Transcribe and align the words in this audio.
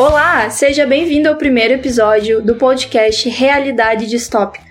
Olá, 0.00 0.48
seja 0.48 0.86
bem-vindo 0.86 1.28
ao 1.28 1.36
primeiro 1.36 1.74
episódio 1.74 2.40
do 2.40 2.54
podcast 2.54 3.28
Realidade 3.28 4.06
Distópica. 4.06 4.64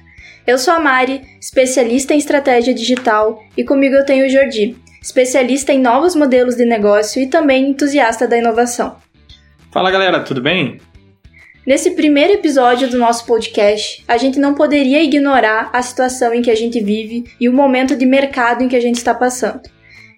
Eu 0.48 0.58
sou 0.58 0.74
a 0.74 0.80
Mari, 0.80 1.21
especialista 1.40 2.16
em 2.16 2.18
estratégia 2.18 2.74
digital, 2.74 3.39
e 3.55 3.64
comigo 3.64 3.94
eu 3.94 4.04
tenho 4.04 4.26
o 4.26 4.30
Jordi, 4.30 4.76
especialista 5.00 5.71
em 5.71 5.80
novos 5.80 6.16
modelos 6.16 6.55
de 6.55 6.66
negócio 6.66 7.21
e 7.21 7.28
também 7.28 7.70
entusiasta 7.70 8.28
da 8.28 8.39
inovação. 8.39 8.96
Fala 9.71 9.92
galera, 9.92 10.20
tudo 10.21 10.42
bem? 10.42 10.82
Nesse 11.64 11.91
primeiro 11.91 12.34
episódio 12.34 12.89
do 12.89 12.98
nosso 12.98 13.23
podcast, 13.27 14.04
a 14.07 14.18
gente 14.18 14.39
não 14.39 14.55
poderia 14.55 15.04
ignorar 15.04 15.70
a 15.71 15.84
situação 15.84 16.34
em 16.34 16.41
que 16.41 16.50
a 16.50 16.55
gente 16.55 16.82
vive 16.82 17.25
e 17.39 17.48
o 17.48 17.54
momento 17.54 17.96
de 17.96 18.04
mercado 18.07 18.64
em 18.64 18.68
que 18.68 18.75
a 18.75 18.82
gente 18.82 18.96
está 18.96 19.14
passando. 19.14 19.61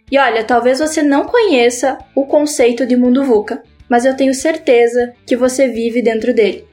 E 0.10 0.18
olha, 0.18 0.46
talvez 0.46 0.80
você 0.80 1.04
não 1.04 1.26
conheça 1.26 1.98
o 2.16 2.26
conceito 2.26 2.86
de 2.86 2.96
mundo 2.96 3.26
VUCA, 3.26 3.62
mas 3.92 4.06
eu 4.06 4.16
tenho 4.16 4.34
certeza 4.34 5.14
que 5.28 5.36
você 5.36 5.68
vive 5.68 6.02
dentro 6.02 6.34
dele. 6.34 6.66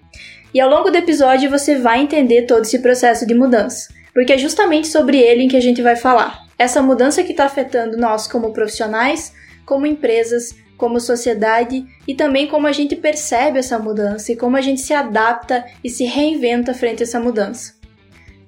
E 0.55 0.61
ao 0.61 0.71
longo 0.71 0.89
do 0.89 0.97
episódio 0.99 1.51
você 1.51 1.75
vai 1.75 2.01
entender 2.01 2.43
todo 2.43 2.63
esse 2.63 2.79
processo 2.79 3.27
de 3.27 3.35
mudança, 3.35 3.93
porque 4.15 4.35
é 4.35 4.39
justamente 4.39 4.87
sobre 4.87 5.19
ele 5.19 5.43
em 5.43 5.49
que 5.49 5.57
a 5.57 5.61
gente 5.61 5.83
vai 5.83 5.97
falar. 5.97 6.47
Essa 6.57 6.81
mudança 6.81 7.25
que 7.25 7.33
está 7.33 7.47
afetando 7.47 7.97
nós 7.97 8.29
como 8.29 8.53
profissionais, 8.53 9.33
como 9.67 9.85
empresas, 9.85 10.55
como 10.77 11.01
sociedade 11.01 11.85
e 12.07 12.15
também 12.15 12.47
como 12.47 12.69
a 12.69 12.73
gente 12.73 12.95
percebe 12.95 13.59
essa 13.59 13.81
mudança 13.81 14.31
e 14.31 14.37
como 14.37 14.57
a 14.57 14.61
gente 14.61 14.81
se 14.81 14.95
adapta 14.95 15.67
e 15.83 15.91
se 15.91 16.05
reinventa 16.05 16.73
frente 16.73 17.03
a 17.03 17.05
essa 17.05 17.19
mudança. 17.19 17.75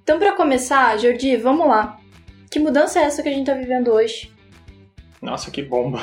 Então, 0.00 0.16
para 0.16 0.36
começar, 0.36 0.96
Jordi, 0.96 1.36
vamos 1.36 1.66
lá. 1.66 1.98
Que 2.48 2.60
mudança 2.60 3.00
é 3.00 3.02
essa 3.02 3.20
que 3.20 3.28
a 3.28 3.32
gente 3.32 3.50
está 3.50 3.54
vivendo 3.54 3.88
hoje? 3.88 4.32
Nossa, 5.20 5.50
que 5.50 5.60
bomba! 5.60 6.00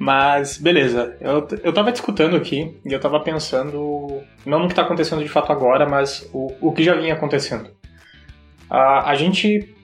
Mas, 0.00 0.56
beleza. 0.56 1.14
Eu, 1.20 1.46
eu 1.62 1.74
tava 1.74 1.90
escutando 1.90 2.34
aqui 2.34 2.74
e 2.86 2.90
eu 2.90 2.98
tava 2.98 3.20
pensando, 3.20 4.22
não 4.46 4.60
no 4.60 4.66
que 4.66 4.74
tá 4.74 4.80
acontecendo 4.80 5.22
de 5.22 5.28
fato 5.28 5.52
agora, 5.52 5.86
mas 5.86 6.26
o, 6.32 6.50
o 6.58 6.72
que 6.72 6.82
já 6.82 6.94
vinha 6.94 7.12
acontecendo. 7.12 7.70
A, 8.70 9.10
a 9.10 9.14
gente 9.14 9.74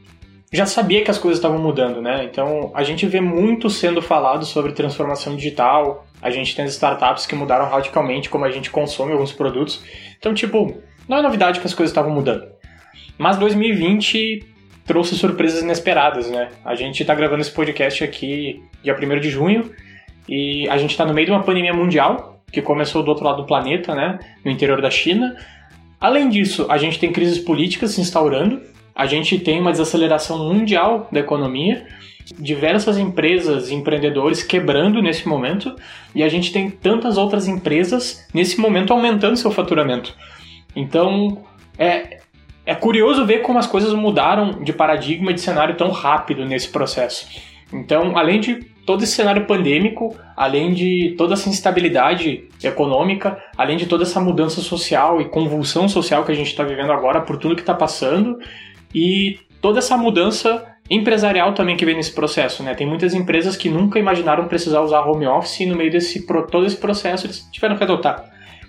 já 0.50 0.64
sabia 0.64 1.04
que 1.04 1.10
as 1.10 1.18
coisas 1.18 1.36
estavam 1.36 1.58
mudando, 1.58 2.00
né? 2.00 2.24
Então, 2.24 2.72
a 2.74 2.82
gente 2.82 3.04
vê 3.04 3.20
muito 3.20 3.68
sendo 3.68 4.00
falado 4.00 4.46
sobre 4.46 4.72
transformação 4.72 5.36
digital, 5.36 6.06
a 6.22 6.30
gente 6.30 6.56
tem 6.56 6.64
as 6.64 6.72
startups 6.72 7.26
que 7.26 7.34
mudaram 7.34 7.68
radicalmente 7.68 8.30
como 8.30 8.46
a 8.46 8.50
gente 8.50 8.70
consome 8.70 9.12
alguns 9.12 9.34
produtos. 9.34 9.84
Então, 10.18 10.32
tipo, 10.32 10.80
não 11.06 11.18
é 11.18 11.22
novidade 11.22 11.60
que 11.60 11.66
as 11.66 11.74
coisas 11.74 11.90
estavam 11.90 12.10
mudando. 12.10 12.46
Mas 13.18 13.36
2020 13.36 14.46
trouxe 14.86 15.14
surpresas 15.14 15.60
inesperadas, 15.60 16.30
né? 16.30 16.48
A 16.64 16.74
gente 16.74 17.04
tá 17.04 17.14
gravando 17.14 17.42
esse 17.42 17.52
podcast 17.52 18.02
aqui 18.02 18.62
dia 18.82 18.96
1 18.96 19.20
de 19.20 19.28
junho 19.28 19.70
e 20.28 20.68
a 20.68 20.76
gente 20.76 20.90
está 20.90 21.04
no 21.04 21.14
meio 21.14 21.26
de 21.26 21.32
uma 21.32 21.42
pandemia 21.42 21.72
mundial, 21.72 22.42
que 22.50 22.62
começou 22.62 23.02
do 23.02 23.08
outro 23.08 23.24
lado 23.24 23.42
do 23.42 23.46
planeta, 23.46 23.94
né, 23.94 24.18
no 24.44 24.50
interior 24.50 24.80
da 24.80 24.90
China. 24.90 25.36
Além 26.00 26.28
disso, 26.28 26.66
a 26.68 26.78
gente 26.78 26.98
tem 26.98 27.12
crises 27.12 27.38
políticas 27.38 27.92
se 27.92 28.00
instaurando, 28.00 28.60
a 28.94 29.06
gente 29.06 29.38
tem 29.38 29.60
uma 29.60 29.72
desaceleração 29.72 30.38
mundial 30.38 31.08
da 31.12 31.20
economia, 31.20 31.86
diversas 32.38 32.98
empresas 32.98 33.70
e 33.70 33.74
empreendedores 33.74 34.42
quebrando 34.42 35.00
nesse 35.00 35.28
momento, 35.28 35.74
e 36.14 36.22
a 36.22 36.28
gente 36.28 36.52
tem 36.52 36.70
tantas 36.70 37.16
outras 37.16 37.46
empresas 37.46 38.26
nesse 38.32 38.58
momento 38.60 38.92
aumentando 38.92 39.36
seu 39.36 39.50
faturamento. 39.50 40.14
Então, 40.74 41.44
é, 41.78 42.20
é 42.64 42.74
curioso 42.74 43.24
ver 43.24 43.42
como 43.42 43.58
as 43.58 43.66
coisas 43.66 43.92
mudaram 43.92 44.62
de 44.62 44.72
paradigma 44.72 45.32
de 45.32 45.40
cenário 45.40 45.76
tão 45.76 45.90
rápido 45.90 46.44
nesse 46.44 46.68
processo. 46.68 47.26
Então, 47.72 48.16
além 48.16 48.40
de 48.40 48.75
todo 48.86 49.02
esse 49.02 49.12
cenário 49.12 49.44
pandêmico, 49.46 50.16
além 50.36 50.72
de 50.72 51.14
toda 51.18 51.34
essa 51.34 51.48
instabilidade 51.48 52.48
econômica, 52.62 53.36
além 53.58 53.76
de 53.76 53.86
toda 53.86 54.04
essa 54.04 54.20
mudança 54.20 54.60
social 54.60 55.20
e 55.20 55.28
convulsão 55.28 55.88
social 55.88 56.24
que 56.24 56.30
a 56.30 56.34
gente 56.34 56.46
está 56.46 56.62
vivendo 56.62 56.92
agora 56.92 57.20
por 57.20 57.36
tudo 57.36 57.56
que 57.56 57.62
está 57.62 57.74
passando, 57.74 58.38
e 58.94 59.40
toda 59.60 59.80
essa 59.80 59.96
mudança 59.96 60.64
empresarial 60.88 61.52
também 61.52 61.76
que 61.76 61.84
vem 61.84 61.96
nesse 61.96 62.14
processo, 62.14 62.62
né? 62.62 62.74
Tem 62.74 62.86
muitas 62.86 63.12
empresas 63.12 63.56
que 63.56 63.68
nunca 63.68 63.98
imaginaram 63.98 64.46
precisar 64.46 64.80
usar 64.80 65.00
home 65.00 65.26
office 65.26 65.60
e 65.60 65.66
no 65.66 65.74
meio 65.74 65.90
desse 65.90 66.24
todo 66.24 66.64
esse 66.64 66.76
processo 66.76 67.26
eles 67.26 67.48
tiveram 67.52 67.76
que 67.76 67.82
adotar. 67.82 68.24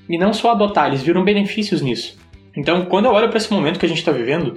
E 0.09 0.17
não 0.17 0.33
só 0.33 0.51
adotar, 0.51 0.87
eles 0.87 1.03
viram 1.03 1.23
benefícios 1.23 1.81
nisso. 1.81 2.17
Então, 2.55 2.85
quando 2.85 3.05
eu 3.05 3.11
olho 3.11 3.29
para 3.29 3.37
esse 3.37 3.53
momento 3.53 3.79
que 3.79 3.85
a 3.85 3.89
gente 3.89 3.99
está 3.99 4.11
vivendo, 4.11 4.55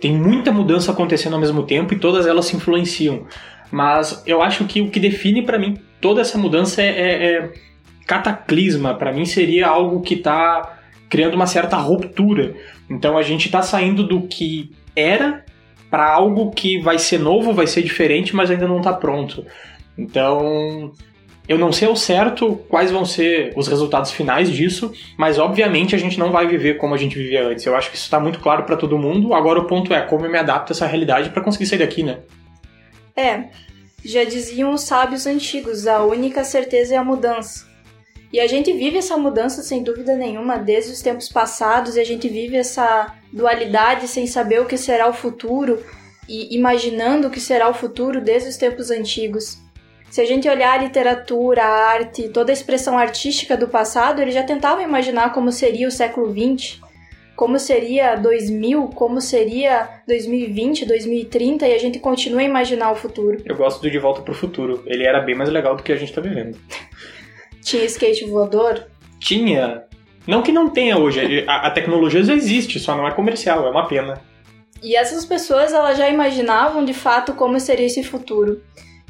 tem 0.00 0.16
muita 0.16 0.50
mudança 0.50 0.90
acontecendo 0.90 1.34
ao 1.34 1.40
mesmo 1.40 1.64
tempo 1.64 1.92
e 1.92 1.98
todas 1.98 2.26
elas 2.26 2.46
se 2.46 2.56
influenciam. 2.56 3.26
Mas 3.70 4.22
eu 4.26 4.42
acho 4.42 4.64
que 4.64 4.80
o 4.80 4.90
que 4.90 4.98
define 4.98 5.42
para 5.42 5.58
mim 5.58 5.78
toda 6.00 6.20
essa 6.20 6.36
mudança 6.36 6.82
é, 6.82 6.88
é, 6.88 7.24
é 7.24 7.52
cataclisma. 8.06 8.94
Para 8.94 9.12
mim 9.12 9.24
seria 9.24 9.68
algo 9.68 10.00
que 10.00 10.14
está 10.14 10.78
criando 11.08 11.34
uma 11.34 11.46
certa 11.46 11.76
ruptura. 11.76 12.54
Então 12.88 13.16
a 13.16 13.22
gente 13.22 13.46
está 13.46 13.62
saindo 13.62 14.06
do 14.06 14.22
que 14.22 14.72
era 14.96 15.44
para 15.90 16.08
algo 16.08 16.50
que 16.50 16.78
vai 16.78 16.98
ser 16.98 17.18
novo, 17.18 17.52
vai 17.52 17.66
ser 17.66 17.82
diferente, 17.82 18.34
mas 18.34 18.50
ainda 18.50 18.66
não 18.66 18.78
está 18.78 18.92
pronto. 18.92 19.44
Então 19.98 20.92
eu 21.48 21.58
não 21.58 21.72
sei 21.72 21.88
ao 21.88 21.96
certo 21.96 22.54
quais 22.68 22.92
vão 22.92 23.04
ser 23.04 23.52
os 23.56 23.66
resultados 23.66 24.12
finais 24.12 24.48
disso, 24.50 24.92
mas 25.18 25.36
obviamente 25.36 25.96
a 25.96 25.98
gente 25.98 26.16
não 26.16 26.30
vai 26.30 26.46
viver 26.46 26.74
como 26.78 26.94
a 26.94 26.96
gente 26.96 27.18
vivia 27.18 27.44
antes. 27.48 27.66
Eu 27.66 27.74
acho 27.74 27.90
que 27.90 27.96
isso 27.96 28.04
está 28.04 28.20
muito 28.20 28.38
claro 28.38 28.62
para 28.62 28.76
todo 28.76 28.96
mundo. 28.96 29.34
Agora 29.34 29.58
o 29.58 29.64
ponto 29.64 29.92
é 29.92 30.00
como 30.00 30.24
eu 30.24 30.30
me 30.30 30.38
adapto 30.38 30.72
a 30.72 30.74
essa 30.74 30.86
realidade 30.86 31.30
para 31.30 31.42
conseguir 31.42 31.66
sair 31.66 31.80
daqui, 31.80 32.04
né? 32.04 32.18
É, 33.16 33.44
já 34.04 34.24
diziam 34.24 34.72
os 34.72 34.82
sábios 34.82 35.26
antigos, 35.26 35.86
a 35.86 36.04
única 36.04 36.44
certeza 36.44 36.94
é 36.94 36.98
a 36.98 37.04
mudança. 37.04 37.68
E 38.32 38.38
a 38.38 38.46
gente 38.46 38.72
vive 38.72 38.98
essa 38.98 39.16
mudança 39.16 39.62
sem 39.62 39.82
dúvida 39.82 40.14
nenhuma 40.14 40.56
desde 40.56 40.92
os 40.92 41.02
tempos 41.02 41.28
passados 41.28 41.96
e 41.96 42.00
a 42.00 42.04
gente 42.04 42.28
vive 42.28 42.56
essa 42.56 43.14
dualidade 43.32 44.06
sem 44.06 44.26
saber 44.26 44.60
o 44.60 44.66
que 44.66 44.76
será 44.76 45.08
o 45.08 45.12
futuro 45.12 45.84
e 46.28 46.54
imaginando 46.54 47.26
o 47.26 47.30
que 47.30 47.40
será 47.40 47.68
o 47.68 47.74
futuro 47.74 48.20
desde 48.20 48.48
os 48.48 48.56
tempos 48.56 48.90
antigos. 48.90 49.58
Se 50.10 50.20
a 50.20 50.24
gente 50.24 50.48
olhar 50.48 50.78
a 50.78 50.82
literatura, 50.82 51.62
a 51.64 51.90
arte, 51.90 52.28
toda 52.28 52.52
a 52.52 52.54
expressão 52.54 52.96
artística 52.96 53.56
do 53.56 53.68
passado, 53.68 54.22
eles 54.22 54.34
já 54.34 54.44
tentavam 54.44 54.82
imaginar 54.82 55.32
como 55.32 55.50
seria 55.50 55.88
o 55.88 55.92
século 55.92 56.32
XX 56.32 56.80
como 57.40 57.58
seria 57.58 58.16
2000, 58.16 58.88
como 58.88 59.18
seria 59.18 59.88
2020, 60.06 60.84
2030 60.84 61.66
e 61.66 61.72
a 61.72 61.78
gente 61.78 61.98
continua 61.98 62.42
a 62.42 62.44
imaginar 62.44 62.92
o 62.92 62.94
futuro. 62.94 63.40
Eu 63.46 63.56
gosto 63.56 63.80
do 63.80 63.90
De 63.90 63.98
Volta 63.98 64.20
pro 64.20 64.34
Futuro. 64.34 64.82
Ele 64.84 65.06
era 65.06 65.22
bem 65.22 65.34
mais 65.34 65.48
legal 65.48 65.74
do 65.74 65.82
que 65.82 65.90
a 65.90 65.96
gente 65.96 66.12
tá 66.12 66.20
vivendo. 66.20 66.58
Tinha 67.64 67.82
skate 67.86 68.26
voador? 68.26 68.86
Tinha. 69.18 69.84
Não 70.26 70.42
que 70.42 70.52
não 70.52 70.68
tenha 70.68 70.98
hoje. 70.98 71.42
A, 71.48 71.68
a 71.68 71.70
tecnologia 71.70 72.22
já 72.22 72.34
existe, 72.34 72.78
só 72.78 72.94
não 72.94 73.08
é 73.08 73.10
comercial, 73.10 73.66
é 73.66 73.70
uma 73.70 73.88
pena. 73.88 74.20
E 74.82 74.94
essas 74.94 75.24
pessoas 75.24 75.72
elas 75.72 75.96
já 75.96 76.10
imaginavam 76.10 76.84
de 76.84 76.92
fato 76.92 77.32
como 77.32 77.58
seria 77.58 77.86
esse 77.86 78.04
futuro. 78.04 78.60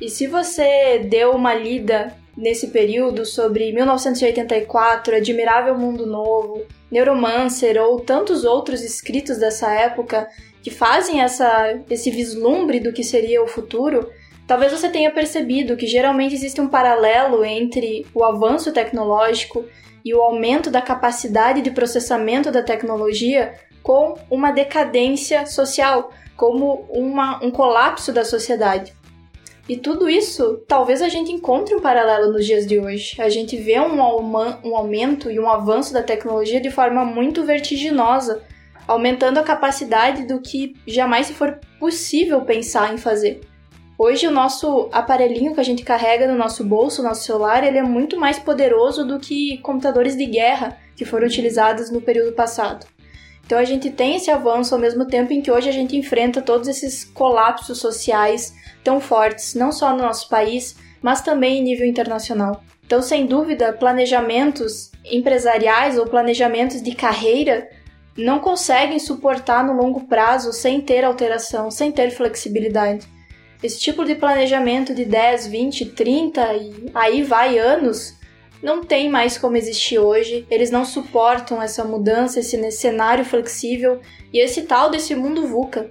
E 0.00 0.08
se 0.08 0.28
você 0.28 1.00
deu 1.00 1.32
uma 1.32 1.52
lida 1.52 2.14
nesse 2.36 2.68
período 2.68 3.24
sobre 3.24 3.72
1984, 3.72 5.16
Admirável 5.16 5.76
Mundo 5.76 6.06
Novo, 6.06 6.64
Neuromancer 6.90 7.80
ou 7.80 8.00
tantos 8.00 8.44
outros 8.44 8.82
escritos 8.82 9.38
dessa 9.38 9.72
época 9.72 10.28
que 10.62 10.70
fazem 10.70 11.20
essa, 11.20 11.80
esse 11.88 12.10
vislumbre 12.10 12.80
do 12.80 12.92
que 12.92 13.02
seria 13.02 13.42
o 13.42 13.48
futuro, 13.48 14.10
talvez 14.46 14.72
você 14.72 14.88
tenha 14.88 15.10
percebido 15.10 15.76
que 15.76 15.86
geralmente 15.86 16.34
existe 16.34 16.60
um 16.60 16.68
paralelo 16.68 17.44
entre 17.44 18.06
o 18.14 18.24
avanço 18.24 18.72
tecnológico 18.72 19.64
e 20.04 20.14
o 20.14 20.20
aumento 20.20 20.70
da 20.70 20.82
capacidade 20.82 21.62
de 21.62 21.70
processamento 21.70 22.50
da 22.50 22.62
tecnologia 22.62 23.54
com 23.82 24.14
uma 24.30 24.50
decadência 24.50 25.46
social, 25.46 26.10
como 26.36 26.86
uma, 26.90 27.42
um 27.42 27.50
colapso 27.50 28.12
da 28.12 28.24
sociedade. 28.24 28.92
E 29.70 29.76
tudo 29.76 30.10
isso, 30.10 30.64
talvez 30.66 31.00
a 31.00 31.08
gente 31.08 31.30
encontre 31.30 31.76
um 31.76 31.80
paralelo 31.80 32.32
nos 32.32 32.44
dias 32.44 32.66
de 32.66 32.80
hoje. 32.80 33.14
A 33.22 33.28
gente 33.28 33.56
vê 33.56 33.78
um, 33.78 34.00
um 34.02 34.74
aumento 34.74 35.30
e 35.30 35.38
um 35.38 35.48
avanço 35.48 35.92
da 35.92 36.02
tecnologia 36.02 36.60
de 36.60 36.72
forma 36.72 37.04
muito 37.04 37.44
vertiginosa, 37.44 38.42
aumentando 38.88 39.38
a 39.38 39.44
capacidade 39.44 40.26
do 40.26 40.40
que 40.40 40.74
jamais 40.88 41.28
se 41.28 41.34
for 41.34 41.60
possível 41.78 42.40
pensar 42.40 42.92
em 42.92 42.98
fazer. 42.98 43.42
Hoje 43.96 44.26
o 44.26 44.32
nosso 44.32 44.88
aparelhinho 44.90 45.54
que 45.54 45.60
a 45.60 45.64
gente 45.64 45.84
carrega 45.84 46.26
no 46.26 46.36
nosso 46.36 46.64
bolso, 46.64 47.00
nosso 47.00 47.22
celular, 47.22 47.62
ele 47.62 47.78
é 47.78 47.82
muito 47.84 48.18
mais 48.18 48.40
poderoso 48.40 49.06
do 49.06 49.20
que 49.20 49.58
computadores 49.58 50.16
de 50.16 50.26
guerra 50.26 50.78
que 50.96 51.04
foram 51.04 51.28
utilizados 51.28 51.92
no 51.92 52.02
período 52.02 52.32
passado. 52.32 52.86
Então 53.50 53.58
a 53.58 53.64
gente 53.64 53.90
tem 53.90 54.14
esse 54.14 54.30
avanço 54.30 54.72
ao 54.72 54.80
mesmo 54.80 55.04
tempo 55.04 55.32
em 55.32 55.42
que 55.42 55.50
hoje 55.50 55.68
a 55.68 55.72
gente 55.72 55.96
enfrenta 55.96 56.40
todos 56.40 56.68
esses 56.68 57.04
colapsos 57.04 57.78
sociais, 57.78 58.54
tão 58.84 59.00
fortes, 59.00 59.56
não 59.56 59.72
só 59.72 59.90
no 59.90 60.04
nosso 60.04 60.28
país, 60.28 60.76
mas 61.02 61.20
também 61.20 61.58
em 61.58 61.64
nível 61.64 61.84
internacional. 61.84 62.62
Então, 62.86 63.02
sem 63.02 63.26
dúvida, 63.26 63.72
planejamentos 63.72 64.92
empresariais 65.04 65.98
ou 65.98 66.06
planejamentos 66.06 66.80
de 66.80 66.94
carreira 66.94 67.68
não 68.16 68.38
conseguem 68.38 69.00
suportar 69.00 69.66
no 69.66 69.72
longo 69.72 70.06
prazo 70.06 70.52
sem 70.52 70.80
ter 70.80 71.04
alteração, 71.04 71.72
sem 71.72 71.90
ter 71.90 72.12
flexibilidade. 72.12 73.04
Esse 73.60 73.80
tipo 73.80 74.04
de 74.04 74.14
planejamento 74.14 74.94
de 74.94 75.04
10, 75.04 75.48
20, 75.48 75.86
30 75.86 76.54
e 76.54 76.90
aí 76.94 77.24
vai 77.24 77.58
anos 77.58 78.14
não 78.62 78.84
tem 78.84 79.08
mais 79.08 79.38
como 79.38 79.56
existir 79.56 79.98
hoje, 79.98 80.46
eles 80.50 80.70
não 80.70 80.84
suportam 80.84 81.62
essa 81.62 81.82
mudança, 81.82 82.40
esse 82.40 82.70
cenário 82.70 83.24
flexível 83.24 84.00
e 84.32 84.38
esse 84.38 84.62
tal 84.62 84.90
desse 84.90 85.14
mundo 85.14 85.46
VUCA, 85.46 85.90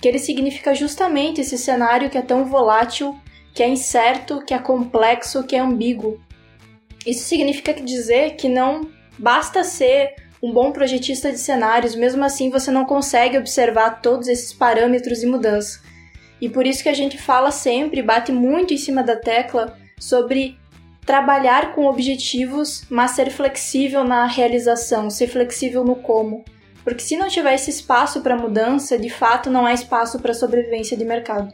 que 0.00 0.08
ele 0.08 0.18
significa 0.18 0.74
justamente 0.74 1.40
esse 1.40 1.56
cenário 1.56 2.10
que 2.10 2.18
é 2.18 2.22
tão 2.22 2.44
volátil, 2.44 3.18
que 3.54 3.62
é 3.62 3.68
incerto, 3.68 4.44
que 4.44 4.52
é 4.52 4.58
complexo, 4.58 5.44
que 5.44 5.56
é 5.56 5.60
ambíguo. 5.60 6.20
Isso 7.06 7.24
significa 7.24 7.72
dizer 7.72 8.36
que 8.36 8.48
não 8.48 8.88
basta 9.18 9.64
ser 9.64 10.14
um 10.42 10.52
bom 10.52 10.72
projetista 10.72 11.32
de 11.32 11.38
cenários, 11.38 11.94
mesmo 11.94 12.22
assim 12.22 12.50
você 12.50 12.70
não 12.70 12.84
consegue 12.84 13.38
observar 13.38 14.02
todos 14.02 14.28
esses 14.28 14.52
parâmetros 14.52 15.22
e 15.22 15.26
mudanças. 15.26 15.80
E 16.38 16.50
por 16.50 16.66
isso 16.66 16.82
que 16.82 16.88
a 16.90 16.94
gente 16.94 17.16
fala 17.16 17.50
sempre, 17.50 18.02
bate 18.02 18.30
muito 18.30 18.74
em 18.74 18.76
cima 18.76 19.02
da 19.02 19.16
tecla 19.16 19.78
sobre 19.98 20.58
trabalhar 21.04 21.74
com 21.74 21.86
objetivos, 21.86 22.84
mas 22.90 23.12
ser 23.12 23.30
flexível 23.30 24.04
na 24.04 24.26
realização, 24.26 25.10
ser 25.10 25.28
flexível 25.28 25.84
no 25.84 25.96
como. 25.96 26.44
Porque 26.82 27.00
se 27.00 27.16
não 27.16 27.28
tiver 27.28 27.54
esse 27.54 27.70
espaço 27.70 28.20
para 28.20 28.36
mudança, 28.36 28.98
de 28.98 29.08
fato 29.08 29.50
não 29.50 29.64
há 29.64 29.72
espaço 29.72 30.20
para 30.20 30.34
sobrevivência 30.34 30.96
de 30.96 31.04
mercado. 31.04 31.52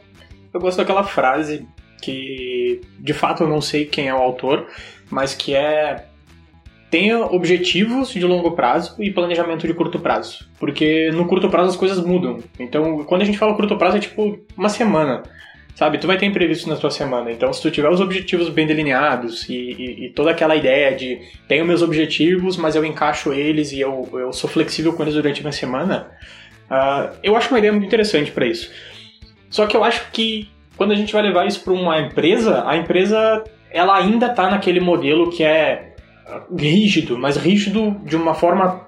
Eu 0.53 0.59
gosto 0.59 0.77
daquela 0.77 1.03
frase 1.03 1.65
que, 2.01 2.81
de 2.99 3.13
fato, 3.13 3.43
eu 3.43 3.47
não 3.47 3.61
sei 3.61 3.85
quem 3.85 4.09
é 4.09 4.13
o 4.13 4.17
autor, 4.17 4.67
mas 5.09 5.33
que 5.33 5.55
é 5.55 6.05
tenha 6.89 7.19
objetivos 7.19 8.09
de 8.09 8.25
longo 8.25 8.51
prazo 8.51 9.01
e 9.01 9.09
planejamento 9.09 9.65
de 9.65 9.73
curto 9.73 9.97
prazo. 9.97 10.45
Porque 10.59 11.09
no 11.11 11.25
curto 11.25 11.49
prazo 11.49 11.69
as 11.69 11.77
coisas 11.77 12.03
mudam. 12.03 12.39
Então, 12.59 13.05
quando 13.05 13.21
a 13.21 13.25
gente 13.25 13.37
fala 13.37 13.55
curto 13.55 13.77
prazo, 13.77 13.95
é 13.95 14.01
tipo 14.01 14.37
uma 14.57 14.67
semana. 14.67 15.23
Sabe, 15.81 15.97
tu 15.97 16.05
vai 16.05 16.15
ter 16.15 16.27
imprevisto 16.27 16.69
na 16.69 16.75
tua 16.75 16.91
semana. 16.91 17.31
Então, 17.31 17.51
se 17.51 17.59
tu 17.59 17.71
tiver 17.71 17.89
os 17.89 17.99
objetivos 17.99 18.49
bem 18.49 18.67
delineados 18.67 19.49
e, 19.49 19.55
e, 19.55 20.05
e 20.05 20.09
toda 20.09 20.29
aquela 20.29 20.55
ideia 20.55 20.95
de 20.95 21.19
tenho 21.47 21.65
meus 21.65 21.81
objetivos, 21.81 22.55
mas 22.55 22.75
eu 22.75 22.85
encaixo 22.85 23.33
eles 23.33 23.71
e 23.71 23.79
eu, 23.79 24.07
eu 24.13 24.31
sou 24.31 24.47
flexível 24.47 24.93
com 24.93 25.01
eles 25.01 25.15
durante 25.15 25.39
a 25.39 25.41
minha 25.41 25.51
semana, 25.51 26.11
uh, 26.69 27.17
eu 27.23 27.35
acho 27.35 27.49
uma 27.49 27.57
ideia 27.57 27.73
muito 27.73 27.87
interessante 27.87 28.29
para 28.29 28.45
isso. 28.45 28.69
Só 29.49 29.65
que 29.65 29.75
eu 29.75 29.83
acho 29.83 30.11
que 30.11 30.51
quando 30.77 30.91
a 30.91 30.95
gente 30.95 31.11
vai 31.11 31.23
levar 31.23 31.47
isso 31.47 31.63
para 31.63 31.73
uma 31.73 31.99
empresa, 31.99 32.63
a 32.67 32.77
empresa 32.77 33.43
ela 33.71 33.97
ainda 33.97 34.27
está 34.27 34.51
naquele 34.51 34.79
modelo 34.79 35.31
que 35.31 35.43
é 35.43 35.95
ah, 36.27 36.43
rígido, 36.55 37.17
mas 37.17 37.37
rígido 37.37 37.99
de 38.05 38.15
uma 38.15 38.35
forma 38.35 38.87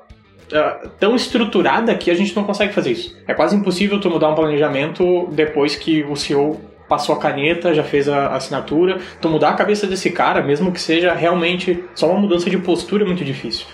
uh, 0.51 0.89
tão 0.99 1.15
estruturada 1.15 1.95
que 1.95 2.11
a 2.11 2.13
gente 2.13 2.35
não 2.35 2.43
consegue 2.43 2.71
fazer 2.71 2.91
isso. 2.91 3.19
É 3.27 3.33
quase 3.33 3.55
impossível 3.55 3.99
tu 3.99 4.11
mudar 4.11 4.29
um 4.29 4.35
planejamento 4.35 5.27
depois 5.31 5.75
que 5.75 6.03
o 6.03 6.15
CEO 6.15 6.71
passou 6.87 7.15
a 7.15 7.19
caneta, 7.19 7.73
já 7.73 7.83
fez 7.83 8.07
a 8.09 8.35
assinatura. 8.35 8.99
Tu 9.21 9.29
mudar 9.29 9.49
a 9.49 9.53
cabeça 9.53 9.87
desse 9.87 10.09
cara, 10.11 10.41
mesmo 10.41 10.71
que 10.71 10.81
seja 10.81 11.13
realmente 11.13 11.83
só 11.95 12.09
uma 12.09 12.19
mudança 12.19 12.49
de 12.49 12.57
postura, 12.57 13.03
é 13.03 13.07
muito 13.07 13.23
difícil. 13.23 13.65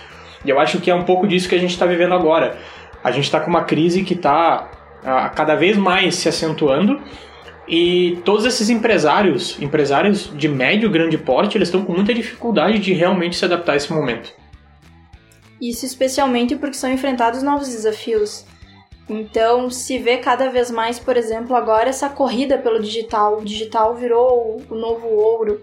E 0.44 0.50
eu 0.50 0.58
acho 0.58 0.80
que 0.80 0.90
é 0.90 0.94
um 0.94 1.04
pouco 1.04 1.26
disso 1.26 1.48
que 1.48 1.54
a 1.54 1.58
gente 1.58 1.70
está 1.70 1.86
vivendo 1.86 2.14
agora. 2.14 2.56
A 3.02 3.10
gente 3.10 3.24
está 3.24 3.40
com 3.40 3.50
uma 3.50 3.64
crise 3.64 4.02
que 4.02 4.14
está 4.14 4.70
uh, 5.02 5.34
cada 5.34 5.54
vez 5.54 5.76
mais 5.76 6.14
se 6.14 6.28
acentuando 6.28 7.00
e 7.70 8.18
todos 8.24 8.44
esses 8.44 8.68
empresários, 8.68 9.56
empresários 9.62 10.32
de 10.36 10.48
médio 10.48 10.90
grande 10.90 11.16
porte, 11.16 11.56
eles 11.56 11.68
estão 11.68 11.84
com 11.84 11.92
muita 11.92 12.12
dificuldade 12.12 12.80
de 12.80 12.92
realmente 12.92 13.36
se 13.36 13.44
adaptar 13.44 13.74
a 13.74 13.76
esse 13.76 13.92
momento. 13.92 14.32
Isso 15.62 15.86
especialmente 15.86 16.56
porque 16.56 16.74
são 16.74 16.90
enfrentados 16.90 17.44
novos 17.44 17.68
desafios. 17.68 18.44
Então, 19.10 19.68
se 19.68 19.98
vê 19.98 20.18
cada 20.18 20.48
vez 20.48 20.70
mais, 20.70 21.00
por 21.00 21.16
exemplo, 21.16 21.56
agora 21.56 21.88
essa 21.88 22.08
corrida 22.08 22.56
pelo 22.56 22.80
digital. 22.80 23.38
O 23.38 23.44
digital 23.44 23.96
virou 23.96 24.62
o 24.70 24.74
novo 24.76 25.08
ouro. 25.08 25.60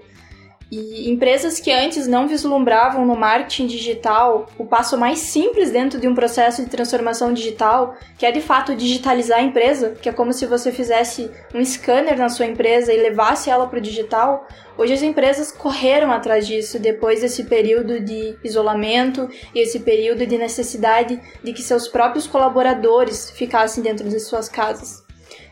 E 0.69 1.09
empresas 1.09 1.61
que 1.61 1.71
antes 1.71 2.07
não 2.07 2.27
vislumbravam 2.27 3.05
no 3.05 3.15
marketing 3.15 3.67
digital 3.67 4.47
o 4.57 4.65
passo 4.65 4.97
mais 4.97 5.19
simples 5.19 5.71
dentro 5.71 5.97
de 5.97 6.09
um 6.09 6.13
processo 6.13 6.61
de 6.61 6.69
transformação 6.69 7.33
digital, 7.33 7.95
que 8.17 8.25
é 8.25 8.31
de 8.33 8.41
fato 8.41 8.75
digitalizar 8.75 9.39
a 9.39 9.43
empresa, 9.43 9.91
que 10.01 10.09
é 10.09 10.11
como 10.11 10.33
se 10.33 10.45
você 10.45 10.69
fizesse 10.69 11.31
um 11.55 11.63
scanner 11.63 12.17
na 12.17 12.27
sua 12.27 12.45
empresa 12.45 12.93
e 12.93 12.97
levasse 12.97 13.49
ela 13.49 13.65
para 13.65 13.79
o 13.79 13.81
digital, 13.81 14.45
hoje 14.77 14.93
as 14.93 15.01
empresas 15.01 15.53
correram 15.53 16.11
atrás 16.11 16.45
disso 16.45 16.77
depois 16.79 17.21
desse 17.21 17.45
período 17.45 18.01
de 18.01 18.37
isolamento 18.43 19.29
e 19.55 19.59
esse 19.59 19.79
período 19.79 20.27
de 20.27 20.37
necessidade 20.37 21.17
de 21.41 21.53
que 21.53 21.61
seus 21.61 21.87
próprios 21.87 22.27
colaboradores 22.27 23.31
ficassem 23.31 23.81
dentro 23.81 24.09
de 24.09 24.19
suas 24.19 24.49
casas. 24.49 25.01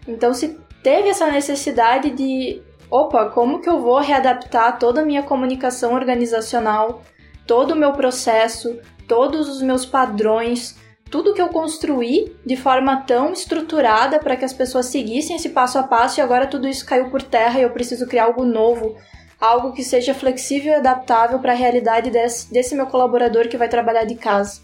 Então 0.06 0.33
se 0.33 0.59
teve 0.83 1.07
essa 1.07 1.31
necessidade 1.31 2.11
de 2.11 2.61
opa, 2.89 3.29
como 3.29 3.61
que 3.61 3.69
eu 3.69 3.79
vou 3.79 3.99
readaptar 3.99 4.77
toda 4.79 5.01
a 5.01 5.05
minha 5.05 5.23
comunicação 5.23 5.93
organizacional, 5.93 7.01
todo 7.45 7.71
o 7.71 7.75
meu 7.75 7.93
processo, 7.93 8.79
todos 9.07 9.47
os 9.49 9.61
meus 9.61 9.85
padrões, 9.85 10.77
tudo 11.09 11.33
que 11.33 11.41
eu 11.41 11.49
construí 11.49 12.35
de 12.45 12.55
forma 12.55 12.97
tão 13.01 13.31
estruturada 13.31 14.19
para 14.19 14.35
que 14.35 14.45
as 14.45 14.53
pessoas 14.53 14.87
seguissem 14.87 15.35
esse 15.35 15.49
passo 15.49 15.77
a 15.77 15.83
passo 15.83 16.19
e 16.19 16.21
agora 16.21 16.47
tudo 16.47 16.67
isso 16.67 16.85
caiu 16.85 17.09
por 17.09 17.21
terra 17.21 17.59
e 17.59 17.63
eu 17.63 17.69
preciso 17.69 18.07
criar 18.07 18.25
algo 18.25 18.43
novo, 18.43 18.95
algo 19.39 19.71
que 19.71 19.83
seja 19.83 20.13
flexível 20.13 20.73
e 20.73 20.75
adaptável 20.75 21.39
para 21.39 21.53
a 21.53 21.55
realidade 21.55 22.09
desse, 22.09 22.51
desse 22.51 22.75
meu 22.75 22.87
colaborador 22.87 23.47
que 23.47 23.57
vai 23.57 23.69
trabalhar 23.69 24.05
de 24.05 24.15
casa. 24.15 24.61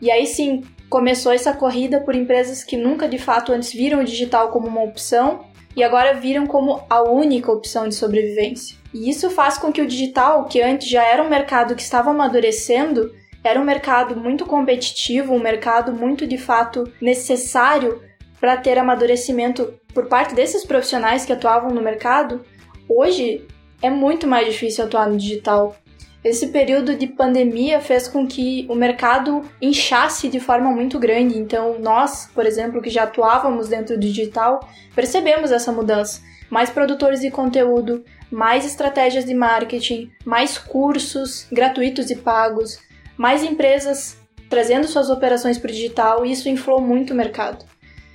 E 0.00 0.10
aí 0.10 0.26
sim, 0.26 0.64
começou 0.88 1.32
essa 1.32 1.52
corrida 1.52 2.00
por 2.00 2.14
empresas 2.14 2.64
que 2.64 2.76
nunca 2.76 3.08
de 3.08 3.18
fato 3.18 3.52
antes 3.52 3.72
viram 3.72 4.00
o 4.00 4.04
digital 4.04 4.50
como 4.50 4.66
uma 4.66 4.82
opção 4.82 5.44
e 5.78 5.84
agora 5.84 6.14
viram 6.14 6.44
como 6.44 6.82
a 6.90 7.02
única 7.02 7.52
opção 7.52 7.88
de 7.88 7.94
sobrevivência. 7.94 8.76
E 8.92 9.08
isso 9.08 9.30
faz 9.30 9.56
com 9.58 9.72
que 9.72 9.80
o 9.80 9.86
digital, 9.86 10.46
que 10.46 10.60
antes 10.60 10.88
já 10.88 11.04
era 11.04 11.22
um 11.22 11.28
mercado 11.28 11.76
que 11.76 11.82
estava 11.82 12.10
amadurecendo, 12.10 13.14
era 13.44 13.60
um 13.60 13.64
mercado 13.64 14.16
muito 14.16 14.44
competitivo, 14.44 15.32
um 15.32 15.38
mercado 15.38 15.92
muito 15.92 16.26
de 16.26 16.36
fato 16.36 16.92
necessário 17.00 18.02
para 18.40 18.56
ter 18.56 18.76
amadurecimento 18.76 19.72
por 19.94 20.06
parte 20.06 20.34
desses 20.34 20.64
profissionais 20.64 21.24
que 21.24 21.32
atuavam 21.32 21.70
no 21.70 21.80
mercado. 21.80 22.44
Hoje 22.88 23.46
é 23.80 23.88
muito 23.88 24.26
mais 24.26 24.48
difícil 24.48 24.84
atuar 24.84 25.08
no 25.08 25.16
digital. 25.16 25.76
Esse 26.22 26.48
período 26.48 26.96
de 26.96 27.06
pandemia 27.06 27.80
fez 27.80 28.08
com 28.08 28.26
que 28.26 28.66
o 28.68 28.74
mercado 28.74 29.42
inchasse 29.62 30.28
de 30.28 30.40
forma 30.40 30.70
muito 30.70 30.98
grande. 30.98 31.38
Então, 31.38 31.78
nós, 31.78 32.28
por 32.34 32.44
exemplo, 32.44 32.82
que 32.82 32.90
já 32.90 33.04
atuávamos 33.04 33.68
dentro 33.68 33.94
do 33.94 34.00
digital, 34.00 34.68
percebemos 34.94 35.52
essa 35.52 35.70
mudança. 35.70 36.20
Mais 36.50 36.70
produtores 36.70 37.20
de 37.20 37.30
conteúdo, 37.30 38.04
mais 38.30 38.66
estratégias 38.66 39.24
de 39.24 39.34
marketing, 39.34 40.10
mais 40.24 40.58
cursos 40.58 41.46
gratuitos 41.52 42.10
e 42.10 42.16
pagos, 42.16 42.78
mais 43.16 43.42
empresas 43.42 44.18
trazendo 44.48 44.88
suas 44.88 45.10
operações 45.10 45.58
para 45.58 45.70
o 45.70 45.72
digital, 45.72 46.24
e 46.24 46.32
isso 46.32 46.48
inflou 46.48 46.80
muito 46.80 47.12
o 47.12 47.16
mercado. 47.16 47.64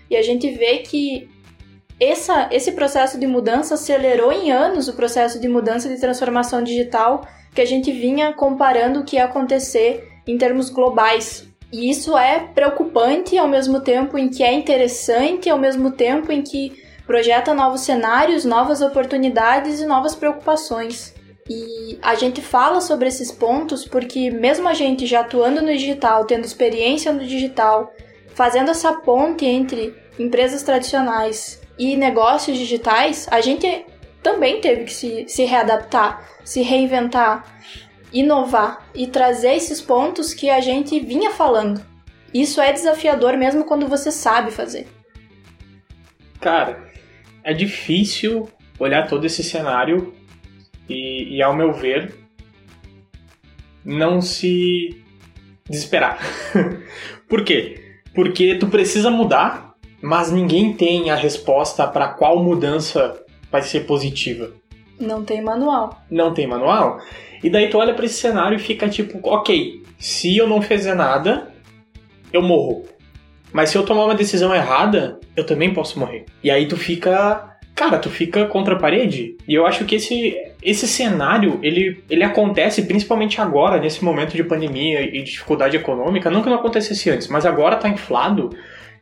E 0.10 0.17
a 0.17 0.22
gente 0.22 0.50
vê 0.51 0.79
que 0.79 1.29
essa, 2.00 2.50
esse 2.51 2.72
processo 2.72 3.19
de 3.19 3.27
mudança 3.27 3.75
acelerou 3.75 4.31
em 4.31 4.51
anos 4.51 4.88
o 4.88 4.93
processo 4.93 5.39
de 5.39 5.48
mudança 5.48 5.88
de 5.88 6.00
transformação 6.01 6.63
digital 6.63 7.25
que 7.53 7.62
a 7.62 7.65
gente 7.65 7.91
vinha 7.91 8.33
comparando 8.33 9.00
o 9.00 9.03
que 9.03 9.17
ia 9.17 9.25
acontecer 9.25 10.10
em 10.27 10.38
termos 10.38 10.69
globais. 10.69 11.48
E 11.72 11.89
isso 11.89 12.17
é 12.17 12.39
preocupante 12.39 13.38
ao 13.38 13.48
mesmo 13.48 13.81
tempo 13.81 14.17
em 14.17 14.29
que 14.29 14.43
é 14.43 14.53
interessante, 14.53 15.50
ao 15.50 15.57
mesmo 15.57 15.91
tempo 15.91 16.31
em 16.31 16.41
que 16.41 16.72
projeta 17.05 17.53
novos 17.53 17.81
cenários, 17.81 18.45
novas 18.45 18.81
oportunidades 18.81 19.81
e 19.81 19.86
novas 19.86 20.15
preocupações. 20.15 21.13
E 21.50 22.00
a 22.01 22.15
gente 22.15 22.41
fala 22.41 22.79
sobre 22.79 23.07
esses 23.07 23.31
pontos 23.31 23.86
porque, 23.86 24.31
mesmo 24.31 24.67
a 24.67 24.74
gente 24.74 25.05
já 25.05 25.22
atuando 25.22 25.62
no 25.62 25.74
digital, 25.74 26.25
tendo 26.25 26.45
experiência 26.45 27.12
no 27.12 27.25
digital, 27.25 27.91
fazendo 28.33 28.72
essa 28.72 28.93
ponte 28.93 29.45
entre 29.45 29.93
empresas 30.17 30.63
tradicionais 30.63 31.62
e 31.77 31.98
negócios 31.98 32.57
digitais, 32.57 33.27
a 33.29 33.41
gente 33.41 33.86
também 34.23 34.61
teve 34.61 34.85
que 34.85 34.93
se, 34.93 35.25
se 35.27 35.43
readaptar, 35.43 36.27
se 36.43 36.61
reinventar, 36.61 37.45
inovar 38.11 38.87
e 38.95 39.05
trazer 39.05 39.53
esses 39.53 39.81
pontos 39.81 40.33
que 40.33 40.49
a 40.49 40.61
gente 40.61 40.99
vinha 40.99 41.31
falando. 41.31 41.83
Isso 42.33 42.61
é 42.61 42.71
desafiador 42.71 43.37
mesmo 43.37 43.65
quando 43.65 43.87
você 43.87 44.11
sabe 44.11 44.49
fazer. 44.49 44.87
Cara, 46.39 46.89
é 47.43 47.53
difícil 47.53 48.49
olhar 48.79 49.07
todo 49.07 49.25
esse 49.25 49.43
cenário 49.43 50.13
e, 50.89 51.37
e 51.37 51.41
ao 51.41 51.55
meu 51.55 51.73
ver, 51.73 52.15
não 53.85 54.21
se 54.21 55.03
desesperar. 55.69 56.19
Por 57.27 57.43
quê? 57.43 57.99
Porque 58.13 58.55
tu 58.55 58.67
precisa 58.67 59.09
mudar, 59.09 59.75
mas 60.01 60.31
ninguém 60.31 60.73
tem 60.73 61.09
a 61.09 61.15
resposta 61.15 61.87
para 61.87 62.09
qual 62.09 62.43
mudança 62.43 63.22
vai 63.53 63.62
ser 63.62 63.81
positiva. 63.81 64.51
Não 65.00 65.24
tem 65.24 65.39
manual. 65.39 66.01
Não 66.10 66.33
tem 66.33 66.48
manual? 66.48 67.00
E 67.43 67.51
daí 67.51 67.69
tu 67.69 67.77
olha 67.77 67.93
para 67.93 68.05
esse 68.05 68.15
cenário 68.15 68.55
e 68.55 68.60
fica 68.60 68.89
tipo, 68.89 69.19
ok, 69.22 69.83
se 70.00 70.36
eu 70.36 70.48
não 70.48 70.60
fizer 70.60 70.95
nada, 70.95 71.53
eu 72.31 72.41
morro. 72.41 72.83
Mas 73.51 73.69
se 73.69 73.77
eu 73.77 73.86
tomar 73.86 74.05
uma 74.05 74.15
decisão 74.15 74.55
errada, 74.55 75.19
eu 75.38 75.45
também 75.45 75.72
posso 75.72 76.00
morrer. 76.00 76.25
E 76.43 76.50
aí 76.50 76.67
tu 76.67 76.75
fica. 76.75 77.51
Cara, 77.75 78.00
tu 78.00 78.10
fica 78.10 78.45
contra 78.45 78.75
a 78.75 78.79
parede. 78.79 79.38
E 79.48 79.53
eu 79.53 79.67
acho 79.67 79.86
que 79.86 79.95
esse, 79.95 80.36
esse 80.62 80.88
cenário, 80.88 81.60
ele, 81.62 82.03
ele 82.10 82.24
acontece 82.24 82.83
principalmente 82.83 83.41
agora, 83.41 83.79
nesse 83.79 84.03
momento 84.03 84.36
de 84.36 84.43
pandemia 84.43 85.01
e 85.01 85.24
dificuldade 85.24 85.75
econômica, 85.75 86.29
não 86.29 86.41
que 86.41 86.50
não 86.50 86.57
acontecesse 86.57 87.10
antes, 87.10 87.27
mas 87.27 87.48
agora 87.48 87.75
está 87.75 87.89
inflado 87.89 88.51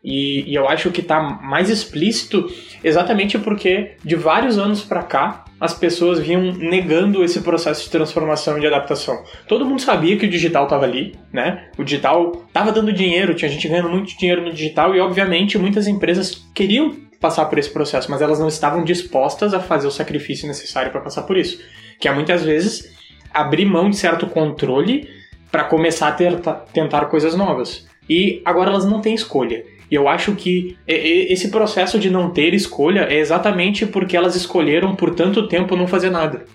e, 0.04 0.50
e, 0.50 0.56
eu 0.56 0.68
acho 0.68 0.90
que 0.90 1.02
está 1.02 1.22
mais 1.22 1.70
explícito 1.70 2.48
exatamente 2.84 3.38
porque 3.38 3.98
de 4.04 4.16
vários 4.16 4.58
anos 4.58 4.82
para 4.82 5.04
cá 5.04 5.46
as 5.60 5.76
pessoas 5.76 6.20
vinham 6.20 6.42
negando 6.54 7.24
esse 7.24 7.42
processo 7.42 7.84
de 7.84 7.92
transformação 7.92 8.58
e 8.58 8.62
de 8.62 8.68
adaptação. 8.68 9.24
Todo 9.48 9.64
mundo 9.64 9.80
sabia 9.80 10.18
que 10.18 10.26
o 10.26 10.30
digital 10.30 10.64
estava 10.64 10.86
ali, 10.86 11.16
né? 11.32 11.70
O 11.78 11.84
digital 11.84 12.44
estava 12.48 12.72
dando 12.72 12.92
dinheiro, 12.92 13.36
tinha 13.36 13.50
gente 13.50 13.68
ganhando 13.68 13.90
muito 13.90 14.18
dinheiro 14.18 14.44
no 14.44 14.52
digital 14.52 14.96
e 14.96 15.00
obviamente 15.00 15.60
muitas 15.60 15.88
empresas 15.88 16.48
queriam 16.56 16.96
passar 17.20 17.46
por 17.46 17.60
esse 17.60 17.70
processo, 17.70 18.10
mas 18.10 18.24
elas 18.24 18.40
não 18.40 18.48
estavam 18.48 18.84
dispostas 18.84 19.54
a 19.54 19.60
fazer 19.60 19.86
o 19.86 19.92
sacrifício 19.92 20.48
necessário 20.48 20.92
para 20.92 21.02
passar 21.02 21.22
por 21.22 21.38
isso, 21.38 21.62
que 22.00 22.08
é 22.08 22.12
muitas 22.12 22.44
vezes 22.44 22.92
abrir 23.32 23.66
mão 23.66 23.88
de 23.88 23.98
certo 23.98 24.26
controle 24.26 25.08
para 25.52 25.64
começar 25.66 26.08
a 26.08 26.12
ter, 26.12 26.40
tentar 26.74 27.06
coisas 27.06 27.36
novas. 27.36 27.88
E 28.10 28.42
agora 28.44 28.72
elas 28.72 28.86
não 28.86 29.00
têm 29.00 29.14
escolha. 29.14 29.64
E 29.92 29.96
eu 29.96 30.08
acho 30.08 30.34
que 30.36 30.78
esse 30.88 31.52
processo 31.52 32.00
de 32.00 32.10
não 32.10 32.30
ter 32.30 32.54
escolha 32.54 33.08
é 33.10 33.18
exatamente 33.18 33.86
porque 33.86 34.16
elas 34.16 34.38
escolheram 34.38 34.96
por 34.96 35.14
tanto 35.14 35.50
tempo 35.50 35.76
não 35.76 35.86
fazer 35.86 36.10
nada. 36.10 36.46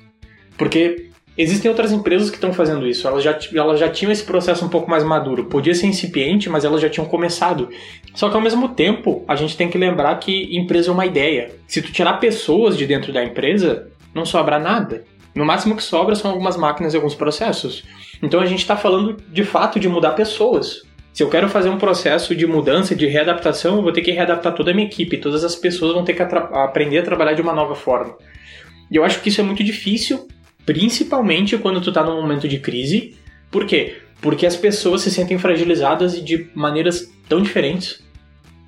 Porque 0.57 1.11
existem 1.37 1.71
outras 1.71 1.93
empresas 1.93 2.31
que 2.31 2.37
estão 2.37 2.50
fazendo 2.55 2.87
isso, 2.88 3.07
elas 3.07 3.23
já, 3.23 3.38
elas 3.55 3.78
já 3.78 3.90
tinham 3.90 4.11
esse 4.11 4.25
processo 4.25 4.64
um 4.64 4.71
pouco 4.71 4.90
mais 4.90 5.05
maduro. 5.05 5.45
Podia 5.45 5.75
ser 5.75 5.87
incipiente, 5.87 6.49
mas 6.49 6.64
elas 6.64 6.81
já 6.81 6.88
tinham 6.88 7.07
começado. 7.07 7.69
Só 8.14 8.31
que 8.31 8.37
ao 8.37 8.40
mesmo 8.40 8.71
tempo, 8.71 9.23
a 9.28 9.37
gente 9.37 9.55
tem 9.55 9.69
que 9.69 9.76
lembrar 9.76 10.19
que 10.19 10.57
empresa 10.57 10.88
é 10.88 10.95
uma 10.95 11.05
ideia. 11.05 11.50
Se 11.69 11.83
tu 11.83 11.93
tirar 11.93 12.14
pessoas 12.14 12.75
de 12.75 12.87
dentro 12.87 13.12
da 13.12 13.23
empresa, 13.23 13.90
não 14.14 14.25
sobra 14.25 14.59
nada. 14.59 15.05
No 15.35 15.45
máximo 15.45 15.76
que 15.76 15.83
sobra 15.83 16.14
são 16.14 16.31
algumas 16.31 16.57
máquinas 16.57 16.95
e 16.95 16.97
alguns 16.97 17.14
processos. 17.14 17.85
Então 18.23 18.40
a 18.40 18.47
gente 18.47 18.61
está 18.61 18.78
falando 18.78 19.19
de 19.31 19.45
fato 19.45 19.78
de 19.78 19.90
mudar 19.90 20.12
pessoas. 20.12 20.87
Se 21.16 21.23
eu 21.23 21.30
quero 21.30 21.49
fazer 21.49 21.70
um 21.70 21.78
processo 21.78 22.37
de 22.37 22.46
mudança, 22.46 22.94
de 22.94 23.06
readaptação, 23.06 23.76
eu 23.76 23.82
vou 23.82 23.90
ter 23.90 24.02
que 24.02 24.11
readaptar 24.11 24.54
toda 24.54 24.70
a 24.70 24.75
minha 24.75 24.87
equipe, 24.87 25.16
todas 25.16 25.44
as 25.44 25.56
pessoas 25.56 25.94
vão 25.94 26.04
ter 26.04 26.12
que 26.12 26.20
aprender 26.20 26.99
a 26.99 27.02
trabalhar 27.02 27.32
de 27.32 27.40
uma 27.40 27.54
nova 27.54 27.75
forma. 27.75 28.18
E 28.90 28.96
eu 28.96 29.02
acho 29.02 29.23
que 29.23 29.30
isso 29.30 29.40
é 29.40 29.44
muito 29.44 29.64
difícil, 29.64 30.28
principalmente 30.66 31.56
quando 31.56 31.80
tu 31.80 31.88
está 31.88 32.04
num 32.04 32.20
momento 32.20 32.46
de 32.46 32.58
crise. 32.58 33.16
Por 33.50 33.64
quê? 33.64 33.96
Porque 34.20 34.44
as 34.44 34.56
pessoas 34.56 35.00
se 35.00 35.11
sentem 35.11 35.38
fragilizadas 35.38 36.12
e 36.18 36.20
de 36.20 36.50
maneiras 36.54 37.11
tão 37.26 37.40
diferentes. 37.40 38.04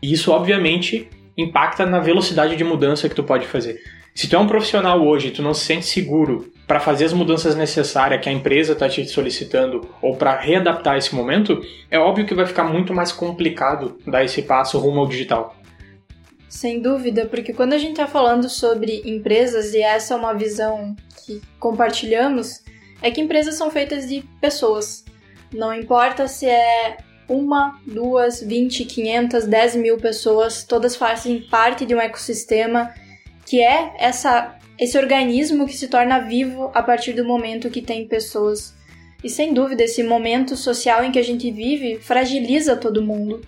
E 0.03 0.11
isso, 0.11 0.33
obviamente, 0.33 1.07
impacta 1.37 1.85
na 1.85 2.01
velocidade 2.01 2.57
de 2.57 2.65
mudança 2.65 3.11
que 3.11 3.15
tu 3.15 3.25
pode 3.25 3.47
fazer. 3.47 3.79
Se 4.15 4.27
tu 4.27 4.37
é 4.37 4.39
um 4.39 4.47
profissional 4.47 5.07
hoje 5.07 5.29
e 5.29 5.33
tu 5.33 5.43
não 5.43 5.53
se 5.53 5.67
sente 5.67 5.85
seguro 5.85 6.51
para 6.69 6.81
fazer 6.81 7.07
as 7.07 7.15
mudanças 7.15 7.57
necessárias 7.57 8.21
que 8.21 8.29
a 8.29 8.33
empresa 8.33 8.75
está 8.75 8.87
te 8.87 9.03
solicitando 9.07 9.89
ou 10.03 10.15
para 10.15 10.39
readaptar 10.39 10.99
esse 10.99 11.15
momento, 11.15 11.63
é 11.91 11.99
óbvio 11.99 12.27
que 12.27 12.35
vai 12.35 12.45
ficar 12.45 12.65
muito 12.65 12.93
mais 12.93 13.11
complicado 13.11 13.99
dar 14.07 14.23
esse 14.23 14.43
passo 14.43 14.79
rumo 14.79 15.01
ao 15.01 15.09
digital. 15.09 15.57
Sem 16.47 16.83
dúvida, 16.83 17.25
porque 17.25 17.55
quando 17.55 17.73
a 17.73 17.79
gente 17.79 17.93
está 17.93 18.07
falando 18.07 18.51
sobre 18.51 19.03
empresas, 19.07 19.73
e 19.73 19.81
essa 19.81 20.13
é 20.13 20.17
uma 20.17 20.35
visão 20.35 20.95
que 21.25 21.41
compartilhamos, 21.59 22.63
é 23.01 23.11
que 23.11 23.21
empresas 23.21 23.55
são 23.55 23.71
feitas 23.71 24.07
de 24.07 24.23
pessoas. 24.39 25.07
Não 25.53 25.73
importa 25.73 26.29
se 26.29 26.47
é 26.47 26.99
uma, 27.27 27.81
duas, 27.87 28.43
vinte, 28.43 28.85
quinhentas, 28.85 29.47
dez 29.47 29.75
mil 29.75 29.97
pessoas, 29.97 30.65
todas 30.65 30.97
fazem 30.97 31.41
parte 31.51 31.87
de 31.87 31.95
um 31.95 32.01
ecossistema 32.01 32.93
que 33.47 33.63
é 33.63 33.95
essa 33.99 34.58
esse 34.79 34.97
organismo 34.97 35.67
que 35.67 35.77
se 35.77 35.89
torna 35.89 36.21
vivo 36.21 36.71
a 36.73 36.83
partir 36.83 37.13
do 37.13 37.25
momento 37.25 37.71
que 37.71 37.83
tem 37.83 38.07
pessoas. 38.07 38.75
E 39.23 39.29
sem 39.29 39.53
dúvida, 39.53 39.83
esse 39.83 40.03
momento 40.03 40.57
social 40.57 41.03
em 41.03 41.11
que 41.11 41.19
a 41.19 41.25
gente 41.25 41.51
vive 41.51 41.99
fragiliza 41.99 42.77
todo 42.77 43.05
mundo. 43.05 43.41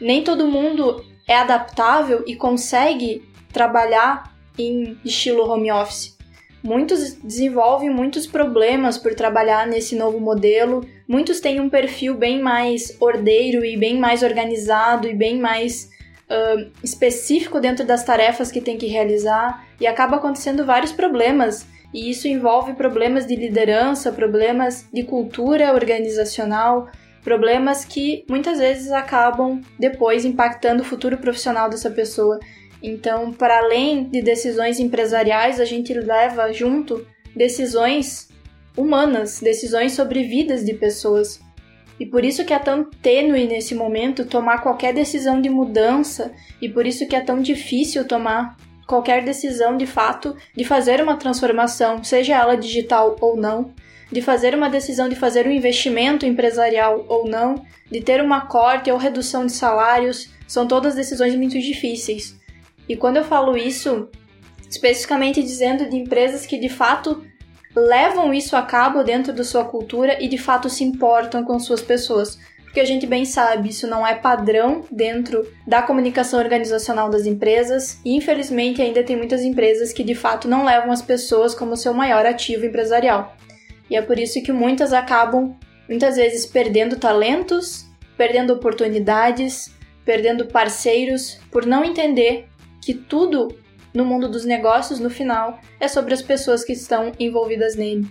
Nem 0.00 0.22
todo 0.22 0.46
mundo 0.46 1.04
é 1.26 1.34
adaptável 1.34 2.22
e 2.26 2.36
consegue 2.36 3.22
trabalhar 3.52 4.36
em 4.58 4.98
estilo 5.04 5.48
home 5.48 5.72
office. 5.72 6.16
Muitos 6.62 7.14
desenvolvem 7.14 7.88
muitos 7.88 8.26
problemas 8.26 8.98
por 8.98 9.14
trabalhar 9.14 9.66
nesse 9.66 9.94
novo 9.96 10.20
modelo. 10.20 10.84
Muitos 11.06 11.40
têm 11.40 11.60
um 11.60 11.70
perfil 11.70 12.14
bem 12.14 12.42
mais 12.42 12.96
ordeiro 13.00 13.64
e 13.64 13.76
bem 13.76 13.96
mais 13.98 14.22
organizado 14.22 15.08
e 15.08 15.14
bem 15.14 15.38
mais 15.38 15.90
uh, 16.30 16.70
específico 16.82 17.60
dentro 17.60 17.84
das 17.84 18.04
tarefas 18.04 18.50
que 18.50 18.60
tem 18.60 18.76
que 18.76 18.86
realizar 18.86 19.66
e 19.80 19.86
acaba 19.86 20.16
acontecendo 20.16 20.64
vários 20.64 20.92
problemas. 20.92 21.66
E 21.92 22.10
isso 22.10 22.28
envolve 22.28 22.74
problemas 22.74 23.26
de 23.26 23.34
liderança, 23.34 24.12
problemas 24.12 24.86
de 24.92 25.02
cultura 25.04 25.72
organizacional, 25.72 26.88
problemas 27.24 27.84
que 27.84 28.24
muitas 28.28 28.58
vezes 28.58 28.92
acabam 28.92 29.60
depois 29.78 30.24
impactando 30.24 30.82
o 30.82 30.86
futuro 30.86 31.16
profissional 31.16 31.70
dessa 31.70 31.90
pessoa. 31.90 32.38
Então, 32.82 33.32
para 33.32 33.58
além 33.58 34.04
de 34.04 34.22
decisões 34.22 34.78
empresariais, 34.78 35.58
a 35.60 35.64
gente 35.64 35.92
leva 35.94 36.52
junto 36.52 37.06
decisões 37.34 38.28
humanas, 38.76 39.40
decisões 39.40 39.92
sobre 39.92 40.22
vidas 40.22 40.64
de 40.64 40.74
pessoas. 40.74 41.40
E 41.98 42.06
por 42.06 42.24
isso 42.24 42.44
que 42.44 42.54
é 42.54 42.58
tão 42.58 42.84
tênue 42.84 43.46
nesse 43.46 43.74
momento 43.74 44.24
tomar 44.24 44.62
qualquer 44.62 44.94
decisão 44.94 45.40
de 45.40 45.48
mudança. 45.48 46.32
E 46.62 46.68
por 46.68 46.86
isso 46.86 47.06
que 47.08 47.16
é 47.16 47.20
tão 47.20 47.40
difícil 47.40 48.06
tomar 48.06 48.56
qualquer 48.86 49.24
decisão 49.24 49.76
de 49.76 49.86
fato 49.86 50.34
de 50.56 50.64
fazer 50.64 51.02
uma 51.02 51.16
transformação, 51.16 52.02
seja 52.02 52.36
ela 52.36 52.56
digital 52.56 53.16
ou 53.20 53.36
não, 53.36 53.74
de 54.10 54.22
fazer 54.22 54.54
uma 54.54 54.70
decisão 54.70 55.08
de 55.08 55.14
fazer 55.14 55.46
um 55.46 55.50
investimento 55.50 56.24
empresarial 56.24 57.04
ou 57.08 57.28
não, 57.28 57.62
de 57.90 58.00
ter 58.00 58.22
uma 58.22 58.46
corte 58.46 58.90
ou 58.90 58.96
redução 58.96 59.44
de 59.44 59.52
salários, 59.52 60.30
são 60.46 60.66
todas 60.66 60.94
decisões 60.94 61.34
muito 61.34 61.58
difíceis. 61.60 62.38
E 62.88 62.96
quando 62.96 63.18
eu 63.18 63.24
falo 63.24 63.54
isso, 63.56 64.08
especificamente 64.70 65.42
dizendo 65.42 65.88
de 65.88 65.96
empresas 65.96 66.46
que 66.46 66.58
de 66.58 66.70
fato 66.70 67.22
levam 67.86 68.32
isso 68.32 68.56
a 68.56 68.62
cabo 68.62 69.02
dentro 69.02 69.32
da 69.32 69.44
sua 69.44 69.64
cultura 69.64 70.22
e 70.22 70.28
de 70.28 70.38
fato 70.38 70.68
se 70.68 70.84
importam 70.84 71.44
com 71.44 71.58
suas 71.58 71.80
pessoas. 71.80 72.38
Porque 72.64 72.80
a 72.80 72.84
gente 72.84 73.06
bem 73.06 73.24
sabe, 73.24 73.70
isso 73.70 73.86
não 73.86 74.06
é 74.06 74.14
padrão 74.14 74.84
dentro 74.90 75.50
da 75.66 75.80
comunicação 75.80 76.38
organizacional 76.38 77.08
das 77.08 77.24
empresas, 77.24 77.98
e 78.04 78.14
infelizmente 78.14 78.82
ainda 78.82 79.02
tem 79.02 79.16
muitas 79.16 79.42
empresas 79.42 79.92
que 79.92 80.04
de 80.04 80.14
fato 80.14 80.46
não 80.46 80.66
levam 80.66 80.92
as 80.92 81.00
pessoas 81.00 81.54
como 81.54 81.76
seu 81.76 81.94
maior 81.94 82.26
ativo 82.26 82.66
empresarial. 82.66 83.34
E 83.90 83.96
é 83.96 84.02
por 84.02 84.18
isso 84.18 84.42
que 84.42 84.52
muitas 84.52 84.92
acabam 84.92 85.56
muitas 85.88 86.16
vezes 86.16 86.44
perdendo 86.44 86.96
talentos, 86.96 87.86
perdendo 88.18 88.52
oportunidades, 88.52 89.72
perdendo 90.04 90.46
parceiros 90.46 91.38
por 91.50 91.64
não 91.64 91.84
entender 91.84 92.46
que 92.82 92.92
tudo 92.92 93.48
no 93.92 94.04
mundo 94.04 94.28
dos 94.28 94.44
negócios, 94.44 95.00
no 95.00 95.10
final, 95.10 95.58
é 95.80 95.88
sobre 95.88 96.14
as 96.14 96.22
pessoas 96.22 96.64
que 96.64 96.72
estão 96.72 97.12
envolvidas 97.18 97.76
nele. 97.76 98.06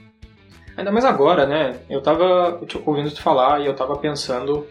Ainda 0.75 0.91
mais 0.91 1.05
agora, 1.05 1.45
né? 1.45 1.77
Eu 1.89 2.01
tava 2.01 2.61
ouvindo 2.85 3.11
tu 3.11 3.21
falar 3.21 3.61
e 3.61 3.65
eu 3.65 3.75
tava 3.75 3.97
pensando. 3.97 4.67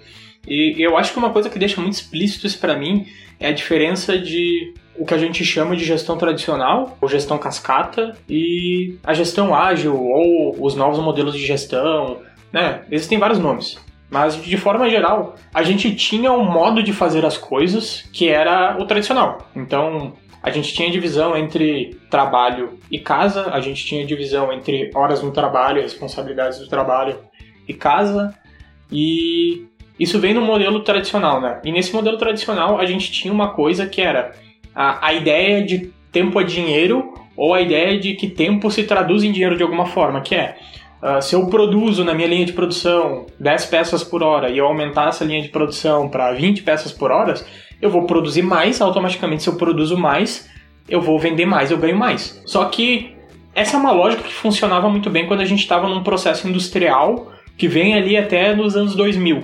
E 0.46 0.76
eu 0.78 0.96
acho 0.96 1.12
que 1.12 1.18
uma 1.18 1.30
coisa 1.30 1.50
que 1.50 1.58
deixa 1.58 1.80
muito 1.80 1.94
explícito 1.94 2.46
isso 2.46 2.60
para 2.60 2.76
mim 2.76 3.06
é 3.40 3.48
a 3.48 3.52
diferença 3.52 4.16
de 4.16 4.72
o 4.98 5.04
que 5.04 5.14
a 5.14 5.18
gente 5.18 5.44
chama 5.44 5.76
de 5.76 5.84
gestão 5.84 6.16
tradicional, 6.16 6.96
ou 7.00 7.08
gestão 7.08 7.36
cascata, 7.36 8.16
e 8.28 8.96
a 9.04 9.12
gestão 9.12 9.54
ágil, 9.54 10.00
ou 10.00 10.56
os 10.64 10.74
novos 10.74 10.98
modelos 11.00 11.34
de 11.34 11.44
gestão, 11.44 12.20
né? 12.52 12.82
Existem 12.90 13.18
vários 13.18 13.38
nomes. 13.38 13.78
Mas, 14.08 14.40
de 14.40 14.56
forma 14.56 14.88
geral, 14.88 15.34
a 15.52 15.62
gente 15.62 15.94
tinha 15.94 16.30
um 16.32 16.44
modo 16.44 16.82
de 16.82 16.92
fazer 16.92 17.26
as 17.26 17.36
coisas 17.36 18.08
que 18.12 18.28
era 18.28 18.76
o 18.78 18.86
tradicional. 18.86 19.50
Então, 19.54 20.14
a 20.46 20.50
gente 20.52 20.72
tinha 20.72 20.88
divisão 20.88 21.36
entre 21.36 21.98
trabalho 22.08 22.78
e 22.88 23.00
casa, 23.00 23.50
a 23.52 23.60
gente 23.60 23.84
tinha 23.84 24.06
divisão 24.06 24.52
entre 24.52 24.92
horas 24.94 25.20
no 25.20 25.32
trabalho, 25.32 25.82
responsabilidades 25.82 26.60
do 26.60 26.68
trabalho 26.68 27.18
e 27.66 27.74
casa, 27.74 28.32
e 28.90 29.64
isso 29.98 30.20
vem 30.20 30.32
no 30.32 30.40
modelo 30.40 30.84
tradicional, 30.84 31.40
né? 31.40 31.60
E 31.64 31.72
nesse 31.72 31.92
modelo 31.92 32.16
tradicional 32.16 32.78
a 32.78 32.86
gente 32.86 33.10
tinha 33.10 33.34
uma 33.34 33.54
coisa 33.54 33.88
que 33.88 34.00
era 34.00 34.36
a, 34.72 35.08
a 35.08 35.12
ideia 35.12 35.64
de 35.64 35.92
tempo 36.12 36.40
é 36.40 36.44
dinheiro 36.44 37.12
ou 37.36 37.52
a 37.52 37.60
ideia 37.60 37.98
de 37.98 38.14
que 38.14 38.28
tempo 38.28 38.70
se 38.70 38.84
traduz 38.84 39.24
em 39.24 39.32
dinheiro 39.32 39.56
de 39.56 39.64
alguma 39.64 39.86
forma, 39.86 40.20
que 40.20 40.36
é 40.36 40.56
Uh, 40.96 41.20
se 41.20 41.36
eu 41.36 41.46
produzo 41.48 42.02
na 42.02 42.14
minha 42.14 42.26
linha 42.26 42.46
de 42.46 42.54
produção 42.54 43.26
10 43.38 43.66
peças 43.66 44.02
por 44.02 44.22
hora 44.22 44.48
e 44.48 44.56
eu 44.56 44.66
aumentar 44.66 45.10
essa 45.10 45.26
linha 45.26 45.42
de 45.42 45.50
produção 45.50 46.08
para 46.08 46.32
20 46.32 46.62
peças 46.62 46.90
por 46.90 47.10
hora, 47.12 47.34
eu 47.80 47.90
vou 47.90 48.04
produzir 48.04 48.42
mais, 48.42 48.80
automaticamente 48.80 49.42
se 49.42 49.48
eu 49.48 49.56
produzo 49.56 49.96
mais, 49.96 50.48
eu 50.88 51.00
vou 51.00 51.18
vender 51.18 51.46
mais, 51.46 51.70
eu 51.70 51.78
ganho 51.78 51.96
mais. 51.96 52.40
Só 52.46 52.64
que 52.66 53.14
essa 53.54 53.76
é 53.76 53.80
uma 53.80 53.92
lógica 53.92 54.22
que 54.22 54.32
funcionava 54.32 54.88
muito 54.88 55.10
bem 55.10 55.26
quando 55.26 55.40
a 55.40 55.44
gente 55.44 55.60
estava 55.60 55.88
num 55.88 56.02
processo 56.02 56.48
industrial 56.48 57.32
que 57.56 57.66
vem 57.66 57.94
ali 57.94 58.16
até 58.16 58.54
nos 58.54 58.76
anos 58.76 58.94
2000. 58.94 59.42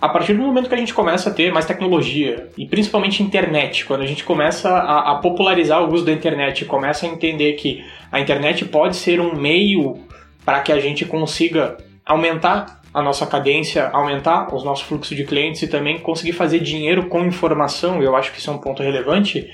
a 0.00 0.08
partir 0.08 0.34
do 0.34 0.42
momento 0.42 0.68
que 0.68 0.74
a 0.74 0.78
gente 0.78 0.92
começa 0.92 1.30
a 1.30 1.32
ter 1.32 1.50
mais 1.50 1.64
tecnologia, 1.64 2.50
e 2.58 2.66
principalmente 2.66 3.22
internet, 3.22 3.86
quando 3.86 4.02
a 4.02 4.06
gente 4.06 4.22
começa 4.22 4.68
a, 4.68 5.12
a 5.12 5.14
popularizar 5.14 5.82
o 5.82 5.90
uso 5.90 6.04
da 6.04 6.12
internet, 6.12 6.66
começa 6.66 7.06
a 7.06 7.08
entender 7.08 7.54
que 7.54 7.82
a 8.12 8.20
internet 8.20 8.66
pode 8.66 8.96
ser 8.96 9.18
um 9.18 9.34
meio 9.34 9.96
para 10.44 10.60
que 10.60 10.70
a 10.70 10.78
gente 10.78 11.06
consiga 11.06 11.78
aumentar 12.04 12.82
a 12.94 13.02
nossa 13.02 13.26
cadência, 13.26 13.88
aumentar 13.88 14.54
os 14.54 14.62
nossos 14.62 14.86
fluxos 14.86 15.16
de 15.16 15.24
clientes 15.24 15.60
e 15.62 15.66
também 15.66 15.98
conseguir 15.98 16.32
fazer 16.32 16.60
dinheiro 16.60 17.08
com 17.08 17.24
informação, 17.24 18.00
eu 18.00 18.14
acho 18.14 18.30
que 18.30 18.38
isso 18.38 18.48
é 18.48 18.52
um 18.52 18.58
ponto 18.58 18.84
relevante. 18.84 19.50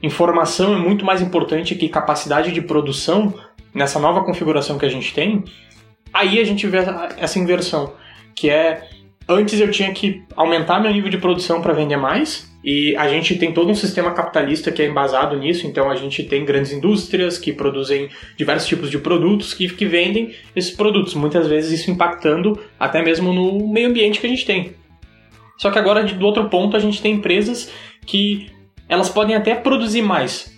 Informação 0.00 0.74
é 0.74 0.78
muito 0.78 1.04
mais 1.04 1.20
importante 1.20 1.74
que 1.74 1.88
capacidade 1.88 2.52
de 2.52 2.62
produção 2.62 3.34
nessa 3.74 3.98
nova 3.98 4.22
configuração 4.22 4.78
que 4.78 4.86
a 4.86 4.88
gente 4.88 5.12
tem. 5.12 5.42
Aí 6.12 6.38
a 6.38 6.44
gente 6.44 6.68
vê 6.68 6.78
essa 7.18 7.36
inversão, 7.40 7.92
que 8.32 8.48
é 8.48 8.88
Antes 9.28 9.58
eu 9.58 9.70
tinha 9.70 9.92
que 9.92 10.22
aumentar 10.36 10.80
meu 10.80 10.92
nível 10.92 11.10
de 11.10 11.18
produção 11.18 11.62
para 11.62 11.72
vender 11.72 11.96
mais, 11.96 12.52
e 12.64 12.96
a 12.96 13.08
gente 13.08 13.36
tem 13.36 13.52
todo 13.52 13.70
um 13.70 13.74
sistema 13.74 14.10
capitalista 14.12 14.72
que 14.72 14.80
é 14.80 14.86
embasado 14.86 15.36
nisso, 15.36 15.66
então 15.66 15.90
a 15.90 15.96
gente 15.96 16.22
tem 16.22 16.44
grandes 16.44 16.72
indústrias 16.72 17.36
que 17.36 17.52
produzem 17.52 18.08
diversos 18.36 18.66
tipos 18.66 18.90
de 18.90 18.98
produtos 18.98 19.52
que, 19.52 19.68
que 19.68 19.84
vendem 19.84 20.34
esses 20.56 20.74
produtos, 20.74 21.14
muitas 21.14 21.46
vezes 21.46 21.80
isso 21.80 21.90
impactando 21.90 22.58
até 22.80 23.02
mesmo 23.02 23.32
no 23.32 23.68
meio 23.68 23.88
ambiente 23.88 24.18
que 24.18 24.26
a 24.26 24.30
gente 24.30 24.46
tem. 24.46 24.74
Só 25.58 25.70
que 25.70 25.78
agora, 25.78 26.02
do 26.04 26.26
outro 26.26 26.48
ponto, 26.48 26.76
a 26.76 26.80
gente 26.80 27.00
tem 27.00 27.14
empresas 27.14 27.70
que 28.06 28.50
elas 28.88 29.08
podem 29.08 29.36
até 29.36 29.54
produzir 29.54 30.02
mais, 30.02 30.53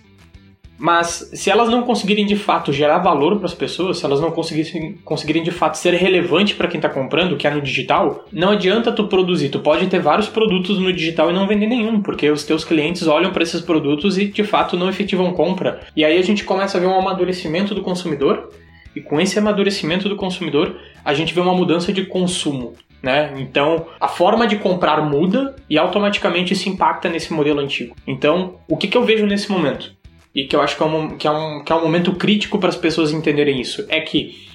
mas 0.77 1.29
se 1.33 1.49
elas 1.49 1.69
não 1.69 1.83
conseguirem 1.83 2.25
de 2.25 2.35
fato 2.35 2.71
gerar 2.71 2.99
valor 2.99 3.37
para 3.37 3.45
as 3.45 3.53
pessoas, 3.53 3.97
se 3.97 4.05
elas 4.05 4.21
não 4.21 4.31
conseguirem, 4.31 4.97
conseguirem 5.03 5.43
de 5.43 5.51
fato 5.51 5.75
ser 5.75 5.93
relevante 5.93 6.55
para 6.55 6.67
quem 6.67 6.77
está 6.77 6.89
comprando, 6.89 7.35
que 7.35 7.47
é 7.47 7.51
no 7.51 7.61
digital, 7.61 8.25
não 8.31 8.51
adianta 8.51 8.91
tu 8.91 9.07
produzir. 9.07 9.49
Tu 9.49 9.59
pode 9.59 9.87
ter 9.87 9.99
vários 9.99 10.27
produtos 10.27 10.77
no 10.77 10.93
digital 10.93 11.29
e 11.29 11.33
não 11.33 11.47
vender 11.47 11.67
nenhum, 11.67 12.01
porque 12.01 12.29
os 12.29 12.43
teus 12.43 12.63
clientes 12.63 13.07
olham 13.07 13.31
para 13.31 13.43
esses 13.43 13.61
produtos 13.61 14.17
e 14.17 14.25
de 14.25 14.43
fato 14.43 14.77
não 14.77 14.89
efetivam 14.89 15.33
compra. 15.33 15.81
E 15.95 16.05
aí 16.05 16.17
a 16.17 16.23
gente 16.23 16.43
começa 16.43 16.77
a 16.77 16.81
ver 16.81 16.87
um 16.87 16.99
amadurecimento 16.99 17.73
do 17.73 17.81
consumidor, 17.81 18.49
e 18.95 19.01
com 19.01 19.21
esse 19.21 19.37
amadurecimento 19.37 20.09
do 20.09 20.15
consumidor, 20.15 20.75
a 21.05 21.13
gente 21.13 21.31
vê 21.31 21.39
uma 21.39 21.53
mudança 21.53 21.93
de 21.93 22.05
consumo. 22.05 22.73
Né? 23.01 23.31
Então, 23.37 23.85
a 23.99 24.07
forma 24.07 24.47
de 24.47 24.55
comprar 24.55 25.01
muda 25.01 25.55
e 25.69 25.77
automaticamente 25.77 26.53
isso 26.53 26.67
impacta 26.67 27.07
nesse 27.07 27.31
modelo 27.31 27.59
antigo. 27.59 27.95
Então, 28.07 28.55
o 28.67 28.75
que, 28.75 28.87
que 28.87 28.97
eu 28.97 29.03
vejo 29.03 29.25
nesse 29.27 29.51
momento? 29.51 29.93
E 30.37 30.45
que 30.45 30.55
eu 30.55 30.61
acho 30.61 30.77
que 30.77 30.83
é 30.83 30.85
um, 30.85 31.17
que 31.17 31.27
é 31.27 31.31
um, 31.31 31.63
que 31.63 31.71
é 31.71 31.75
um 31.75 31.81
momento 31.81 32.11
crítico 32.11 32.59
para 32.59 32.69
as 32.69 32.75
pessoas 32.75 33.11
entenderem 33.11 33.59
isso, 33.59 33.83
é 33.89 33.99
que 33.99 34.47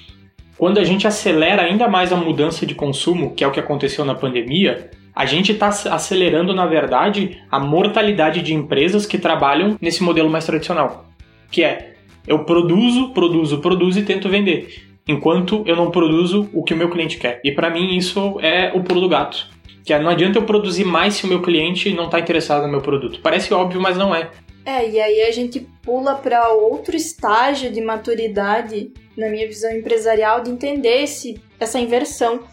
quando 0.57 0.77
a 0.77 0.83
gente 0.85 1.05
acelera 1.05 1.61
ainda 1.61 1.89
mais 1.89 2.13
a 2.13 2.15
mudança 2.15 2.65
de 2.65 2.73
consumo, 2.73 3.35
que 3.35 3.43
é 3.43 3.47
o 3.47 3.51
que 3.51 3.59
aconteceu 3.59 4.05
na 4.05 4.15
pandemia, 4.15 4.89
a 5.13 5.25
gente 5.25 5.51
está 5.51 5.67
acelerando, 5.67 6.55
na 6.55 6.65
verdade, 6.65 7.37
a 7.51 7.59
mortalidade 7.59 8.41
de 8.41 8.53
empresas 8.53 9.05
que 9.05 9.17
trabalham 9.17 9.77
nesse 9.81 10.01
modelo 10.01 10.29
mais 10.29 10.45
tradicional, 10.45 11.05
que 11.51 11.61
é 11.61 11.95
eu 12.25 12.45
produzo, 12.45 13.09
produzo, 13.09 13.59
produzo 13.59 13.99
e 13.99 14.03
tento 14.03 14.29
vender, 14.29 14.85
enquanto 15.05 15.63
eu 15.65 15.75
não 15.75 15.91
produzo 15.91 16.49
o 16.53 16.63
que 16.63 16.73
o 16.73 16.77
meu 16.77 16.89
cliente 16.89 17.17
quer. 17.17 17.41
E 17.43 17.51
para 17.51 17.69
mim 17.69 17.97
isso 17.97 18.39
é 18.39 18.71
o 18.73 18.81
pulo 18.81 19.01
do 19.01 19.09
gato. 19.09 19.51
Que 19.85 19.91
é, 19.91 19.99
não 19.99 20.09
adianta 20.09 20.39
eu 20.39 20.43
produzir 20.43 20.85
mais 20.85 21.15
se 21.15 21.25
o 21.25 21.27
meu 21.27 21.41
cliente 21.41 21.93
não 21.93 22.05
está 22.05 22.17
interessado 22.17 22.63
no 22.63 22.69
meu 22.69 22.79
produto. 22.79 23.19
Parece 23.21 23.53
óbvio, 23.53 23.81
mas 23.81 23.97
não 23.97 24.15
é. 24.15 24.29
É, 24.65 24.89
e 24.89 24.99
aí 24.99 25.21
a 25.23 25.31
gente 25.31 25.59
pula 25.81 26.15
para 26.15 26.49
outro 26.49 26.95
estágio 26.95 27.71
de 27.71 27.81
maturidade, 27.81 28.93
na 29.17 29.29
minha 29.29 29.47
visão 29.47 29.71
empresarial, 29.71 30.41
de 30.41 30.51
entender 30.51 31.03
esse, 31.03 31.41
essa 31.59 31.79
inversão, 31.79 32.47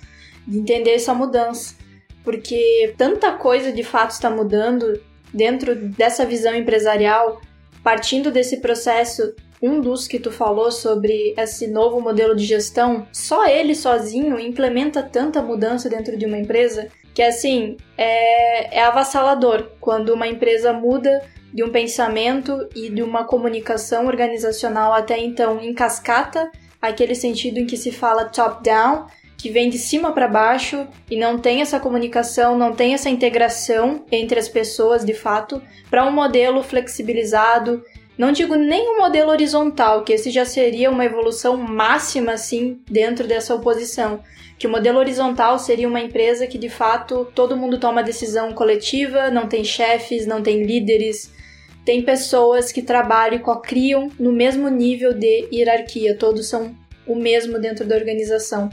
de 0.46 0.58
entender 0.58 0.94
essa 0.94 1.14
mudança. 1.14 1.76
Porque 2.24 2.92
tanta 2.98 3.32
coisa 3.32 3.72
de 3.72 3.82
fato 3.82 4.10
está 4.10 4.28
mudando 4.28 5.00
dentro 5.32 5.76
dessa 5.76 6.26
visão 6.26 6.54
empresarial, 6.54 7.40
partindo 7.82 8.30
desse 8.30 8.58
processo 8.58 9.34
um 9.62 9.80
dos 9.80 10.08
que 10.08 10.18
tu 10.18 10.32
falou 10.32 10.70
sobre 10.70 11.34
esse 11.36 11.66
novo 11.66 12.00
modelo 12.00 12.34
de 12.34 12.44
gestão, 12.44 13.06
só 13.12 13.46
ele 13.46 13.74
sozinho 13.74 14.40
implementa 14.40 15.02
tanta 15.02 15.42
mudança 15.42 15.88
dentro 15.88 16.16
de 16.16 16.24
uma 16.24 16.38
empresa 16.38 16.88
que 17.14 17.22
assim 17.22 17.76
é, 17.98 18.78
é 18.78 18.82
avassalador 18.82 19.72
quando 19.78 20.14
uma 20.14 20.26
empresa 20.26 20.72
muda 20.72 21.22
de 21.52 21.64
um 21.64 21.70
pensamento 21.70 22.68
e 22.74 22.88
de 22.88 23.02
uma 23.02 23.24
comunicação 23.24 24.06
organizacional 24.06 24.92
até 24.92 25.18
então 25.18 25.60
em 25.60 25.74
cascata, 25.74 26.50
aquele 26.80 27.14
sentido 27.14 27.58
em 27.58 27.66
que 27.66 27.76
se 27.76 27.90
fala 27.90 28.24
top-down, 28.24 29.06
que 29.36 29.50
vem 29.50 29.70
de 29.70 29.78
cima 29.78 30.12
para 30.12 30.28
baixo 30.28 30.86
e 31.10 31.16
não 31.16 31.38
tem 31.38 31.62
essa 31.62 31.80
comunicação, 31.80 32.58
não 32.58 32.74
tem 32.74 32.92
essa 32.92 33.08
integração 33.08 34.04
entre 34.12 34.38
as 34.38 34.48
pessoas 34.48 35.04
de 35.04 35.14
fato, 35.14 35.62
para 35.88 36.06
um 36.06 36.12
modelo 36.12 36.62
flexibilizado. 36.62 37.82
Não 38.18 38.32
digo 38.32 38.54
nem 38.54 38.86
um 38.90 38.98
modelo 38.98 39.30
horizontal, 39.30 40.04
que 40.04 40.12
esse 40.12 40.30
já 40.30 40.44
seria 40.44 40.90
uma 40.90 41.06
evolução 41.06 41.56
máxima 41.56 42.32
assim 42.32 42.82
dentro 42.86 43.26
dessa 43.26 43.54
oposição. 43.54 44.22
Que 44.58 44.66
o 44.66 44.70
modelo 44.70 44.98
horizontal 44.98 45.58
seria 45.58 45.88
uma 45.88 46.02
empresa 46.02 46.46
que 46.46 46.58
de 46.58 46.68
fato 46.68 47.26
todo 47.34 47.56
mundo 47.56 47.78
toma 47.78 48.02
decisão 48.02 48.52
coletiva, 48.52 49.30
não 49.30 49.48
tem 49.48 49.64
chefes, 49.64 50.26
não 50.26 50.42
tem 50.42 50.64
líderes, 50.64 51.32
tem 51.84 52.02
pessoas 52.02 52.70
que 52.72 52.82
trabalham 52.82 53.36
e 53.36 53.42
co-criam 53.42 54.10
no 54.18 54.32
mesmo 54.32 54.68
nível 54.68 55.12
de 55.12 55.48
hierarquia, 55.52 56.16
todos 56.16 56.48
são 56.48 56.74
o 57.06 57.14
mesmo 57.14 57.58
dentro 57.58 57.86
da 57.86 57.96
organização. 57.96 58.70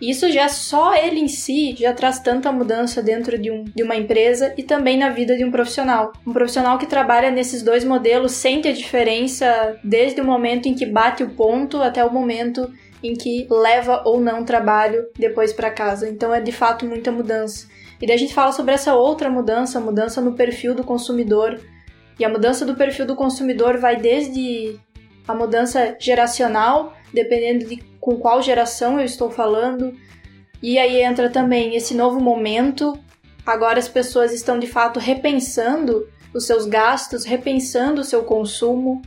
Isso 0.00 0.30
já 0.30 0.48
só 0.48 0.94
ele 0.94 1.18
em 1.18 1.26
si 1.26 1.74
já 1.76 1.92
traz 1.92 2.20
tanta 2.20 2.52
mudança 2.52 3.02
dentro 3.02 3.36
de, 3.36 3.50
um, 3.50 3.64
de 3.64 3.82
uma 3.82 3.96
empresa 3.96 4.54
e 4.56 4.62
também 4.62 4.96
na 4.96 5.08
vida 5.08 5.36
de 5.36 5.44
um 5.44 5.50
profissional. 5.50 6.12
Um 6.24 6.32
profissional 6.32 6.78
que 6.78 6.86
trabalha 6.86 7.32
nesses 7.32 7.62
dois 7.62 7.82
modelos 7.82 8.32
sente 8.32 8.68
a 8.68 8.72
diferença 8.72 9.76
desde 9.82 10.20
o 10.20 10.24
momento 10.24 10.68
em 10.68 10.74
que 10.74 10.86
bate 10.86 11.24
o 11.24 11.30
ponto 11.30 11.82
até 11.82 12.04
o 12.04 12.12
momento 12.12 12.72
em 13.02 13.14
que 13.14 13.46
leva 13.50 14.02
ou 14.04 14.20
não 14.20 14.44
trabalho 14.44 15.04
depois 15.18 15.52
para 15.52 15.70
casa. 15.70 16.08
Então 16.08 16.32
é 16.32 16.40
de 16.40 16.52
fato 16.52 16.86
muita 16.86 17.10
mudança. 17.10 17.66
E 18.00 18.06
daí 18.06 18.14
a 18.14 18.18
gente 18.18 18.34
fala 18.34 18.52
sobre 18.52 18.74
essa 18.74 18.94
outra 18.94 19.28
mudança, 19.28 19.80
mudança 19.80 20.20
no 20.20 20.34
perfil 20.34 20.76
do 20.76 20.84
consumidor, 20.84 21.60
e 22.18 22.24
a 22.24 22.28
mudança 22.28 22.64
do 22.64 22.74
perfil 22.74 23.06
do 23.06 23.14
consumidor 23.14 23.78
vai 23.78 23.96
desde 23.96 24.78
a 25.26 25.34
mudança 25.34 25.96
geracional, 26.00 26.94
dependendo 27.12 27.66
de 27.66 27.76
com 28.00 28.16
qual 28.16 28.42
geração 28.42 28.98
eu 28.98 29.04
estou 29.04 29.30
falando. 29.30 29.94
E 30.62 30.78
aí 30.78 31.02
entra 31.02 31.30
também 31.30 31.76
esse 31.76 31.94
novo 31.94 32.20
momento. 32.20 32.98
Agora 33.46 33.78
as 33.78 33.88
pessoas 33.88 34.32
estão 34.32 34.58
de 34.58 34.66
fato 34.66 34.98
repensando 34.98 36.08
os 36.34 36.46
seus 36.46 36.66
gastos, 36.66 37.24
repensando 37.24 38.00
o 38.00 38.04
seu 38.04 38.24
consumo. 38.24 39.00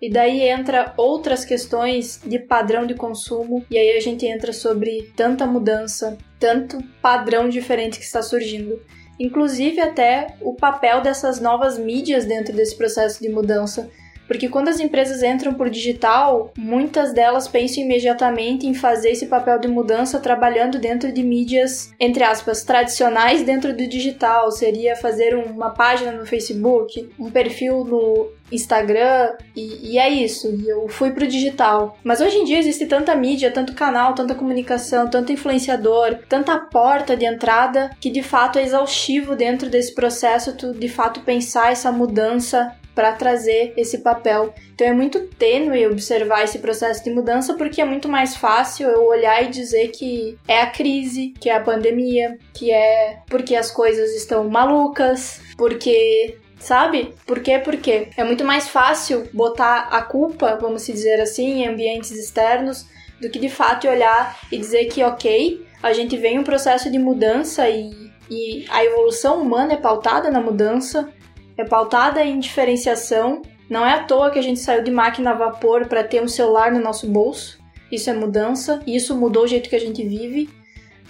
E 0.00 0.10
daí 0.10 0.42
entra 0.42 0.92
outras 0.96 1.44
questões 1.44 2.20
de 2.24 2.38
padrão 2.38 2.86
de 2.86 2.94
consumo, 2.94 3.64
e 3.70 3.78
aí 3.78 3.96
a 3.96 4.00
gente 4.00 4.26
entra 4.26 4.52
sobre 4.52 5.10
tanta 5.16 5.46
mudança, 5.46 6.18
tanto 6.38 6.82
padrão 7.00 7.48
diferente 7.48 7.98
que 7.98 8.04
está 8.04 8.20
surgindo 8.20 8.78
inclusive 9.18 9.80
até 9.80 10.36
o 10.40 10.54
papel 10.54 11.00
dessas 11.00 11.40
novas 11.40 11.78
mídias 11.78 12.24
dentro 12.24 12.54
desse 12.54 12.76
processo 12.76 13.22
de 13.22 13.28
mudança. 13.28 13.90
Porque 14.26 14.48
quando 14.48 14.68
as 14.68 14.80
empresas 14.80 15.22
entram 15.22 15.54
por 15.54 15.70
digital, 15.70 16.52
muitas 16.56 17.12
delas 17.12 17.48
pensam 17.48 17.82
imediatamente 17.82 18.66
em 18.66 18.74
fazer 18.74 19.10
esse 19.10 19.26
papel 19.26 19.58
de 19.58 19.68
mudança 19.68 20.20
trabalhando 20.20 20.78
dentro 20.78 21.12
de 21.12 21.22
mídias, 21.22 21.92
entre 21.98 22.24
aspas, 22.24 22.62
tradicionais 22.62 23.42
dentro 23.42 23.72
do 23.72 23.86
digital. 23.86 24.50
Seria 24.50 24.96
fazer 24.96 25.34
uma 25.36 25.70
página 25.70 26.12
no 26.12 26.26
Facebook, 26.26 27.08
um 27.18 27.30
perfil 27.30 27.84
no 27.84 28.30
Instagram, 28.50 29.32
e, 29.54 29.92
e 29.92 29.98
é 29.98 30.08
isso. 30.08 30.48
E 30.54 30.68
eu 30.68 30.88
fui 30.88 31.10
pro 31.10 31.26
digital. 31.26 31.98
Mas 32.04 32.20
hoje 32.20 32.38
em 32.38 32.44
dia 32.44 32.58
existe 32.58 32.86
tanta 32.86 33.14
mídia, 33.14 33.50
tanto 33.50 33.74
canal, 33.74 34.14
tanta 34.14 34.34
comunicação, 34.34 35.08
tanto 35.08 35.32
influenciador, 35.32 36.18
tanta 36.28 36.58
porta 36.58 37.16
de 37.16 37.24
entrada 37.24 37.90
que 38.00 38.10
de 38.10 38.22
fato 38.22 38.58
é 38.58 38.62
exaustivo 38.62 39.34
dentro 39.34 39.68
desse 39.68 39.94
processo 39.94 40.56
tu 40.56 40.72
de 40.72 40.88
fato 40.88 41.20
pensar 41.20 41.72
essa 41.72 41.90
mudança 41.90 42.74
para 42.96 43.12
trazer 43.12 43.74
esse 43.76 43.98
papel. 43.98 44.54
Então 44.74 44.86
é 44.86 44.92
muito 44.92 45.28
tênue 45.28 45.86
observar 45.86 46.42
esse 46.42 46.58
processo 46.58 47.04
de 47.04 47.10
mudança 47.10 47.54
porque 47.54 47.80
é 47.80 47.84
muito 47.84 48.08
mais 48.08 48.34
fácil 48.34 48.88
eu 48.88 49.06
olhar 49.06 49.44
e 49.44 49.48
dizer 49.48 49.88
que 49.88 50.38
é 50.48 50.62
a 50.62 50.70
crise, 50.70 51.34
que 51.38 51.50
é 51.50 51.54
a 51.54 51.60
pandemia, 51.60 52.38
que 52.54 52.72
é 52.72 53.18
porque 53.28 53.54
as 53.54 53.70
coisas 53.70 54.16
estão 54.16 54.48
malucas, 54.48 55.42
porque 55.58 56.38
sabe? 56.58 57.14
Por 57.26 57.40
quê? 57.40 57.58
Porque 57.58 58.08
é 58.16 58.24
muito 58.24 58.44
mais 58.44 58.66
fácil 58.66 59.28
botar 59.32 59.88
a 59.90 60.02
culpa, 60.02 60.58
vamos 60.60 60.86
dizer 60.86 61.20
assim, 61.20 61.62
em 61.62 61.68
ambientes 61.68 62.10
externos 62.12 62.86
do 63.20 63.30
que 63.30 63.38
de 63.38 63.48
fato 63.48 63.86
olhar 63.86 64.38
e 64.50 64.58
dizer 64.58 64.86
que, 64.86 65.02
ok, 65.02 65.64
a 65.82 65.92
gente 65.92 66.16
vem 66.16 66.38
um 66.38 66.44
processo 66.44 66.90
de 66.90 66.98
mudança 66.98 67.68
e, 67.68 68.10
e 68.30 68.64
a 68.68 68.84
evolução 68.84 69.42
humana 69.42 69.74
é 69.74 69.76
pautada 69.76 70.30
na 70.30 70.40
mudança, 70.40 71.08
é 71.56 71.64
pautada 71.64 72.24
em 72.24 72.38
diferenciação. 72.38 73.42
Não 73.68 73.84
é 73.84 73.94
à 73.94 74.04
toa 74.04 74.30
que 74.30 74.38
a 74.38 74.42
gente 74.42 74.60
saiu 74.60 74.84
de 74.84 74.90
máquina 74.90 75.30
a 75.30 75.34
vapor 75.34 75.86
para 75.86 76.04
ter 76.04 76.22
um 76.22 76.28
celular 76.28 76.70
no 76.70 76.80
nosso 76.80 77.08
bolso. 77.08 77.58
Isso 77.90 78.10
é 78.10 78.12
mudança, 78.12 78.82
isso 78.86 79.16
mudou 79.16 79.44
o 79.44 79.46
jeito 79.46 79.68
que 79.68 79.76
a 79.76 79.80
gente 79.80 80.02
vive. 80.04 80.48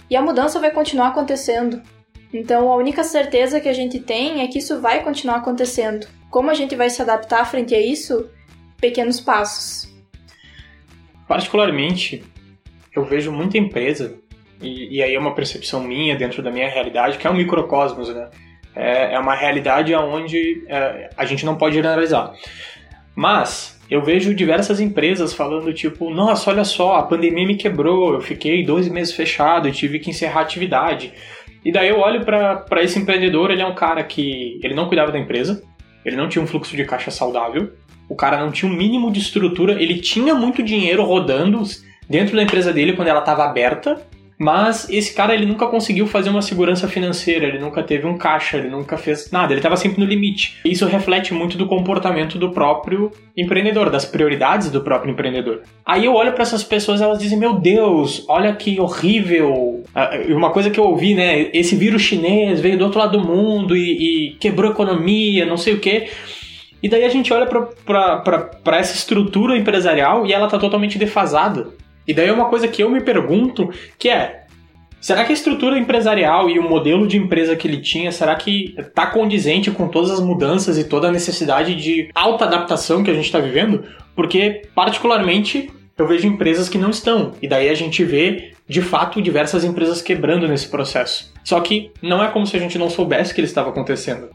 E 0.09 0.15
a 0.15 0.21
mudança 0.21 0.59
vai 0.59 0.71
continuar 0.71 1.09
acontecendo. 1.09 1.81
Então, 2.33 2.71
a 2.71 2.75
única 2.75 3.03
certeza 3.03 3.59
que 3.59 3.69
a 3.69 3.73
gente 3.73 3.99
tem 3.99 4.41
é 4.41 4.47
que 4.47 4.59
isso 4.59 4.79
vai 4.79 5.03
continuar 5.03 5.37
acontecendo. 5.37 6.07
Como 6.29 6.49
a 6.49 6.53
gente 6.53 6.75
vai 6.75 6.89
se 6.89 7.01
adaptar 7.01 7.45
frente 7.45 7.73
a 7.73 7.79
isso? 7.79 8.29
Pequenos 8.79 9.19
passos. 9.19 9.91
Particularmente, 11.27 12.23
eu 12.95 13.03
vejo 13.03 13.31
muita 13.31 13.57
empresa, 13.57 14.17
e, 14.61 14.97
e 14.97 15.03
aí 15.03 15.13
é 15.13 15.19
uma 15.19 15.35
percepção 15.35 15.83
minha 15.83 16.15
dentro 16.15 16.41
da 16.41 16.51
minha 16.51 16.69
realidade, 16.69 17.17
que 17.17 17.27
é 17.27 17.29
um 17.29 17.35
microcosmos, 17.35 18.13
né? 18.13 18.29
É, 18.77 19.15
é 19.15 19.19
uma 19.19 19.35
realidade 19.35 19.93
onde 19.95 20.63
é, 20.67 21.09
a 21.17 21.25
gente 21.25 21.45
não 21.45 21.55
pode 21.55 21.75
generalizar. 21.75 22.31
Mas 23.15 23.79
eu 23.89 24.01
vejo 24.03 24.33
diversas 24.33 24.79
empresas 24.79 25.33
falando 25.33 25.73
tipo, 25.73 26.09
nossa, 26.09 26.49
olha 26.49 26.63
só, 26.63 26.97
a 26.97 27.03
pandemia 27.03 27.47
me 27.47 27.55
quebrou, 27.55 28.13
eu 28.13 28.21
fiquei 28.21 28.63
dois 28.63 28.87
meses 28.87 29.13
fechado, 29.13 29.67
eu 29.67 29.71
tive 29.71 29.99
que 29.99 30.09
encerrar 30.09 30.41
a 30.41 30.43
atividade. 30.43 31.13
E 31.63 31.71
daí 31.71 31.89
eu 31.89 31.99
olho 31.99 32.23
para 32.23 32.83
esse 32.83 32.99
empreendedor, 32.99 33.49
ele 33.49 33.61
é 33.61 33.65
um 33.65 33.75
cara 33.75 34.03
que 34.03 34.59
ele 34.63 34.73
não 34.73 34.87
cuidava 34.87 35.11
da 35.11 35.19
empresa, 35.19 35.63
ele 36.05 36.15
não 36.15 36.29
tinha 36.29 36.43
um 36.43 36.47
fluxo 36.47 36.75
de 36.75 36.85
caixa 36.85 37.11
saudável, 37.11 37.71
o 38.09 38.15
cara 38.15 38.37
não 38.37 38.51
tinha 38.51 38.71
um 38.71 38.75
mínimo 38.75 39.11
de 39.11 39.19
estrutura, 39.19 39.81
ele 39.81 39.99
tinha 39.99 40.35
muito 40.35 40.61
dinheiro 40.63 41.03
rodando 41.03 41.61
dentro 42.09 42.35
da 42.35 42.43
empresa 42.43 42.71
dele 42.71 42.93
quando 42.93 43.07
ela 43.09 43.19
estava 43.19 43.45
aberta, 43.45 44.01
mas 44.37 44.87
esse 44.89 45.13
cara 45.13 45.33
ele 45.33 45.45
nunca 45.45 45.65
conseguiu 45.65 46.05
fazer 46.05 46.29
uma 46.29 46.41
segurança 46.41 46.87
financeira, 46.87 47.47
ele 47.47 47.59
nunca 47.59 47.81
teve 47.81 48.05
um 48.05 48.17
caixa, 48.17 48.57
ele 48.57 48.69
nunca 48.69 48.95
fez 48.95 49.31
nada, 49.31 49.51
ele 49.51 49.59
estava 49.59 49.75
sempre 49.75 49.99
no 49.99 50.05
limite. 50.05 50.59
Isso 50.63 50.85
reflete 50.85 51.33
muito 51.33 51.57
do 51.57 51.65
comportamento 51.65 52.37
do 52.37 52.51
próprio 52.51 53.11
empreendedor, 53.35 53.89
das 53.89 54.05
prioridades 54.05 54.69
do 54.69 54.81
próprio 54.81 55.11
empreendedor. 55.11 55.63
Aí 55.83 56.05
eu 56.05 56.13
olho 56.13 56.33
para 56.33 56.43
essas 56.43 56.63
pessoas, 56.63 57.01
elas 57.01 57.17
dizem: 57.17 57.37
"Meu 57.37 57.53
Deus, 57.53 58.25
olha 58.29 58.53
que 58.53 58.79
horrível". 58.79 59.83
Ah, 59.95 60.11
uma 60.29 60.51
coisa 60.51 60.69
que 60.69 60.79
eu 60.79 60.83
ouvi, 60.83 61.15
né, 61.15 61.49
esse 61.53 61.75
vírus 61.75 62.03
chinês 62.03 62.59
veio 62.59 62.77
do 62.77 62.85
outro 62.85 62.99
lado 62.99 63.17
do 63.17 63.27
mundo 63.27 63.75
e, 63.75 64.33
e 64.33 64.35
quebrou 64.35 64.69
a 64.69 64.73
economia, 64.73 65.45
não 65.45 65.57
sei 65.57 65.73
o 65.73 65.79
quê. 65.79 66.09
E 66.81 66.87
daí 66.87 67.03
a 67.03 67.09
gente 67.09 67.33
olha 67.33 67.47
para 67.47 68.77
essa 68.77 68.93
estrutura 68.93 69.57
empresarial 69.57 70.27
e 70.27 70.33
ela 70.33 70.45
está 70.45 70.59
totalmente 70.59 70.99
defasada. 70.99 71.69
E 72.07 72.13
daí 72.13 72.29
é 72.29 72.33
uma 72.33 72.45
coisa 72.45 72.67
que 72.67 72.81
eu 72.81 72.89
me 72.89 73.01
pergunto, 73.01 73.69
que 73.99 74.07
é, 74.07 74.45
será 75.01 75.25
que 75.25 75.31
a 75.31 75.35
estrutura 75.35 75.77
empresarial 75.77 76.49
e 76.49 76.57
o 76.57 76.63
modelo 76.63 77.05
de 77.05 77.17
empresa 77.17 77.55
que 77.55 77.67
ele 77.67 77.81
tinha, 77.81 78.11
será 78.11 78.35
que 78.35 78.73
está 78.77 79.07
condizente 79.07 79.69
com 79.69 79.89
todas 79.89 80.11
as 80.11 80.21
mudanças 80.21 80.77
e 80.77 80.85
toda 80.85 81.09
a 81.09 81.11
necessidade 81.11 81.75
de 81.75 82.09
alta 82.15 82.45
adaptação 82.45 83.03
que 83.03 83.11
a 83.11 83.13
gente 83.13 83.25
está 83.25 83.39
vivendo? 83.39 83.83
Porque, 84.15 84.61
particularmente, 84.73 85.69
eu 85.97 86.07
vejo 86.07 86.27
empresas 86.27 86.69
que 86.69 86.77
não 86.77 86.91
estão. 86.91 87.33
E 87.41 87.47
daí 87.47 87.69
a 87.69 87.75
gente 87.75 88.03
vê, 88.05 88.53
de 88.67 88.81
fato, 88.81 89.21
diversas 89.21 89.65
empresas 89.65 90.01
quebrando 90.01 90.47
nesse 90.47 90.69
processo. 90.69 91.33
Só 91.43 91.59
que 91.59 91.91
não 92.01 92.23
é 92.23 92.29
como 92.29 92.47
se 92.47 92.55
a 92.55 92.59
gente 92.59 92.77
não 92.77 92.89
soubesse 92.89 93.33
que 93.33 93.41
ele 93.41 93.47
estava 93.47 93.69
acontecendo. 93.69 94.29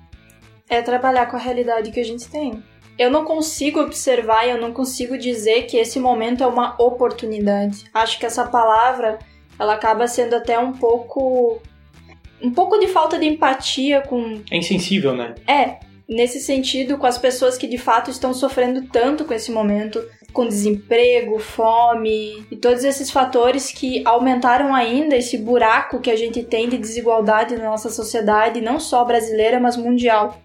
É 0.68 0.82
trabalhar 0.82 1.26
com 1.26 1.37
a 1.37 1.40
realidade 1.40 1.90
que 1.90 2.00
a 2.00 2.04
gente 2.04 2.28
tem 2.28 2.62
eu 2.98 3.11
não 3.11 3.24
consigo 3.24 3.81
observar 3.81 4.46
e 4.46 4.50
eu 4.50 4.61
não 4.61 4.72
consigo 4.72 5.16
dizer 5.16 5.62
que 5.62 5.76
esse 5.76 5.98
momento 5.98 6.44
é 6.44 6.46
uma 6.46 6.74
oportunidade. 6.78 7.85
Acho 7.92 8.18
que 8.18 8.26
essa 8.26 8.44
palavra 8.44 9.18
ela 9.59 9.74
acaba 9.74 10.07
sendo 10.07 10.35
até 10.35 10.59
um 10.59 10.72
pouco 10.72 11.61
um 12.42 12.50
pouco 12.50 12.78
de 12.78 12.88
falta 12.88 13.18
de 13.18 13.26
empatia 13.26 14.00
com 14.00 14.42
É 14.50 14.57
insensível, 14.57 15.14
né? 15.14 15.35
É, 15.46 15.78
nesse 16.09 16.40
sentido 16.40 16.98
com 16.98 17.07
as 17.07 17.16
pessoas 17.16 17.57
que 17.57 17.68
de 17.68 17.78
fato 17.78 18.11
estão 18.11 18.35
sofrendo 18.35 18.88
tanto 18.88 19.24
com 19.24 19.33
esse 19.33 19.52
momento, 19.52 20.05
com 20.33 20.46
desemprego, 20.46 21.38
fome 21.38 22.44
e 22.50 22.57
todos 22.57 22.83
esses 22.83 23.11
fatores 23.11 23.70
que 23.70 24.02
aumentaram 24.05 24.74
ainda 24.74 25.16
esse 25.16 25.38
buraco 25.38 26.00
que 26.00 26.11
a 26.11 26.16
gente 26.16 26.42
tem 26.42 26.68
de 26.68 26.78
desigualdade 26.78 27.57
na 27.57 27.64
nossa 27.64 27.90
sociedade, 27.90 28.61
não 28.61 28.81
só 28.81 29.05
brasileira, 29.05 29.61
mas 29.61 29.76
mundial. 29.76 30.40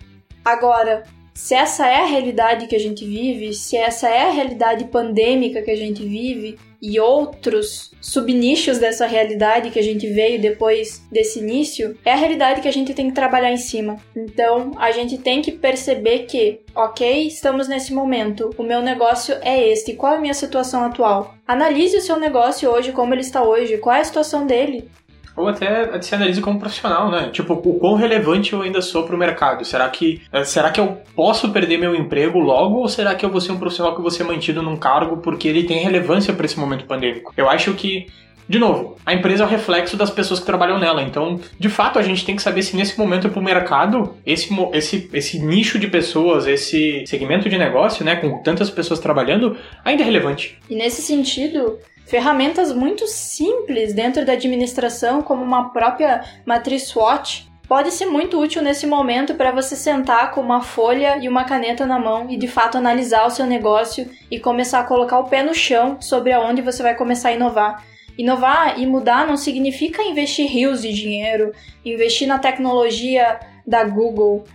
Agora, 0.46 1.04
se 1.38 1.54
essa 1.54 1.86
é 1.86 1.98
a 1.98 2.06
realidade 2.08 2.66
que 2.66 2.76
a 2.76 2.80
gente 2.80 3.06
vive, 3.06 3.54
se 3.54 3.78
essa 3.78 4.10
é 4.10 4.24
a 4.24 4.32
realidade 4.32 4.86
pandêmica 4.86 5.62
que 5.62 5.70
a 5.70 5.78
gente 5.78 6.04
vive 6.04 6.58
e 6.82 7.00
outros 7.00 7.92
subnichos 8.02 8.80
dessa 8.80 9.06
realidade 9.06 9.70
que 9.70 9.78
a 9.78 9.84
gente 9.84 10.08
veio 10.08 10.42
depois 10.42 11.04
desse 11.12 11.38
início, 11.38 11.96
é 12.04 12.14
a 12.14 12.16
realidade 12.16 12.62
que 12.62 12.68
a 12.68 12.74
gente 12.74 12.92
tem 12.92 13.10
que 13.10 13.14
trabalhar 13.14 13.52
em 13.52 13.58
cima. 13.58 13.98
Então, 14.16 14.72
a 14.78 14.92
gente 14.92 15.20
tem 15.20 15.40
que 15.40 15.52
perceber 15.52 16.26
que, 16.26 16.62
ok, 16.74 17.28
estamos 17.28 17.68
nesse 17.68 17.94
momento, 17.94 18.50
o 18.58 18.64
meu 18.64 18.82
negócio 18.82 19.36
é 19.42 19.70
este, 19.70 19.94
qual 19.94 20.14
é 20.14 20.18
a 20.18 20.22
minha 20.22 20.34
situação 20.34 20.86
atual? 20.86 21.36
Analise 21.48 21.98
o 21.98 22.02
seu 22.02 22.20
negócio 22.20 22.68
hoje, 22.68 22.92
como 22.92 23.14
ele 23.14 23.22
está 23.22 23.44
hoje, 23.44 23.78
qual 23.78 23.96
é 23.96 24.02
a 24.02 24.04
situação 24.04 24.48
dele. 24.48 24.90
Ou 25.38 25.48
até 25.48 26.02
se 26.02 26.16
analise 26.16 26.42
como 26.42 26.60
profissional, 26.60 27.12
né? 27.12 27.30
Tipo, 27.32 27.54
o 27.54 27.80
quão 27.80 27.96
relevante 27.96 28.54
eu 28.54 28.62
ainda 28.64 28.82
sou 28.82 29.04
para 29.04 29.16
o 29.16 29.20
mercado? 29.20 29.64
Será 29.64 29.88
que, 29.88 30.22
eh, 30.34 30.44
será 30.44 30.72
que 30.72 30.80
eu 30.80 30.98
posso 31.16 31.50
perder 31.52 31.78
meu 31.78 31.96
emprego 31.96 32.40
logo 32.40 32.80
ou 32.80 32.88
será 32.88 33.14
que 33.16 33.24
eu 33.24 33.30
vou 33.30 33.40
ser 33.40 33.52
um 33.52 33.60
profissional 33.60 33.96
que 33.96 34.02
vou 34.02 34.12
ser 34.12 34.24
mantido 34.24 34.64
num 34.64 34.76
cargo 34.76 35.18
porque 35.18 35.48
ele 35.48 35.64
tem 35.64 35.80
relevância 35.80 36.34
para 36.34 36.46
esse 36.46 36.60
momento 36.60 36.86
pandêmico? 36.86 37.34
Eu 37.38 37.50
acho 37.50 37.74
que 37.76 38.08
de 38.50 38.60
novo, 38.60 38.96
a 39.06 39.14
empresa 39.14 39.44
é 39.44 39.46
o 39.46 39.50
reflexo 39.50 39.98
das 39.98 40.10
pessoas 40.10 40.40
que 40.40 40.46
trabalham 40.46 40.80
nela. 40.80 41.04
Então, 41.04 41.40
de 41.60 41.68
fato, 41.68 42.00
a 42.00 42.02
gente 42.02 42.26
tem 42.26 42.36
que 42.36 42.42
saber 42.42 42.64
se 42.64 42.78
nesse 42.78 42.98
momento 42.98 43.28
para 43.28 43.40
o 43.40 43.44
mercado, 43.44 44.16
esse, 44.26 44.50
esse, 44.72 45.10
esse 45.12 45.40
nicho 45.40 45.78
de 45.78 45.88
pessoas, 45.88 46.48
esse 46.48 47.04
segmento 47.06 47.50
de 47.50 47.58
negócio, 47.58 48.06
né, 48.06 48.16
com 48.16 48.42
tantas 48.42 48.70
pessoas 48.70 49.02
trabalhando, 49.02 49.58
ainda 49.84 50.02
é 50.02 50.06
relevante. 50.06 50.58
E 50.70 50.76
nesse 50.76 51.02
sentido, 51.02 51.78
ferramentas 52.08 52.74
muito 52.74 53.06
simples 53.08 53.94
dentro 53.94 54.26
da 54.26 54.34
administração, 54.34 55.22
como 55.22 55.44
uma 55.44 55.70
própria 55.70 56.24
matriz 56.46 56.88
SWOT, 56.88 57.48
pode 57.68 57.92
ser 57.92 58.06
muito 58.06 58.40
útil 58.40 58.62
nesse 58.62 58.88
momento 58.88 59.36
para 59.36 59.52
você 59.52 59.76
sentar 59.76 60.32
com 60.32 60.40
uma 60.40 60.62
folha 60.62 61.18
e 61.22 61.28
uma 61.28 61.44
caneta 61.44 61.86
na 61.86 62.00
mão 62.00 62.28
e 62.30 62.38
de 62.38 62.48
fato 62.48 62.78
analisar 62.78 63.26
o 63.26 63.30
seu 63.30 63.46
negócio 63.46 64.10
e 64.32 64.40
começar 64.40 64.80
a 64.80 64.86
colocar 64.86 65.20
o 65.20 65.26
pé 65.26 65.44
no 65.44 65.54
chão 65.54 65.98
sobre 66.02 66.32
aonde 66.32 66.62
você 66.62 66.82
vai 66.82 66.96
começar 66.96 67.30
a 67.30 67.34
inovar. 67.34 67.86
Inovar 68.18 68.80
e 68.80 68.88
mudar 68.88 69.28
não 69.28 69.36
significa 69.36 70.02
investir 70.02 70.50
rios 70.50 70.82
de 70.82 70.94
dinheiro, 70.94 71.52
investir 71.86 72.28
na 72.28 72.40
tecnologia 72.40 73.40
da 73.66 73.84
Google. 73.84 74.46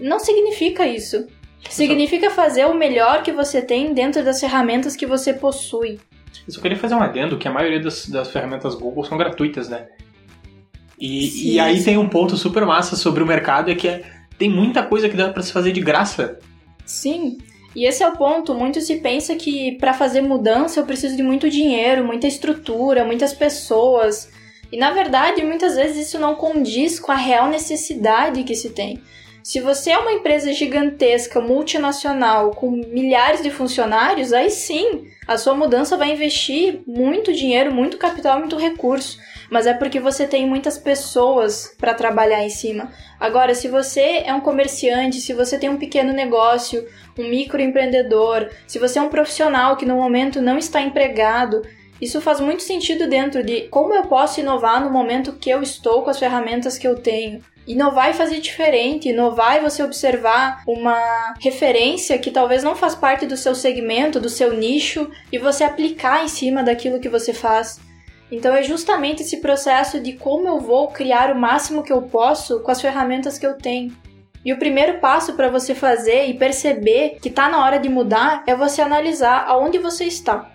Não 0.00 0.20
significa 0.20 0.86
isso. 0.86 1.26
Significa 1.68 2.30
fazer 2.30 2.66
o 2.66 2.74
melhor 2.74 3.22
que 3.22 3.32
você 3.32 3.60
tem 3.60 3.92
dentro 3.92 4.22
das 4.22 4.38
ferramentas 4.38 4.94
que 4.94 5.06
você 5.06 5.34
possui. 5.34 5.98
Eu 6.46 6.52
só 6.52 6.60
queria 6.60 6.78
fazer 6.78 6.94
um 6.94 7.02
adendo 7.02 7.38
que 7.38 7.48
a 7.48 7.52
maioria 7.52 7.80
das, 7.80 8.08
das 8.08 8.30
ferramentas 8.30 8.74
Google 8.74 9.04
são 9.04 9.16
gratuitas, 9.16 9.68
né? 9.68 9.86
E, 10.98 11.26
sim, 11.28 11.48
e 11.52 11.60
aí 11.60 11.82
tem 11.82 11.98
um 11.98 12.08
ponto 12.08 12.36
super 12.36 12.64
massa 12.64 12.96
sobre 12.96 13.22
o 13.22 13.26
mercado, 13.26 13.70
é 13.70 13.74
que 13.74 13.88
é, 13.88 14.02
tem 14.38 14.48
muita 14.48 14.82
coisa 14.82 15.08
que 15.08 15.16
dá 15.16 15.30
para 15.30 15.42
se 15.42 15.52
fazer 15.52 15.72
de 15.72 15.80
graça. 15.80 16.38
Sim, 16.84 17.38
e 17.74 17.86
esse 17.86 18.02
é 18.02 18.08
o 18.08 18.16
ponto. 18.16 18.54
Muito 18.54 18.80
se 18.80 18.96
pensa 18.96 19.34
que 19.34 19.72
para 19.72 19.92
fazer 19.92 20.20
mudança 20.20 20.80
eu 20.80 20.86
preciso 20.86 21.16
de 21.16 21.22
muito 21.22 21.50
dinheiro, 21.50 22.04
muita 22.04 22.26
estrutura, 22.26 23.04
muitas 23.04 23.32
pessoas. 23.32 24.30
E 24.70 24.76
na 24.76 24.92
verdade, 24.92 25.44
muitas 25.44 25.74
vezes 25.74 26.08
isso 26.08 26.18
não 26.18 26.34
condiz 26.34 27.00
com 27.00 27.10
a 27.10 27.16
real 27.16 27.48
necessidade 27.48 28.44
que 28.44 28.54
se 28.54 28.70
tem. 28.70 29.00
Se 29.44 29.60
você 29.60 29.90
é 29.90 29.98
uma 29.98 30.14
empresa 30.14 30.54
gigantesca, 30.54 31.38
multinacional, 31.38 32.52
com 32.52 32.70
milhares 32.70 33.42
de 33.42 33.50
funcionários, 33.50 34.32
aí 34.32 34.48
sim, 34.48 35.06
a 35.28 35.36
sua 35.36 35.54
mudança 35.54 35.98
vai 35.98 36.12
investir 36.12 36.80
muito 36.86 37.30
dinheiro, 37.30 37.70
muito 37.70 37.98
capital, 37.98 38.38
muito 38.38 38.56
recurso. 38.56 39.18
Mas 39.50 39.66
é 39.66 39.74
porque 39.74 40.00
você 40.00 40.26
tem 40.26 40.48
muitas 40.48 40.78
pessoas 40.78 41.74
para 41.76 41.92
trabalhar 41.92 42.42
em 42.42 42.48
cima. 42.48 42.90
Agora, 43.20 43.54
se 43.54 43.68
você 43.68 44.22
é 44.24 44.32
um 44.32 44.40
comerciante, 44.40 45.20
se 45.20 45.34
você 45.34 45.58
tem 45.58 45.68
um 45.68 45.76
pequeno 45.76 46.14
negócio, 46.14 46.88
um 47.18 47.28
microempreendedor, 47.28 48.48
se 48.66 48.78
você 48.78 48.98
é 48.98 49.02
um 49.02 49.10
profissional 49.10 49.76
que 49.76 49.84
no 49.84 49.96
momento 49.96 50.40
não 50.40 50.56
está 50.56 50.80
empregado, 50.80 51.60
isso 52.00 52.18
faz 52.18 52.40
muito 52.40 52.62
sentido 52.62 53.06
dentro 53.06 53.44
de 53.44 53.68
como 53.68 53.94
eu 53.94 54.04
posso 54.04 54.40
inovar 54.40 54.82
no 54.82 54.88
momento 54.88 55.34
que 55.34 55.50
eu 55.50 55.62
estou 55.62 56.02
com 56.02 56.08
as 56.08 56.18
ferramentas 56.18 56.78
que 56.78 56.88
eu 56.88 56.96
tenho. 56.96 57.42
Inovar 57.66 58.10
e 58.10 58.14
fazer 58.14 58.40
diferente, 58.40 59.08
inovar 59.08 59.56
e 59.56 59.60
você 59.60 59.82
observar 59.82 60.62
uma 60.66 61.34
referência 61.40 62.18
que 62.18 62.30
talvez 62.30 62.62
não 62.62 62.76
faz 62.76 62.94
parte 62.94 63.26
do 63.26 63.36
seu 63.36 63.54
segmento, 63.54 64.20
do 64.20 64.28
seu 64.28 64.54
nicho, 64.54 65.10
e 65.32 65.38
você 65.38 65.64
aplicar 65.64 66.24
em 66.24 66.28
cima 66.28 66.62
daquilo 66.62 67.00
que 67.00 67.08
você 67.08 67.32
faz. 67.32 67.80
Então 68.30 68.54
é 68.54 68.62
justamente 68.62 69.22
esse 69.22 69.38
processo 69.38 70.00
de 70.00 70.12
como 70.12 70.48
eu 70.48 70.58
vou 70.58 70.88
criar 70.88 71.30
o 71.30 71.38
máximo 71.38 71.82
que 71.82 71.92
eu 71.92 72.02
posso 72.02 72.60
com 72.60 72.70
as 72.70 72.80
ferramentas 72.80 73.38
que 73.38 73.46
eu 73.46 73.56
tenho. 73.56 73.96
E 74.44 74.52
o 74.52 74.58
primeiro 74.58 74.98
passo 74.98 75.32
para 75.32 75.48
você 75.48 75.74
fazer 75.74 76.26
e 76.26 76.34
perceber 76.34 77.18
que 77.20 77.28
está 77.28 77.48
na 77.48 77.64
hora 77.64 77.78
de 77.78 77.88
mudar 77.88 78.44
é 78.46 78.54
você 78.54 78.82
analisar 78.82 79.46
aonde 79.46 79.78
você 79.78 80.04
está. 80.04 80.50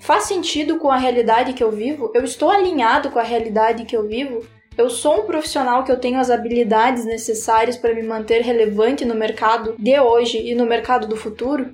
Faz 0.00 0.24
sentido 0.24 0.78
com 0.78 0.90
a 0.90 0.96
realidade 0.96 1.52
que 1.52 1.62
eu 1.62 1.70
vivo? 1.70 2.10
Eu 2.12 2.24
estou 2.24 2.50
alinhado 2.50 3.10
com 3.10 3.18
a 3.18 3.22
realidade 3.22 3.84
que 3.84 3.96
eu 3.96 4.06
vivo? 4.06 4.44
Eu 4.76 4.88
sou 4.88 5.20
um 5.20 5.26
profissional 5.26 5.84
que 5.84 5.92
eu 5.92 6.00
tenho 6.00 6.18
as 6.18 6.30
habilidades 6.30 7.04
necessárias 7.04 7.76
para 7.76 7.94
me 7.94 8.02
manter 8.02 8.40
relevante 8.40 9.04
no 9.04 9.14
mercado 9.14 9.74
de 9.78 10.00
hoje 10.00 10.38
e 10.38 10.54
no 10.54 10.64
mercado 10.64 11.06
do 11.06 11.16
futuro? 11.16 11.70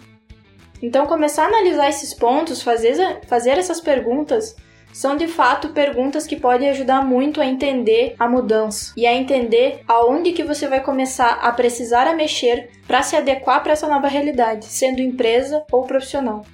Então, 0.82 1.06
começar 1.06 1.44
a 1.44 1.48
analisar 1.48 1.88
esses 1.88 2.12
pontos, 2.12 2.62
fazer, 2.62 3.20
fazer 3.26 3.58
essas 3.58 3.80
perguntas, 3.80 4.56
são 4.92 5.16
de 5.16 5.28
fato 5.28 5.68
perguntas 5.68 6.26
que 6.26 6.36
podem 6.36 6.70
ajudar 6.70 7.04
muito 7.04 7.40
a 7.40 7.46
entender 7.46 8.14
a 8.18 8.28
mudança 8.28 8.92
e 8.96 9.06
a 9.06 9.14
entender 9.14 9.80
aonde 9.86 10.32
que 10.32 10.42
você 10.42 10.66
vai 10.66 10.82
começar 10.82 11.34
a 11.34 11.52
precisar 11.52 12.06
a 12.06 12.14
mexer 12.14 12.70
para 12.86 13.02
se 13.02 13.14
adequar 13.14 13.62
para 13.62 13.72
essa 13.72 13.88
nova 13.88 14.08
realidade, 14.08 14.64
sendo 14.64 15.00
empresa 15.00 15.64
ou 15.70 15.84
profissional. 15.84 16.44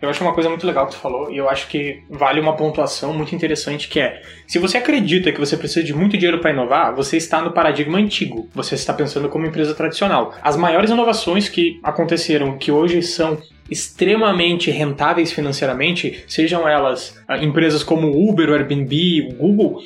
Eu 0.00 0.10
acho 0.10 0.22
uma 0.22 0.32
coisa 0.32 0.48
muito 0.48 0.66
legal 0.66 0.86
que 0.86 0.92
tu 0.92 0.98
falou, 0.98 1.30
e 1.30 1.36
eu 1.36 1.48
acho 1.48 1.68
que 1.68 2.02
vale 2.10 2.40
uma 2.40 2.56
pontuação 2.56 3.12
muito 3.12 3.34
interessante, 3.34 3.88
que 3.88 4.00
é, 4.00 4.20
se 4.46 4.58
você 4.58 4.78
acredita 4.78 5.32
que 5.32 5.40
você 5.40 5.56
precisa 5.56 5.84
de 5.84 5.94
muito 5.94 6.16
dinheiro 6.16 6.38
para 6.38 6.50
inovar, 6.50 6.94
você 6.94 7.16
está 7.16 7.40
no 7.40 7.52
paradigma 7.52 7.98
antigo, 7.98 8.48
você 8.54 8.74
está 8.74 8.92
pensando 8.92 9.28
como 9.28 9.46
empresa 9.46 9.74
tradicional. 9.74 10.34
As 10.42 10.56
maiores 10.56 10.90
inovações 10.90 11.48
que 11.48 11.80
aconteceram, 11.82 12.58
que 12.58 12.70
hoje 12.70 13.02
são 13.02 13.38
extremamente 13.70 14.70
rentáveis 14.70 15.32
financeiramente, 15.32 16.24
sejam 16.28 16.68
elas 16.68 17.20
ah, 17.26 17.38
empresas 17.38 17.82
como 17.82 18.28
Uber, 18.28 18.50
o 18.50 18.54
Airbnb, 18.54 19.28
o 19.30 19.34
Google, 19.34 19.82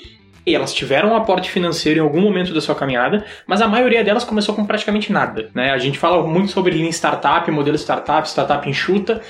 elas 0.46 0.74
tiveram 0.74 1.10
um 1.10 1.16
aporte 1.16 1.50
financeiro 1.50 2.00
em 2.00 2.02
algum 2.02 2.20
momento 2.20 2.52
da 2.52 2.60
sua 2.60 2.74
caminhada, 2.74 3.24
mas 3.46 3.60
a 3.60 3.68
maioria 3.68 4.02
delas 4.02 4.24
começou 4.24 4.54
com 4.54 4.64
praticamente 4.64 5.12
nada. 5.12 5.50
Né? 5.54 5.70
A 5.70 5.78
gente 5.78 5.98
fala 5.98 6.26
muito 6.26 6.50
sobre 6.50 6.74
Lean 6.74 6.90
Startup, 6.90 7.48
modelo 7.50 7.76
startup, 7.76 8.28
startup 8.28 8.68
enxuta, 8.68 9.20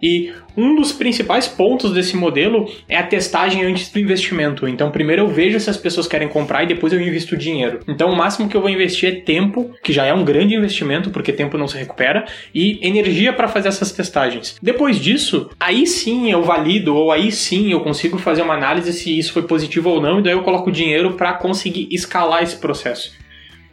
e 0.00 0.32
um 0.56 0.74
dos 0.74 0.92
principais 0.92 1.48
pontos 1.48 1.92
desse 1.92 2.16
modelo 2.16 2.70
é 2.88 2.96
a 2.96 3.02
testagem 3.02 3.64
antes 3.64 3.90
do 3.90 3.98
investimento. 3.98 4.66
Então, 4.68 4.90
primeiro 4.90 5.22
eu 5.22 5.28
vejo 5.28 5.58
se 5.58 5.68
as 5.68 5.76
pessoas 5.76 6.06
querem 6.06 6.28
comprar 6.28 6.62
e 6.62 6.66
depois 6.66 6.92
eu 6.92 7.00
invisto 7.00 7.36
dinheiro. 7.36 7.80
Então, 7.88 8.10
o 8.10 8.16
máximo 8.16 8.48
que 8.48 8.56
eu 8.56 8.60
vou 8.60 8.70
investir 8.70 9.08
é 9.08 9.20
tempo, 9.20 9.70
que 9.82 9.92
já 9.92 10.06
é 10.06 10.14
um 10.14 10.24
grande 10.24 10.54
investimento, 10.54 11.10
porque 11.10 11.32
tempo 11.32 11.58
não 11.58 11.66
se 11.66 11.76
recupera, 11.76 12.24
e 12.54 12.78
energia 12.86 13.32
para 13.32 13.48
fazer 13.48 13.68
essas 13.68 13.92
testagens. 13.92 14.56
Depois 14.62 15.00
disso, 15.00 15.50
aí 15.58 15.86
sim 15.86 16.30
eu 16.30 16.42
valido, 16.42 16.94
ou 16.94 17.10
aí 17.10 17.32
sim 17.32 17.72
eu 17.72 17.80
consigo 17.80 18.18
fazer 18.18 18.42
uma 18.42 18.54
análise 18.54 18.92
se 18.92 19.18
isso 19.18 19.32
foi 19.32 19.42
positivo 19.42 19.90
ou 19.90 20.00
não, 20.00 20.20
e 20.20 20.22
daí 20.22 20.32
eu 20.32 20.42
coloco 20.42 20.70
dinheiro 20.70 21.14
para 21.14 21.32
conseguir 21.32 21.88
escalar 21.90 22.42
esse 22.42 22.56
processo. 22.56 23.12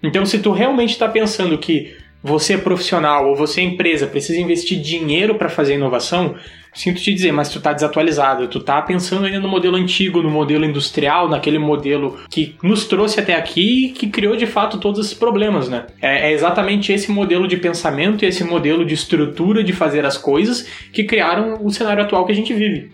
Então, 0.02 0.26
se 0.26 0.40
tu 0.40 0.52
realmente 0.52 0.92
está 0.92 1.08
pensando 1.08 1.58
que 1.58 1.96
você 2.26 2.56
é 2.56 2.58
profissional 2.58 3.30
ou 3.30 3.36
você 3.36 3.62
é 3.62 3.64
empresa, 3.64 4.08
precisa 4.08 4.40
investir 4.40 4.82
dinheiro 4.82 5.36
para 5.36 5.48
fazer 5.48 5.76
inovação, 5.76 6.34
sinto 6.74 7.00
te 7.00 7.14
dizer, 7.14 7.32
mas 7.32 7.50
tu 7.50 7.62
tá 7.62 7.72
desatualizado, 7.72 8.48
tu 8.48 8.60
tá 8.60 8.82
pensando 8.82 9.28
ainda 9.28 9.40
no 9.40 9.48
modelo 9.48 9.76
antigo, 9.78 10.24
no 10.24 10.32
modelo 10.32 10.66
industrial, 10.66 11.30
naquele 11.30 11.60
modelo 11.60 12.18
que 12.28 12.56
nos 12.64 12.86
trouxe 12.86 13.20
até 13.20 13.36
aqui 13.36 13.86
e 13.86 13.90
que 13.90 14.08
criou 14.08 14.36
de 14.36 14.48
fato 14.48 14.80
todos 14.80 15.06
esses 15.06 15.14
problemas, 15.14 15.70
né? 15.70 15.86
É, 16.02 16.32
é 16.32 16.34
exatamente 16.34 16.92
esse 16.92 17.12
modelo 17.12 17.48
de 17.48 17.58
pensamento 17.58 18.26
e 18.26 18.28
esse 18.28 18.44
modelo 18.44 18.84
de 18.84 18.96
estrutura 18.96 19.64
de 19.64 19.72
fazer 19.72 20.04
as 20.04 20.18
coisas 20.18 20.64
que 20.92 21.04
criaram 21.04 21.64
o 21.64 21.70
cenário 21.70 22.04
atual 22.04 22.26
que 22.26 22.32
a 22.32 22.36
gente 22.36 22.56
vive. 22.56 22.92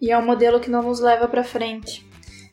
E 0.00 0.10
é 0.10 0.16
um 0.16 0.24
modelo 0.24 0.58
que 0.58 0.70
não 0.70 0.82
nos 0.82 1.00
leva 1.00 1.28
para 1.28 1.44
frente. 1.44 2.02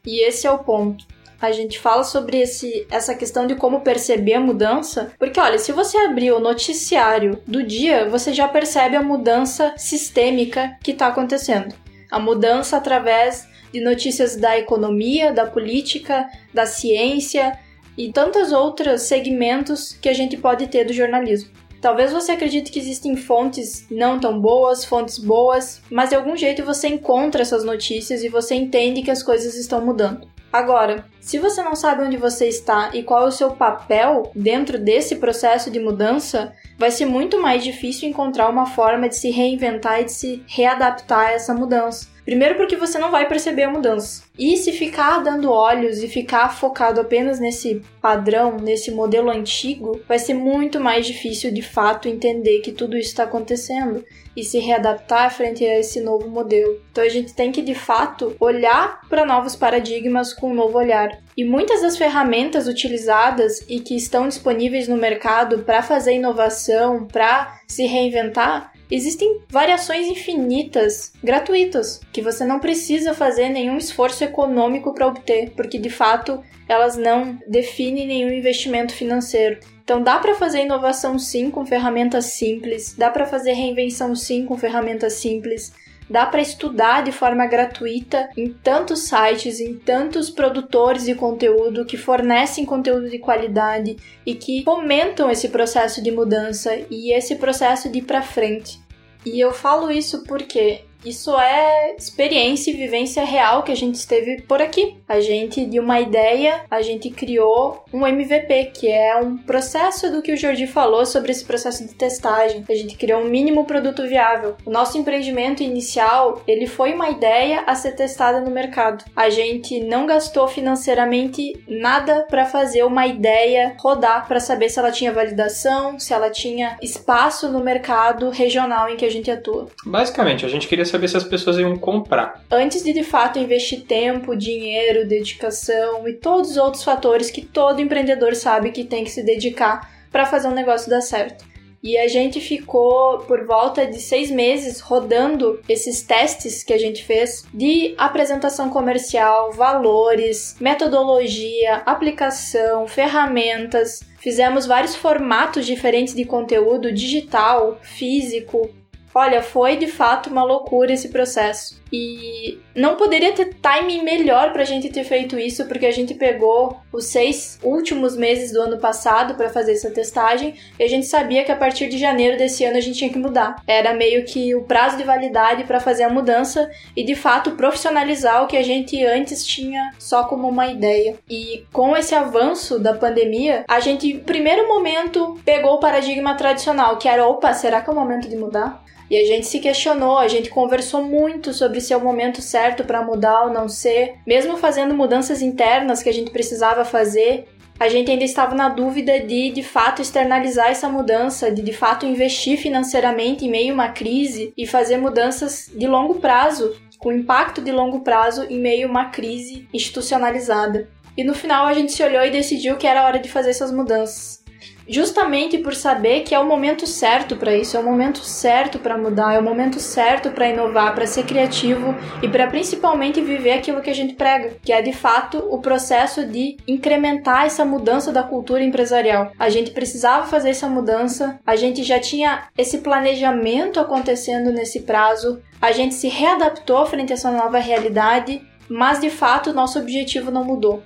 E 0.06 0.28
esse 0.28 0.46
é 0.46 0.52
o 0.52 0.60
ponto 0.60 1.06
a 1.42 1.52
gente 1.52 1.80
fala 1.80 2.04
sobre 2.04 2.40
esse, 2.40 2.88
essa 2.90 3.14
questão 3.14 3.46
de 3.46 3.56
como 3.56 3.82
perceber 3.82 4.36
a 4.36 4.40
mudança, 4.40 5.12
porque 5.20 5.40
olha, 5.40 5.60
se 5.60 5.72
você 5.72 5.98
abrir 5.98 6.32
o 6.32 6.40
noticiário 6.40 7.42
do 7.46 7.64
dia, 7.64 8.10
você 8.10 8.34
já 8.34 8.48
percebe 8.48 8.96
a 8.96 9.04
mudança 9.04 9.74
sistêmica 9.78 10.78
que 10.84 10.92
está 10.92 11.08
acontecendo. 11.08 11.76
A 12.12 12.20
mudança 12.20 12.78
através 12.78 13.48
de 13.72 13.82
notícias 13.82 14.36
da 14.36 14.58
economia, 14.58 15.32
da 15.32 15.46
política, 15.46 16.28
da 16.54 16.66
ciência 16.66 17.58
e 17.98 18.12
tantos 18.12 18.52
outros 18.52 19.04
segmentos 19.04 19.94
que 19.94 20.10
a 20.10 20.14
gente 20.14 20.38
pode 20.38 20.68
ter 20.68 20.86
do 20.86 20.94
jornalismo. 20.94 21.52
Talvez 21.80 22.12
você 22.12 22.32
acredite 22.32 22.72
que 22.72 22.80
existem 22.80 23.16
fontes 23.16 23.86
não 23.90 24.20
tão 24.20 24.40
boas, 24.40 24.84
fontes 24.84 25.20
boas, 25.20 25.82
mas 25.92 26.10
de 26.10 26.16
algum 26.16 26.36
jeito 26.36 26.64
você 26.64 26.88
encontra 26.88 27.42
essas 27.42 27.64
notícias 27.64 28.24
e 28.24 28.30
você 28.30 28.56
entende 28.56 29.04
que 29.04 29.12
as 29.12 29.22
coisas 29.22 29.56
estão 29.56 29.86
mudando. 29.86 30.28
Agora, 30.52 31.06
se 31.20 31.38
você 31.40 31.62
não 31.62 31.76
sabe 31.76 32.04
onde 32.04 32.16
você 32.18 32.48
está 32.48 32.92
e 32.94 33.04
qual 33.04 33.26
é 33.26 33.28
o 33.28 33.32
seu 33.32 33.52
papel 33.52 34.32
dentro 34.34 34.80
desse 34.80 35.18
processo 35.18 35.70
de 35.70 35.80
mudança, 35.80 36.54
vai 36.78 36.90
ser 36.90 37.06
muito 37.06 37.40
mais 37.42 37.64
difícil 37.64 38.08
encontrar 38.08 38.50
uma 38.50 38.66
forma 38.66 39.10
de 39.10 39.16
se 39.16 39.30
reinventar 39.30 40.02
e 40.02 40.06
de 40.06 40.12
se 40.14 40.44
readaptar 40.48 41.28
a 41.28 41.32
essa 41.32 41.54
mudança. 41.54 42.17
Primeiro, 42.28 42.56
porque 42.56 42.76
você 42.76 43.00
não 43.00 43.10
vai 43.10 43.26
perceber 43.26 43.64
a 43.64 43.72
mudança. 43.72 44.24
E 44.38 44.58
se 44.58 44.74
ficar 44.74 45.24
dando 45.24 45.50
olhos 45.50 46.04
e 46.04 46.10
ficar 46.10 46.50
focado 46.50 47.00
apenas 47.00 47.40
nesse 47.40 47.82
padrão, 48.02 48.58
nesse 48.58 48.92
modelo 48.92 49.30
antigo, 49.30 50.02
vai 50.06 50.20
ser 50.20 50.34
muito 50.34 50.78
mais 50.78 51.08
difícil 51.08 51.54
de 51.54 51.62
fato 51.62 52.10
entender 52.10 52.60
que 52.60 52.74
tudo 52.74 52.98
isso 52.98 53.12
está 53.12 53.24
acontecendo 53.24 54.04
e 54.36 54.44
se 54.44 54.60
readaptar 54.60 55.34
frente 55.34 55.66
a 55.66 55.80
esse 55.80 56.02
novo 56.02 56.30
modelo. 56.30 56.82
Então 56.92 57.02
a 57.02 57.08
gente 57.08 57.34
tem 57.34 57.50
que 57.50 57.62
de 57.62 57.74
fato 57.74 58.36
olhar 58.42 59.00
para 59.08 59.26
novos 59.26 59.56
paradigmas 59.56 60.34
com 60.34 60.52
um 60.52 60.54
novo 60.54 60.78
olhar. 60.78 61.18
E 61.38 61.46
muitas 61.46 61.82
das 61.82 61.96
ferramentas 61.96 62.68
utilizadas 62.68 63.64
e 63.70 63.80
que 63.80 63.96
estão 63.96 64.28
disponíveis 64.28 64.90
no 64.90 64.98
mercado 64.98 65.60
para 65.60 65.82
fazer 65.82 66.16
inovação, 66.16 67.06
para 67.06 67.58
se 67.66 67.86
reinventar, 67.86 68.74
Existem 68.90 69.42
variações 69.50 70.08
infinitas, 70.08 71.12
gratuitas, 71.22 72.00
que 72.12 72.22
você 72.22 72.46
não 72.46 72.60
precisa 72.60 73.14
fazer 73.14 73.50
nenhum 73.50 73.78
esforço 73.78 74.24
econômico 74.24 74.94
para 74.94 75.08
obter, 75.08 75.52
porque 75.52 75.78
de 75.78 75.90
fato 75.90 76.42
elas 76.70 76.96
não 76.96 77.38
definem 77.48 78.08
nenhum 78.08 78.32
investimento 78.32 78.94
financeiro. 78.94 79.60
Então 79.84 80.02
dá 80.02 80.20
para 80.20 80.36
fazer 80.36 80.62
inovação 80.62 81.18
sim 81.20 81.50
com 81.52 81.66
ferramentas 81.66 82.26
simples, 82.26 82.94
dá 82.98 83.10
para 83.10 83.26
fazer 83.26 83.54
reinvenção 83.54 84.16
sim 84.16 84.46
com 84.46 84.58
ferramentas 84.58 85.14
simples. 85.14 85.74
Dá 86.10 86.26
para 86.26 86.42
estudar 86.42 87.04
de 87.04 87.12
forma 87.12 87.46
gratuita 87.46 88.30
em 88.38 88.48
tantos 88.48 89.02
sites, 89.02 89.60
em 89.60 89.76
tantos 89.76 90.30
produtores 90.30 91.04
de 91.04 91.14
conteúdo 91.14 91.86
que 91.86 91.98
fornecem 91.98 92.66
conteúdo 92.66 93.10
de 93.10 93.20
qualidade 93.20 93.98
e 94.26 94.34
que 94.34 94.64
fomentam 94.64 95.30
esse 95.30 95.50
processo 95.50 96.02
de 96.02 96.12
mudança 96.12 96.78
e 96.90 97.14
esse 97.14 97.36
processo 97.36 97.90
de 97.90 98.00
ir 98.00 98.04
para 98.04 98.22
frente. 98.22 98.80
E 99.26 99.40
eu 99.40 99.52
falo 99.52 99.92
isso 99.92 100.24
porque 100.24 100.86
isso 101.10 101.38
é 101.38 101.96
experiência 101.98 102.72
e 102.72 102.76
vivência 102.76 103.24
real 103.24 103.64
que 103.64 103.72
a 103.72 103.76
gente 103.76 103.96
esteve 103.96 104.42
por 104.42 104.62
aqui. 104.62 104.98
A 105.08 105.20
gente, 105.20 105.66
de 105.66 105.80
uma 105.80 106.00
ideia, 106.00 106.62
a 106.70 106.82
gente 106.82 107.10
criou 107.10 107.84
um 107.94 108.06
MVP, 108.06 108.72
que 108.74 108.88
é 108.88 109.18
um 109.18 109.38
processo 109.38 110.12
do 110.12 110.22
que 110.22 110.34
o 110.34 110.38
Jordi 110.38 110.68
falou 110.68 111.06
sobre 111.06 111.32
esse 111.32 111.46
processo 111.46 111.86
de 111.86 111.94
testagem. 111.94 112.66
A 112.70 112.76
gente 112.76 112.96
criou 112.96 113.22
um 113.22 113.30
mínimo 113.30 113.66
produto 113.66 114.08
viável. 114.08 114.56
O 114.66 114.72
nosso 114.72 114.98
empreendimento 114.98 115.64
inicial, 115.64 116.42
ele 116.48 116.68
foi 116.68 116.94
uma 116.94 117.10
ideia 117.10 117.64
a 117.66 117.76
ser 117.76 117.94
testada 117.94 118.42
no 118.42 118.52
mercado. 118.52 119.06
A 119.16 119.30
gente 119.30 119.80
não 119.80 120.06
gastou 120.06 120.48
financeiramente 120.48 121.54
nada 121.68 122.26
para 122.30 122.46
fazer 122.46 122.84
uma 122.84 123.08
ideia 123.08 123.76
rodar 123.80 124.28
para 124.28 124.40
saber 124.40 124.70
se 124.70 124.80
ela 124.80 124.92
tinha 124.92 125.14
validação, 125.14 126.00
se 126.00 126.14
ela 126.14 126.30
tinha 126.30 126.78
espaço 126.82 127.50
no 127.50 127.60
mercado 127.60 128.30
regional 128.30 128.90
em 128.90 128.98
que 128.98 129.06
a 129.06 129.12
gente 129.12 129.30
atua. 129.32 129.68
Basicamente, 129.86 130.46
a 130.46 130.50
gente 130.50 130.68
queria 130.68 130.86
saber 130.86 130.97
saber 130.98 131.08
se 131.08 131.18
as 131.18 131.24
pessoas 131.24 131.58
iam 131.58 131.78
comprar. 131.78 132.44
Antes 132.52 132.84
de 132.84 132.92
de 132.92 133.04
fato 133.04 133.40
investir 133.40 133.86
tempo, 133.86 134.36
dinheiro, 134.36 135.08
dedicação 135.08 136.08
e 136.08 136.14
todos 136.14 136.52
os 136.52 136.58
outros 136.58 136.84
fatores 136.84 137.30
que 137.30 137.46
todo 137.46 137.82
empreendedor 137.82 138.36
sabe 138.36 138.72
que 138.72 138.84
tem 138.84 139.04
que 139.04 139.12
se 139.12 139.24
dedicar 139.24 139.90
para 140.12 140.26
fazer 140.26 140.48
um 140.48 140.54
negócio 140.54 140.90
dar 140.90 141.02
certo. 141.02 141.46
E 141.84 141.96
a 141.96 142.08
gente 142.08 142.42
ficou 142.42 143.20
por 143.20 143.46
volta 143.46 143.86
de 143.86 144.00
seis 144.02 144.32
meses 144.32 144.80
rodando 144.80 145.62
esses 145.70 146.02
testes 146.02 146.64
que 146.64 146.74
a 146.74 146.78
gente 146.78 147.04
fez 147.04 147.46
de 147.54 147.94
apresentação 147.98 148.70
comercial, 148.70 149.52
valores, 149.54 150.56
metodologia, 150.60 151.84
aplicação, 151.86 152.88
ferramentas. 152.88 154.02
Fizemos 154.20 154.66
vários 154.66 154.96
formatos 154.96 155.68
diferentes 155.68 156.16
de 156.16 156.26
conteúdo 156.26 156.92
digital, 156.92 157.78
físico, 157.84 158.70
Olha, 159.18 159.42
foi 159.42 159.78
de 159.78 159.88
fato 159.88 160.30
uma 160.30 160.44
loucura 160.44 160.94
esse 160.94 161.10
processo. 161.10 161.82
E 161.92 162.60
não 162.76 162.96
poderia 162.98 163.32
ter 163.32 163.56
timing 163.56 164.04
melhor 164.04 164.54
pra 164.54 164.64
gente 164.64 164.90
ter 164.90 165.04
feito 165.04 165.40
isso, 165.40 165.66
porque 165.66 165.88
a 165.88 165.92
gente 165.92 166.14
pegou 166.14 166.78
os 166.94 167.06
seis 167.06 167.58
últimos 167.64 168.16
meses 168.16 168.52
do 168.52 168.62
ano 168.62 168.78
passado 168.78 169.34
para 169.34 169.50
fazer 169.50 169.72
essa 169.72 169.90
testagem 169.90 170.54
e 170.78 170.84
a 170.84 170.88
gente 170.88 171.08
sabia 171.08 171.44
que 171.44 171.52
a 171.52 171.56
partir 171.56 171.90
de 171.90 171.98
janeiro 171.98 172.38
desse 172.38 172.64
ano 172.64 172.78
a 172.78 172.80
gente 172.80 173.00
tinha 173.00 173.10
que 173.10 173.18
mudar. 173.18 173.56
Era 173.66 173.92
meio 173.92 174.24
que 174.24 174.54
o 174.54 174.66
prazo 174.66 174.98
de 174.98 175.04
validade 175.04 175.64
para 175.64 175.80
fazer 175.80 176.04
a 176.04 176.10
mudança 176.12 176.70
e 176.96 177.04
de 177.04 177.16
fato 177.16 177.54
profissionalizar 177.54 178.44
o 178.44 178.48
que 178.48 178.58
a 178.58 178.64
gente 178.64 179.04
antes 179.04 179.44
tinha 179.44 179.96
só 179.98 180.26
como 180.26 180.48
uma 180.48 180.68
ideia. 180.68 181.16
E 181.28 181.66
com 181.74 181.98
esse 181.98 182.14
avanço 182.14 182.78
da 182.78 182.94
pandemia, 182.94 183.66
a 183.68 183.80
gente, 183.80 184.14
no 184.14 184.20
primeiro 184.22 184.68
momento, 184.68 185.40
pegou 185.44 185.74
o 185.74 185.80
paradigma 185.80 186.36
tradicional, 186.36 186.98
que 186.98 187.08
era: 187.08 187.26
opa, 187.26 187.52
será 187.54 187.82
que 187.82 187.90
é 187.90 187.94
o 187.94 187.96
momento 187.96 188.30
de 188.30 188.36
mudar? 188.36 188.86
E 189.10 189.18
a 189.18 189.26
gente 189.26 189.48
se 189.48 189.60
questionou, 189.60 190.18
a 190.18 190.28
gente 190.28 190.50
conversou 190.50 191.02
muito 191.02 191.54
sobre 191.54 191.80
se 191.80 191.94
é 191.94 191.98
o 191.98 192.04
momento 192.04 192.42
certo 192.42 192.84
para 192.84 193.02
mudar 193.02 193.44
ou 193.44 193.54
não 193.54 193.70
ser, 193.70 194.16
mesmo 194.26 194.58
fazendo 194.58 194.94
mudanças 194.94 195.42
internas 195.42 196.04
que 196.04 196.10
a 196.10 196.14
gente 196.14 196.32
precisava 196.32 196.84
fazer. 196.84 197.48
A 197.80 197.88
gente 197.88 198.10
ainda 198.10 198.24
estava 198.24 198.56
na 198.56 198.70
dúvida 198.70 199.20
de 199.20 199.52
de 199.52 199.64
fato 199.64 200.02
externalizar 200.02 200.70
essa 200.70 200.90
mudança, 200.90 201.52
de 201.52 201.62
de 201.62 201.74
fato 201.74 202.06
investir 202.06 202.58
financeiramente 202.58 203.46
em 203.46 203.50
meio 203.50 203.72
a 203.72 203.76
uma 203.76 203.90
crise 203.90 204.52
e 204.58 204.66
fazer 204.66 204.98
mudanças 204.98 205.70
de 205.74 205.88
longo 205.88 206.16
prazo 206.16 206.76
com 206.98 207.12
impacto 207.14 207.62
de 207.62 207.72
longo 207.72 208.02
prazo 208.02 208.46
em 208.50 208.60
meio 208.60 208.88
a 208.88 208.90
uma 208.90 209.06
crise 209.06 209.68
institucionalizada. 209.72 210.90
E 211.16 211.24
no 211.24 211.34
final 211.34 211.66
a 211.66 211.74
gente 211.74 211.92
se 211.92 212.04
olhou 212.04 212.26
e 212.26 212.32
decidiu 212.32 212.78
que 212.78 212.88
era 212.88 213.06
hora 213.06 213.20
de 213.20 213.30
fazer 213.30 213.52
essas 213.52 213.72
mudanças 213.72 214.47
justamente 214.88 215.58
por 215.58 215.76
saber 215.76 216.22
que 216.22 216.34
é 216.34 216.40
o 216.40 216.46
momento 216.46 216.88
certo 216.88 217.36
para 217.36 217.56
isso, 217.56 217.76
é 217.76 217.80
o 217.80 217.84
momento 217.84 218.20
certo 218.20 218.80
para 218.80 218.98
mudar, 218.98 219.34
é 219.34 219.40
o 219.40 219.44
momento 219.44 219.80
certo 219.80 220.32
para 220.32 220.50
inovar, 220.50 220.96
para 220.96 221.06
ser 221.06 221.26
criativo 221.26 221.96
e 222.22 222.28
para 222.28 222.48
principalmente 222.48 223.22
viver 223.22 223.54
aquilo 223.54 223.82
que 223.82 223.90
a 223.90 223.96
gente 223.96 224.16
prega, 224.16 224.56
que 224.64 224.72
é 224.72 224.82
de 224.82 224.94
fato 224.94 225.38
o 225.50 225.60
processo 225.60 226.26
de 226.26 226.58
incrementar 226.68 227.46
essa 227.46 227.66
mudança 227.66 228.12
da 228.12 228.24
cultura 228.24 228.64
empresarial. 228.64 229.32
A 229.38 229.50
gente 229.50 229.72
precisava 229.72 230.28
fazer 230.28 230.52
essa 230.52 230.70
mudança, 230.70 231.40
a 231.46 231.56
gente 231.56 231.84
já 231.84 232.00
tinha 232.00 232.44
esse 232.58 232.80
planejamento 232.80 233.80
acontecendo 233.80 234.52
nesse 234.52 234.82
prazo, 234.82 235.42
a 235.62 235.72
gente 235.72 235.96
se 235.96 236.08
readaptou 236.08 236.86
frente 236.86 237.12
a 237.12 237.16
essa 237.16 237.32
nova 237.32 237.58
realidade, 237.58 238.42
mas 238.70 239.00
de 239.00 239.10
fato 239.10 239.54
nosso 239.54 239.80
objetivo 239.80 240.32
não 240.32 240.44
mudou. 240.44 240.84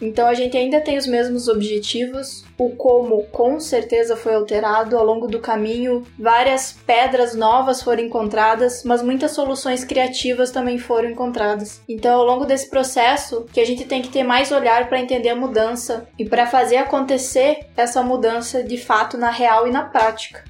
Então 0.00 0.26
a 0.26 0.34
gente 0.34 0.56
ainda 0.56 0.80
tem 0.80 0.98
os 0.98 1.06
mesmos 1.06 1.48
objetivos. 1.48 2.44
O 2.58 2.70
como 2.70 3.24
com 3.24 3.58
certeza 3.58 4.16
foi 4.16 4.34
alterado 4.34 4.96
ao 4.96 5.04
longo 5.04 5.26
do 5.26 5.40
caminho. 5.40 6.06
Várias 6.18 6.72
pedras 6.72 7.34
novas 7.34 7.82
foram 7.82 8.02
encontradas, 8.02 8.84
mas 8.84 9.02
muitas 9.02 9.32
soluções 9.32 9.84
criativas 9.84 10.50
também 10.50 10.78
foram 10.78 11.10
encontradas. 11.10 11.82
Então, 11.88 12.18
ao 12.18 12.26
longo 12.26 12.44
desse 12.44 12.68
processo, 12.68 13.46
que 13.52 13.60
a 13.60 13.64
gente 13.64 13.84
tem 13.84 14.02
que 14.02 14.08
ter 14.08 14.22
mais 14.22 14.52
olhar 14.52 14.88
para 14.88 15.00
entender 15.00 15.30
a 15.30 15.36
mudança 15.36 16.08
e 16.18 16.24
para 16.24 16.46
fazer 16.46 16.76
acontecer 16.76 17.66
essa 17.76 18.02
mudança 18.02 18.62
de 18.62 18.76
fato 18.76 19.16
na 19.16 19.30
real 19.30 19.66
e 19.66 19.70
na 19.70 19.84
prática. 19.84 20.44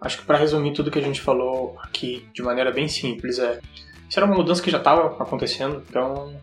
Acho 0.00 0.18
que 0.18 0.24
para 0.24 0.38
resumir 0.38 0.72
tudo 0.72 0.90
que 0.90 0.98
a 0.98 1.02
gente 1.02 1.20
falou 1.20 1.76
aqui 1.82 2.26
de 2.32 2.42
maneira 2.42 2.70
bem 2.70 2.88
simples 2.88 3.38
é, 3.38 3.58
isso 4.08 4.18
era 4.18 4.26
uma 4.26 4.34
mudança 4.34 4.62
que 4.62 4.70
já 4.70 4.78
estava 4.78 5.22
acontecendo, 5.22 5.84
então 5.88 6.34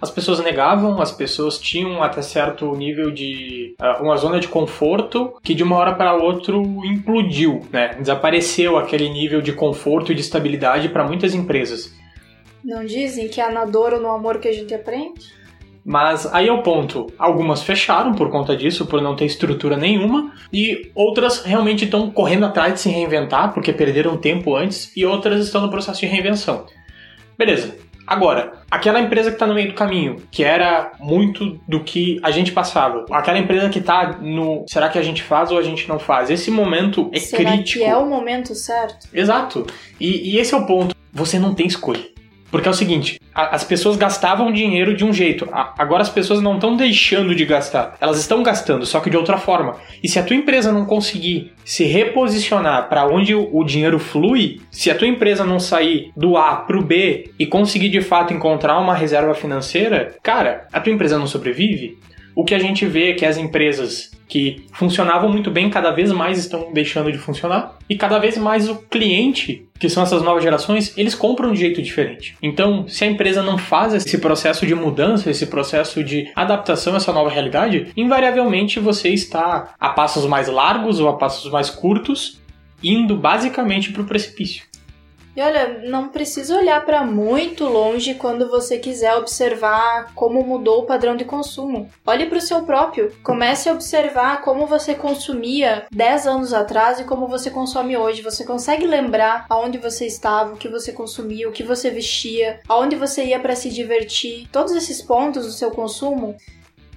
as 0.00 0.10
pessoas 0.10 0.40
negavam, 0.40 1.00
as 1.00 1.12
pessoas 1.12 1.58
tinham 1.58 2.02
até 2.02 2.20
certo 2.20 2.70
nível 2.76 3.10
de 3.10 3.74
uh, 3.80 4.02
uma 4.02 4.16
zona 4.16 4.38
de 4.38 4.48
conforto 4.48 5.34
que 5.42 5.54
de 5.54 5.62
uma 5.62 5.76
hora 5.76 5.94
para 5.94 6.14
outra 6.14 6.56
implodiu, 6.56 7.62
né? 7.72 7.94
Desapareceu 7.98 8.76
aquele 8.76 9.08
nível 9.08 9.40
de 9.40 9.52
conforto 9.52 10.12
e 10.12 10.14
de 10.14 10.20
estabilidade 10.20 10.88
para 10.88 11.06
muitas 11.06 11.34
empresas. 11.34 11.94
Não 12.64 12.84
dizem 12.84 13.28
que 13.28 13.40
é 13.40 13.50
na 13.50 13.64
dor 13.64 13.94
ou 13.94 14.00
no 14.00 14.10
amor 14.10 14.38
que 14.38 14.48
a 14.48 14.52
gente 14.52 14.74
aprende? 14.74 15.34
Mas 15.84 16.26
aí 16.34 16.48
é 16.48 16.52
o 16.52 16.64
ponto. 16.64 17.06
Algumas 17.16 17.62
fecharam 17.62 18.12
por 18.12 18.28
conta 18.28 18.56
disso, 18.56 18.86
por 18.86 19.00
não 19.00 19.14
ter 19.14 19.24
estrutura 19.24 19.76
nenhuma, 19.76 20.32
e 20.52 20.90
outras 20.96 21.44
realmente 21.44 21.84
estão 21.84 22.10
correndo 22.10 22.44
atrás 22.44 22.74
de 22.74 22.80
se 22.80 22.88
reinventar 22.88 23.54
porque 23.54 23.72
perderam 23.72 24.16
tempo 24.16 24.56
antes, 24.56 24.90
e 24.96 25.06
outras 25.06 25.44
estão 25.46 25.60
no 25.60 25.70
processo 25.70 26.00
de 26.00 26.06
reinvenção. 26.06 26.66
Beleza. 27.38 27.76
Agora, 28.06 28.52
aquela 28.70 29.00
empresa 29.00 29.30
que 29.30 29.36
está 29.36 29.46
no 29.46 29.54
meio 29.54 29.68
do 29.68 29.74
caminho, 29.74 30.22
que 30.30 30.44
era 30.44 30.92
muito 31.00 31.60
do 31.66 31.80
que 31.80 32.20
a 32.22 32.30
gente 32.30 32.52
passava, 32.52 33.04
aquela 33.10 33.38
empresa 33.38 33.68
que 33.68 33.78
está 33.78 34.18
no 34.20 34.64
será 34.68 34.88
que 34.88 34.98
a 34.98 35.02
gente 35.02 35.22
faz 35.22 35.50
ou 35.50 35.58
a 35.58 35.62
gente 35.62 35.88
não 35.88 35.98
faz? 35.98 36.30
Esse 36.30 36.50
momento 36.50 37.10
é 37.12 37.18
será 37.18 37.52
crítico. 37.52 37.84
Que 37.84 37.90
é 37.90 37.96
o 37.96 38.06
momento 38.06 38.54
certo. 38.54 39.08
Exato. 39.12 39.66
E, 39.98 40.34
e 40.34 40.38
esse 40.38 40.54
é 40.54 40.56
o 40.56 40.66
ponto. 40.66 40.94
Você 41.12 41.38
não 41.38 41.54
tem 41.54 41.66
escolha. 41.66 42.15
Porque 42.50 42.68
é 42.68 42.70
o 42.70 42.74
seguinte, 42.74 43.20
as 43.34 43.64
pessoas 43.64 43.96
gastavam 43.96 44.52
dinheiro 44.52 44.96
de 44.96 45.04
um 45.04 45.12
jeito, 45.12 45.48
agora 45.52 46.02
as 46.02 46.08
pessoas 46.08 46.40
não 46.40 46.54
estão 46.54 46.76
deixando 46.76 47.34
de 47.34 47.44
gastar, 47.44 47.96
elas 48.00 48.18
estão 48.18 48.42
gastando, 48.42 48.86
só 48.86 49.00
que 49.00 49.10
de 49.10 49.16
outra 49.16 49.36
forma. 49.36 49.76
E 50.02 50.08
se 50.08 50.18
a 50.18 50.22
tua 50.22 50.36
empresa 50.36 50.72
não 50.72 50.86
conseguir 50.86 51.52
se 51.64 51.84
reposicionar 51.84 52.88
para 52.88 53.06
onde 53.06 53.34
o 53.34 53.64
dinheiro 53.64 53.98
flui, 53.98 54.60
se 54.70 54.90
a 54.90 54.94
tua 54.94 55.08
empresa 55.08 55.44
não 55.44 55.58
sair 55.58 56.12
do 56.16 56.36
A 56.36 56.56
para 56.56 56.78
o 56.78 56.84
B 56.84 57.30
e 57.38 57.46
conseguir 57.46 57.88
de 57.88 58.00
fato 58.00 58.32
encontrar 58.32 58.78
uma 58.78 58.94
reserva 58.94 59.34
financeira, 59.34 60.16
cara, 60.22 60.66
a 60.72 60.80
tua 60.80 60.92
empresa 60.92 61.18
não 61.18 61.26
sobrevive. 61.26 61.98
O 62.34 62.44
que 62.44 62.54
a 62.54 62.58
gente 62.58 62.86
vê 62.86 63.10
é 63.10 63.14
que 63.14 63.24
as 63.24 63.38
empresas 63.38 64.10
que 64.28 64.66
funcionavam 64.72 65.30
muito 65.30 65.50
bem 65.50 65.70
cada 65.70 65.90
vez 65.90 66.10
mais 66.10 66.38
estão 66.38 66.72
deixando 66.72 67.12
de 67.12 67.18
funcionar 67.18 67.76
e 67.88 67.96
cada 67.96 68.18
vez 68.18 68.36
mais 68.36 68.68
o 68.68 68.76
cliente, 68.76 69.66
que 69.78 69.88
são 69.88 70.02
essas 70.02 70.22
novas 70.22 70.42
gerações, 70.42 70.96
eles 70.96 71.14
compram 71.14 71.52
de 71.52 71.60
jeito 71.60 71.80
diferente. 71.80 72.36
Então, 72.42 72.86
se 72.88 73.04
a 73.04 73.06
empresa 73.06 73.42
não 73.42 73.56
faz 73.56 73.94
esse 73.94 74.18
processo 74.18 74.66
de 74.66 74.74
mudança, 74.74 75.30
esse 75.30 75.46
processo 75.46 76.02
de 76.02 76.30
adaptação 76.34 76.94
a 76.94 76.96
essa 76.96 77.12
nova 77.12 77.30
realidade, 77.30 77.88
invariavelmente 77.96 78.80
você 78.80 79.10
está 79.10 79.74
a 79.78 79.88
passos 79.90 80.26
mais 80.26 80.48
largos 80.48 80.98
ou 80.98 81.08
a 81.08 81.16
passos 81.16 81.50
mais 81.50 81.70
curtos, 81.70 82.40
indo 82.82 83.16
basicamente 83.16 83.92
para 83.92 84.02
o 84.02 84.06
precipício. 84.06 84.64
E 85.36 85.42
olha, 85.42 85.82
não 85.84 86.08
precisa 86.08 86.56
olhar 86.56 86.82
para 86.86 87.04
muito 87.04 87.64
longe 87.64 88.14
quando 88.14 88.48
você 88.48 88.78
quiser 88.78 89.14
observar 89.16 90.14
como 90.14 90.42
mudou 90.42 90.80
o 90.80 90.86
padrão 90.86 91.14
de 91.14 91.26
consumo. 91.26 91.90
Olhe 92.06 92.24
para 92.24 92.38
o 92.38 92.40
seu 92.40 92.62
próprio. 92.62 93.12
Comece 93.22 93.68
a 93.68 93.74
observar 93.74 94.40
como 94.40 94.66
você 94.66 94.94
consumia 94.94 95.84
10 95.92 96.26
anos 96.26 96.54
atrás 96.54 97.00
e 97.00 97.04
como 97.04 97.28
você 97.28 97.50
consome 97.50 97.98
hoje. 97.98 98.22
Você 98.22 98.46
consegue 98.46 98.86
lembrar 98.86 99.44
aonde 99.50 99.76
você 99.76 100.06
estava, 100.06 100.54
o 100.54 100.56
que 100.56 100.68
você 100.68 100.90
consumia, 100.90 101.46
o 101.46 101.52
que 101.52 101.62
você 101.62 101.90
vestia, 101.90 102.60
aonde 102.66 102.96
você 102.96 103.26
ia 103.26 103.38
para 103.38 103.54
se 103.54 103.68
divertir. 103.68 104.48
Todos 104.50 104.72
esses 104.72 105.02
pontos 105.02 105.44
do 105.44 105.52
seu 105.52 105.70
consumo 105.70 106.34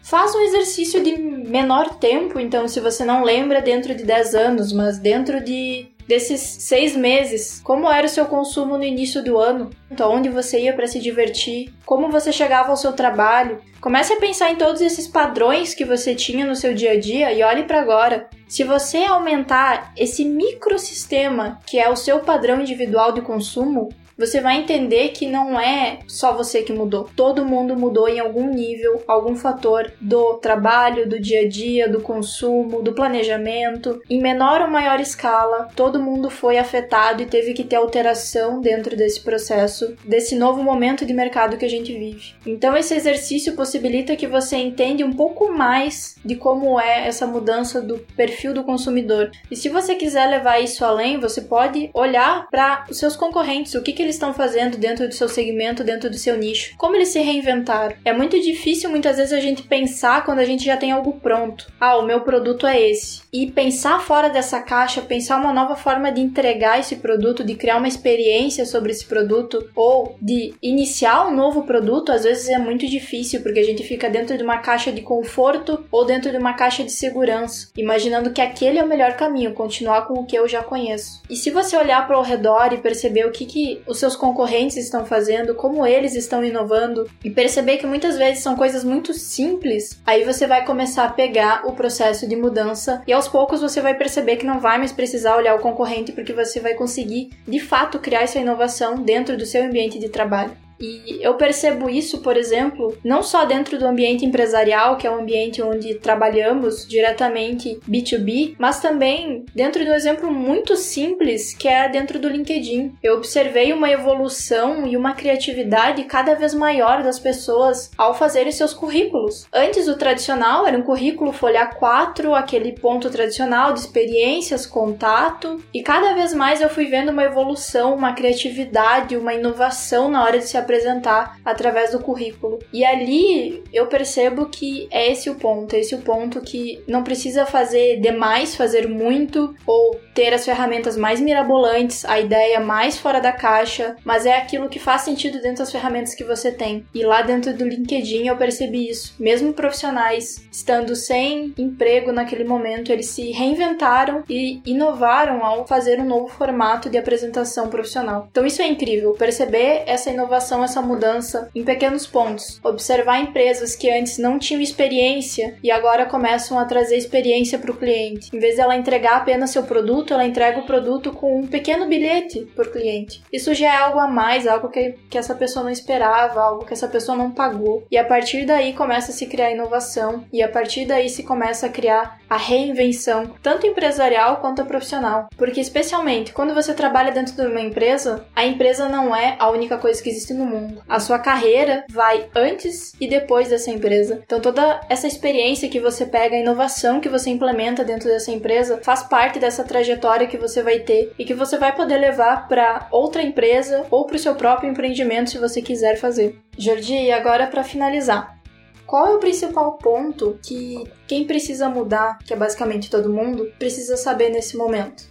Faz 0.01 0.33
um 0.33 0.39
exercício 0.41 1.03
de 1.03 1.15
menor 1.17 1.95
tempo, 1.99 2.39
então, 2.39 2.67
se 2.67 2.79
você 2.79 3.05
não 3.05 3.23
lembra 3.23 3.61
dentro 3.61 3.93
de 3.93 4.03
10 4.03 4.33
anos, 4.33 4.73
mas 4.73 4.97
dentro 4.97 5.43
de 5.43 5.87
desses 6.09 6.41
seis 6.41 6.95
meses, 6.95 7.61
como 7.63 7.87
era 7.87 8.07
o 8.07 8.09
seu 8.09 8.25
consumo 8.25 8.79
no 8.79 8.83
início 8.83 9.23
do 9.23 9.37
ano, 9.37 9.69
então, 9.91 10.11
onde 10.11 10.27
você 10.27 10.59
ia 10.59 10.73
para 10.73 10.87
se 10.87 10.99
divertir, 10.99 11.71
como 11.85 12.09
você 12.09 12.31
chegava 12.31 12.69
ao 12.69 12.77
seu 12.77 12.93
trabalho. 12.93 13.61
Comece 13.79 14.13
a 14.13 14.19
pensar 14.19 14.49
em 14.49 14.55
todos 14.55 14.81
esses 14.81 15.07
padrões 15.07 15.75
que 15.75 15.85
você 15.85 16.15
tinha 16.15 16.47
no 16.47 16.55
seu 16.55 16.73
dia 16.73 16.93
a 16.93 16.99
dia 16.99 17.31
e 17.31 17.43
olhe 17.43 17.63
para 17.63 17.79
agora. 17.79 18.27
Se 18.47 18.63
você 18.63 19.05
aumentar 19.05 19.93
esse 19.95 20.25
microsistema 20.25 21.59
que 21.63 21.77
é 21.77 21.87
o 21.87 21.95
seu 21.95 22.21
padrão 22.21 22.59
individual 22.59 23.11
de 23.11 23.21
consumo, 23.21 23.89
você 24.19 24.41
vai 24.41 24.57
entender 24.57 25.09
que 25.09 25.25
não 25.25 25.57
é 25.57 25.99
só 26.05 26.35
você 26.35 26.61
que 26.61 26.73
mudou. 26.73 27.09
Todo 27.15 27.45
mundo 27.45 27.75
mudou 27.75 28.09
em 28.09 28.19
algum 28.19 28.49
nível, 28.49 29.01
algum 29.07 29.35
fator 29.35 29.91
do 30.01 30.35
trabalho, 30.35 31.07
do 31.07 31.19
dia 31.19 31.41
a 31.41 31.47
dia, 31.47 31.87
do 31.87 32.01
consumo, 32.01 32.81
do 32.81 32.91
planejamento. 32.91 34.01
Em 34.09 34.21
menor 34.21 34.61
ou 34.61 34.67
maior 34.67 34.99
escala, 34.99 35.69
todo 35.75 36.01
mundo 36.01 36.29
foi 36.29 36.57
afetado 36.57 37.23
e 37.23 37.25
teve 37.25 37.53
que 37.53 37.63
ter 37.63 37.77
alteração 37.77 38.59
dentro 38.59 38.97
desse 38.97 39.21
processo, 39.21 39.95
desse 40.03 40.35
novo 40.35 40.61
momento 40.61 41.05
de 41.05 41.13
mercado 41.13 41.57
que 41.57 41.65
a 41.65 41.69
gente 41.69 41.93
vive. 41.93 42.33
Então 42.45 42.75
esse 42.75 42.93
exercício 42.93 43.55
possibilita 43.55 44.17
que 44.17 44.27
você 44.27 44.57
entenda 44.57 45.05
um 45.05 45.13
pouco 45.13 45.51
mais 45.51 46.15
de 46.25 46.35
como 46.35 46.79
é 46.79 47.07
essa 47.07 47.25
mudança 47.25 47.81
do 47.81 47.99
perfil 48.17 48.53
do 48.53 48.63
consumidor. 48.63 49.31
E 49.49 49.55
se 49.55 49.69
você 49.69 49.95
quiser 49.95 50.27
levar 50.27 50.59
isso 50.59 50.83
além, 50.83 51.19
você 51.19 51.41
pode 51.41 51.89
olhar 51.93 52.47
para 52.49 52.85
os 52.89 52.97
seus 52.97 53.15
concorrentes, 53.15 53.75
o 53.75 53.81
que, 53.81 53.93
que 53.93 54.08
eles 54.09 54.15
estão 54.15 54.33
fazendo 54.33 54.77
dentro 54.77 55.07
do 55.07 55.13
seu 55.13 55.29
segmento, 55.29 55.83
dentro 55.83 56.09
do 56.09 56.17
seu 56.17 56.35
nicho? 56.35 56.75
Como 56.77 56.95
eles 56.95 57.09
se 57.09 57.19
reinventaram? 57.19 57.95
É 58.03 58.11
muito 58.11 58.39
difícil 58.41 58.89
muitas 58.89 59.17
vezes 59.17 59.33
a 59.33 59.39
gente 59.39 59.63
pensar 59.63 60.25
quando 60.25 60.39
a 60.39 60.45
gente 60.45 60.65
já 60.65 60.75
tem 60.75 60.91
algo 60.91 61.13
pronto. 61.19 61.71
Ah, 61.79 61.97
o 61.97 62.05
meu 62.05 62.21
produto 62.21 62.65
é 62.65 62.89
esse. 62.89 63.21
E 63.31 63.51
pensar 63.51 64.01
fora 64.01 64.29
dessa 64.29 64.59
caixa, 64.61 65.01
pensar 65.01 65.39
uma 65.39 65.53
nova 65.53 65.75
forma 65.75 66.11
de 66.11 66.21
entregar 66.21 66.79
esse 66.79 66.95
produto, 66.95 67.43
de 67.43 67.55
criar 67.55 67.77
uma 67.77 67.87
experiência 67.87 68.65
sobre 68.65 68.91
esse 68.91 69.05
produto 69.05 69.69
ou 69.75 70.17
de 70.19 70.53
iniciar 70.61 71.27
um 71.27 71.35
novo 71.35 71.63
produto, 71.63 72.11
às 72.11 72.23
vezes 72.23 72.49
é 72.49 72.57
muito 72.57 72.87
difícil 72.87 73.41
porque 73.41 73.59
a 73.59 73.65
gente 73.65 73.83
fica 73.83 74.09
dentro 74.09 74.35
de 74.35 74.43
uma 74.43 74.57
caixa 74.57 74.91
de 74.91 75.01
conforto 75.01 75.85
ou 75.91 76.05
dentro 76.05 76.31
de 76.31 76.37
uma 76.37 76.53
caixa 76.53 76.83
de 76.83 76.91
segurança, 76.91 77.69
imaginando 77.77 78.31
que 78.31 78.41
aquele 78.41 78.79
é 78.79 78.83
o 78.83 78.87
melhor 78.87 79.13
caminho, 79.13 79.53
continuar 79.53 80.07
com 80.07 80.15
o 80.15 80.25
que 80.25 80.35
eu 80.35 80.47
já 80.47 80.63
conheço. 80.63 81.21
E 81.29 81.35
se 81.35 81.51
você 81.51 81.77
olhar 81.77 82.07
para 82.07 82.17
o 82.17 82.23
redor 82.23 82.73
e 82.73 82.77
perceber 82.77 83.25
o 83.25 83.31
que, 83.31 83.45
que 83.45 83.81
os 83.85 83.98
seus 83.99 84.15
concorrentes 84.15 84.77
estão 84.77 85.05
fazendo, 85.05 85.53
como 85.53 85.85
eles 85.85 86.15
estão 86.15 86.43
inovando 86.43 87.09
e 87.23 87.29
perceber 87.29 87.77
que 87.77 87.85
muitas 87.85 88.17
vezes 88.17 88.43
são 88.43 88.55
coisas 88.55 88.83
muito 88.83 89.13
simples, 89.13 90.01
aí 90.05 90.23
você 90.23 90.47
vai 90.47 90.65
começar 90.65 91.05
a 91.05 91.11
pegar 91.11 91.67
o 91.67 91.73
processo 91.73 92.27
de 92.27 92.35
mudança 92.35 93.01
e 93.05 93.13
aos 93.13 93.27
poucos 93.27 93.61
você 93.61 93.81
vai 93.81 93.95
perceber 93.95 94.37
que 94.37 94.45
não 94.45 94.59
vai 94.59 94.77
mais 94.77 94.91
precisar 94.91 95.35
olhar 95.35 95.55
o 95.55 95.59
concorrente 95.59 96.11
porque 96.11 96.33
você 96.33 96.59
vai 96.59 96.73
conseguir 96.73 97.29
de 97.47 97.59
fato 97.59 97.99
criar 97.99 98.21
essa 98.21 98.39
inovação 98.39 98.95
dentro 98.95 99.37
do 99.37 99.45
seu 99.45 99.63
ambiente 99.63 99.99
de 99.99 100.09
trabalho. 100.09 100.68
E 100.79 101.19
eu 101.21 101.33
percebo 101.35 101.89
isso, 101.89 102.19
por 102.19 102.37
exemplo, 102.37 102.97
não 103.03 103.21
só 103.21 103.45
dentro 103.45 103.77
do 103.77 103.85
ambiente 103.85 104.25
empresarial, 104.25 104.97
que 104.97 105.05
é 105.05 105.11
um 105.11 105.19
ambiente 105.19 105.61
onde 105.61 105.95
trabalhamos 105.95 106.87
diretamente 106.87 107.79
B2B, 107.87 108.55
mas 108.57 108.79
também 108.79 109.45
dentro 109.53 109.83
de 109.83 109.89
um 109.89 109.93
exemplo 109.93 110.31
muito 110.31 110.75
simples, 110.75 111.53
que 111.53 111.67
é 111.67 111.89
dentro 111.89 112.19
do 112.19 112.29
LinkedIn. 112.29 112.93
Eu 113.03 113.15
observei 113.15 113.73
uma 113.73 113.89
evolução 113.89 114.87
e 114.87 114.95
uma 114.95 115.13
criatividade 115.13 116.03
cada 116.05 116.35
vez 116.35 116.53
maior 116.53 117.03
das 117.03 117.19
pessoas 117.19 117.91
ao 117.97 118.13
fazerem 118.13 118.51
seus 118.51 118.73
currículos. 118.73 119.47
Antes 119.53 119.87
o 119.87 119.97
tradicional 119.97 120.65
era 120.65 120.77
um 120.77 120.83
currículo 120.83 121.31
folha 121.31 121.65
4, 121.65 122.33
aquele 122.33 122.73
ponto 122.73 123.09
tradicional 123.09 123.73
de 123.73 123.79
experiências, 123.79 124.65
contato, 124.65 125.61
e 125.73 125.81
cada 125.81 126.13
vez 126.13 126.33
mais 126.33 126.61
eu 126.61 126.69
fui 126.69 126.85
vendo 126.85 127.09
uma 127.09 127.23
evolução, 127.23 127.95
uma 127.95 128.13
criatividade, 128.13 129.17
uma 129.17 129.33
inovação 129.33 130.09
na 130.09 130.23
hora 130.23 130.39
de 130.39 130.47
se 130.47 130.57
apresentar 130.69 131.39
através 131.43 131.91
do 131.91 131.99
currículo. 131.99 132.59
E 132.71 132.85
ali 132.85 133.63
eu 133.73 133.87
percebo 133.87 134.45
que 134.45 134.87
é 134.91 135.11
esse 135.11 135.29
o 135.29 135.35
ponto, 135.35 135.75
é 135.75 135.79
esse 135.79 135.95
o 135.95 135.99
ponto 135.99 136.41
que 136.41 136.83
não 136.87 137.03
precisa 137.03 137.45
fazer 137.45 137.99
demais, 137.99 138.55
fazer 138.55 138.87
muito 138.87 139.55
ou 139.65 139.99
ter 140.13 140.33
as 140.33 140.45
ferramentas 140.45 140.95
mais 140.95 141.19
mirabolantes, 141.19 142.05
a 142.05 142.19
ideia 142.19 142.59
mais 142.59 142.97
fora 142.97 143.19
da 143.19 143.31
caixa, 143.31 143.95
mas 144.03 144.25
é 144.25 144.37
aquilo 144.37 144.69
que 144.69 144.79
faz 144.79 145.01
sentido 145.01 145.41
dentro 145.41 145.59
das 145.59 145.71
ferramentas 145.71 146.13
que 146.13 146.23
você 146.23 146.51
tem. 146.51 146.85
E 146.93 147.03
lá 147.03 147.21
dentro 147.21 147.53
do 147.53 147.67
LinkedIn 147.67 148.27
eu 148.27 148.37
percebi 148.37 148.89
isso. 148.89 149.15
Mesmo 149.19 149.53
profissionais 149.53 150.47
estando 150.51 150.95
sem 150.95 151.53
emprego 151.57 152.11
naquele 152.11 152.43
momento, 152.43 152.91
eles 152.91 153.07
se 153.07 153.31
reinventaram 153.31 154.23
e 154.29 154.61
inovaram 154.65 155.43
ao 155.43 155.65
fazer 155.65 155.99
um 155.99 156.05
novo 156.05 156.27
formato 156.27 156.89
de 156.89 156.97
apresentação 156.97 157.69
profissional. 157.69 158.27
Então 158.29 158.45
isso 158.45 158.61
é 158.61 158.67
incrível, 158.67 159.13
perceber 159.13 159.83
essa 159.85 160.09
inovação, 160.09 160.58
essa 160.63 160.81
mudança 160.81 161.49
em 161.53 161.63
pequenos 161.63 162.05
pontos. 162.05 162.59
Observar 162.63 163.21
empresas 163.21 163.75
que 163.75 163.89
antes 163.89 164.17
não 164.17 164.39
tinham 164.39 164.61
experiência 164.61 165.57
e 165.63 165.71
agora 165.71 166.05
começam 166.05 166.57
a 166.57 166.65
trazer 166.65 166.97
experiência 166.97 167.59
para 167.59 167.71
o 167.71 167.77
cliente. 167.77 168.35
Em 168.35 168.39
vez 168.39 168.57
dela 168.57 168.75
entregar 168.75 169.17
apenas 169.17 169.51
seu 169.51 169.63
produto, 169.63 170.13
ela 170.13 170.25
entrega 170.25 170.59
o 170.59 170.65
produto 170.65 171.11
com 171.11 171.39
um 171.39 171.47
pequeno 171.47 171.87
bilhete 171.87 172.41
por 172.55 172.71
cliente. 172.71 173.23
Isso 173.31 173.53
já 173.53 173.73
é 173.73 173.77
algo 173.77 173.99
a 173.99 174.07
mais, 174.07 174.47
algo 174.47 174.69
que, 174.69 174.95
que 175.09 175.17
essa 175.17 175.35
pessoa 175.35 175.63
não 175.63 175.71
esperava, 175.71 176.41
algo 176.41 176.65
que 176.65 176.73
essa 176.73 176.87
pessoa 176.87 177.17
não 177.17 177.31
pagou. 177.31 177.85
E 177.91 177.97
a 177.97 178.05
partir 178.05 178.45
daí 178.45 178.73
começa 178.73 179.11
a 179.11 179.13
se 179.13 179.25
criar 179.27 179.51
inovação 179.51 180.25
e 180.31 180.41
a 180.41 180.49
partir 180.49 180.85
daí 180.85 181.09
se 181.09 181.23
começa 181.23 181.65
a 181.65 181.69
criar 181.69 182.19
a 182.29 182.37
reinvenção, 182.37 183.33
tanto 183.41 183.65
empresarial 183.65 184.37
quanto 184.37 184.65
profissional. 184.65 185.27
Porque 185.35 185.59
especialmente 185.59 186.31
quando 186.31 186.53
você 186.53 186.73
trabalha 186.73 187.11
dentro 187.11 187.35
de 187.35 187.45
uma 187.45 187.61
empresa, 187.61 188.25
a 188.35 188.45
empresa 188.45 188.87
não 188.87 189.15
é 189.15 189.35
a 189.39 189.49
única 189.49 189.77
coisa 189.77 190.01
que 190.01 190.09
existe 190.09 190.33
no 190.33 190.45
mundo. 190.49 190.81
A 190.87 190.99
sua 190.99 191.19
carreira 191.19 191.85
vai 191.91 192.27
antes 192.35 192.93
e 192.99 193.07
depois 193.07 193.49
dessa 193.49 193.71
empresa. 193.71 194.21
Então 194.25 194.39
toda 194.39 194.81
essa 194.89 195.07
experiência 195.07 195.69
que 195.69 195.79
você 195.79 196.05
pega, 196.05 196.35
a 196.35 196.39
inovação 196.39 196.99
que 196.99 197.07
você 197.07 197.29
implementa 197.29 197.83
dentro 197.83 198.09
dessa 198.09 198.31
empresa, 198.31 198.79
faz 198.83 199.03
parte 199.03 199.39
dessa 199.39 199.63
trajetória 199.63 200.27
que 200.27 200.37
você 200.37 200.61
vai 200.63 200.79
ter 200.79 201.13
e 201.17 201.25
que 201.25 201.33
você 201.33 201.57
vai 201.57 201.75
poder 201.75 201.97
levar 201.97 202.47
para 202.47 202.87
outra 202.91 203.21
empresa 203.21 203.85
ou 203.91 204.05
para 204.05 204.15
o 204.15 204.19
seu 204.19 204.35
próprio 204.35 204.69
empreendimento 204.69 205.29
se 205.29 205.37
você 205.37 205.61
quiser 205.61 205.97
fazer. 205.97 206.39
Jordi, 206.57 206.95
e 206.95 207.11
agora 207.11 207.47
para 207.47 207.63
finalizar, 207.63 208.39
qual 208.85 209.05
é 209.05 209.15
o 209.15 209.19
principal 209.19 209.77
ponto 209.77 210.39
que 210.43 210.83
quem 211.07 211.25
precisa 211.25 211.69
mudar, 211.69 212.17
que 212.19 212.33
é 212.33 212.35
basicamente 212.35 212.89
todo 212.89 213.13
mundo, 213.13 213.51
precisa 213.59 213.95
saber 213.95 214.29
nesse 214.29 214.57
momento? 214.57 215.03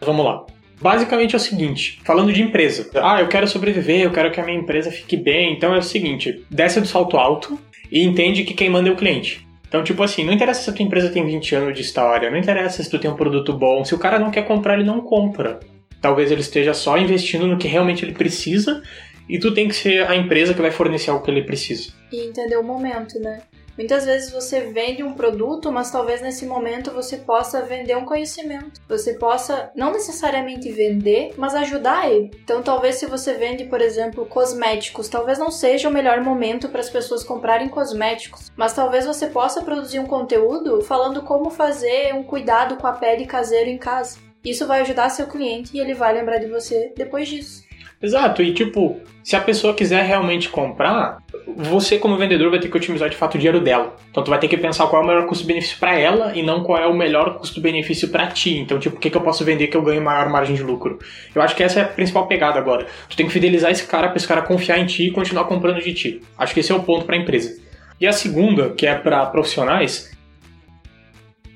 Vamos 0.00 0.24
lá. 0.24 0.46
Basicamente 0.80 1.34
é 1.34 1.36
o 1.36 1.40
seguinte, 1.40 2.00
falando 2.04 2.32
de 2.32 2.42
empresa. 2.42 2.90
Ah, 2.96 3.20
eu 3.20 3.28
quero 3.28 3.46
sobreviver, 3.46 4.02
eu 4.02 4.10
quero 4.10 4.30
que 4.30 4.40
a 4.40 4.44
minha 4.44 4.58
empresa 4.58 4.90
fique 4.90 5.16
bem. 5.16 5.52
Então 5.52 5.74
é 5.74 5.78
o 5.78 5.82
seguinte, 5.82 6.44
desce 6.50 6.80
do 6.80 6.86
salto 6.86 7.16
alto 7.16 7.58
e 7.90 8.02
entende 8.02 8.44
que 8.44 8.54
quem 8.54 8.70
manda 8.70 8.88
é 8.88 8.92
o 8.92 8.96
cliente. 8.96 9.46
Então, 9.66 9.82
tipo 9.82 10.02
assim, 10.02 10.24
não 10.24 10.32
interessa 10.32 10.62
se 10.62 10.70
a 10.70 10.72
tua 10.72 10.84
empresa 10.84 11.10
tem 11.10 11.26
20 11.26 11.54
anos 11.56 11.74
de 11.74 11.80
história, 11.80 12.30
não 12.30 12.38
interessa 12.38 12.82
se 12.82 12.88
tu 12.88 12.98
tem 12.98 13.10
um 13.10 13.16
produto 13.16 13.52
bom, 13.52 13.84
se 13.84 13.94
o 13.94 13.98
cara 13.98 14.18
não 14.18 14.30
quer 14.30 14.42
comprar, 14.42 14.74
ele 14.74 14.84
não 14.84 15.00
compra. 15.00 15.58
Talvez 16.00 16.30
ele 16.30 16.42
esteja 16.42 16.72
só 16.74 16.96
investindo 16.98 17.46
no 17.46 17.58
que 17.58 17.66
realmente 17.66 18.04
ele 18.04 18.12
precisa 18.12 18.82
e 19.28 19.38
tu 19.38 19.52
tem 19.52 19.66
que 19.66 19.74
ser 19.74 20.06
a 20.08 20.14
empresa 20.14 20.54
que 20.54 20.62
vai 20.62 20.70
fornecer 20.70 21.10
o 21.10 21.20
que 21.20 21.30
ele 21.30 21.42
precisa. 21.42 21.92
E 22.12 22.20
entender 22.20 22.56
o 22.56 22.62
momento, 22.62 23.18
né? 23.18 23.40
Muitas 23.76 24.04
vezes 24.04 24.32
você 24.32 24.60
vende 24.60 25.02
um 25.02 25.14
produto, 25.14 25.72
mas 25.72 25.90
talvez 25.90 26.22
nesse 26.22 26.46
momento 26.46 26.92
você 26.92 27.16
possa 27.16 27.62
vender 27.62 27.96
um 27.96 28.04
conhecimento. 28.04 28.80
Você 28.88 29.14
possa 29.14 29.70
não 29.74 29.92
necessariamente 29.92 30.70
vender, 30.70 31.34
mas 31.36 31.54
ajudar 31.54 32.10
ele. 32.10 32.30
Então, 32.42 32.62
talvez 32.62 32.96
se 32.96 33.06
você 33.06 33.34
vende, 33.34 33.64
por 33.64 33.80
exemplo, 33.80 34.26
cosméticos, 34.26 35.08
talvez 35.08 35.38
não 35.38 35.50
seja 35.50 35.88
o 35.88 35.92
melhor 35.92 36.20
momento 36.20 36.68
para 36.68 36.80
as 36.80 36.90
pessoas 36.90 37.24
comprarem 37.24 37.68
cosméticos, 37.68 38.52
mas 38.56 38.72
talvez 38.72 39.06
você 39.06 39.26
possa 39.26 39.62
produzir 39.62 39.98
um 39.98 40.06
conteúdo 40.06 40.80
falando 40.82 41.22
como 41.22 41.50
fazer 41.50 42.14
um 42.14 42.22
cuidado 42.22 42.76
com 42.76 42.86
a 42.86 42.92
pele 42.92 43.26
caseiro 43.26 43.68
em 43.68 43.78
casa. 43.78 44.18
Isso 44.44 44.66
vai 44.66 44.82
ajudar 44.82 45.08
seu 45.08 45.26
cliente 45.26 45.74
e 45.74 45.80
ele 45.80 45.94
vai 45.94 46.12
lembrar 46.12 46.36
de 46.36 46.46
você 46.46 46.92
depois 46.94 47.26
disso. 47.28 47.63
Exato, 48.04 48.42
e 48.42 48.52
tipo, 48.52 49.00
se 49.22 49.34
a 49.34 49.40
pessoa 49.40 49.72
quiser 49.72 50.04
realmente 50.04 50.50
comprar, 50.50 51.16
você 51.56 51.98
como 51.98 52.18
vendedor 52.18 52.50
vai 52.50 52.60
ter 52.60 52.68
que 52.68 52.76
otimizar 52.76 53.08
de 53.08 53.16
fato 53.16 53.36
o 53.36 53.38
dinheiro 53.38 53.58
dela. 53.58 53.96
Então 54.10 54.22
tu 54.22 54.28
vai 54.28 54.38
ter 54.38 54.46
que 54.46 54.58
pensar 54.58 54.86
qual 54.88 55.00
é 55.00 55.04
o 55.04 55.08
melhor 55.08 55.26
custo-benefício 55.26 55.78
para 55.78 55.98
ela 55.98 56.36
e 56.36 56.42
não 56.42 56.62
qual 56.62 56.78
é 56.78 56.86
o 56.86 56.94
melhor 56.94 57.38
custo-benefício 57.38 58.08
para 58.08 58.26
ti. 58.26 58.58
Então, 58.58 58.78
tipo, 58.78 58.96
o 58.96 59.00
que, 59.00 59.08
que 59.08 59.16
eu 59.16 59.22
posso 59.22 59.42
vender 59.42 59.68
que 59.68 59.76
eu 59.78 59.80
ganho 59.80 60.02
maior 60.02 60.28
margem 60.28 60.54
de 60.54 60.62
lucro? 60.62 60.98
Eu 61.34 61.40
acho 61.40 61.56
que 61.56 61.62
essa 61.62 61.80
é 61.80 61.82
a 61.84 61.86
principal 61.86 62.26
pegada 62.26 62.58
agora. 62.58 62.86
Tu 63.08 63.16
tem 63.16 63.24
que 63.24 63.32
fidelizar 63.32 63.70
esse 63.70 63.86
cara 63.86 64.08
para 64.08 64.18
esse 64.18 64.28
cara 64.28 64.42
confiar 64.42 64.78
em 64.78 64.84
ti 64.84 65.04
e 65.04 65.10
continuar 65.10 65.44
comprando 65.44 65.80
de 65.80 65.94
ti. 65.94 66.20
Acho 66.36 66.52
que 66.52 66.60
esse 66.60 66.70
é 66.70 66.74
o 66.74 66.82
ponto 66.82 67.06
para 67.06 67.16
a 67.16 67.18
empresa. 67.18 67.58
E 67.98 68.06
a 68.06 68.12
segunda, 68.12 68.70
que 68.70 68.86
é 68.86 68.94
para 68.94 69.24
profissionais, 69.24 70.14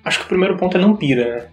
acho 0.02 0.20
que 0.20 0.24
o 0.24 0.28
primeiro 0.28 0.56
ponto 0.56 0.78
é 0.78 0.80
não 0.80 0.96
pira, 0.96 1.34
né? 1.34 1.46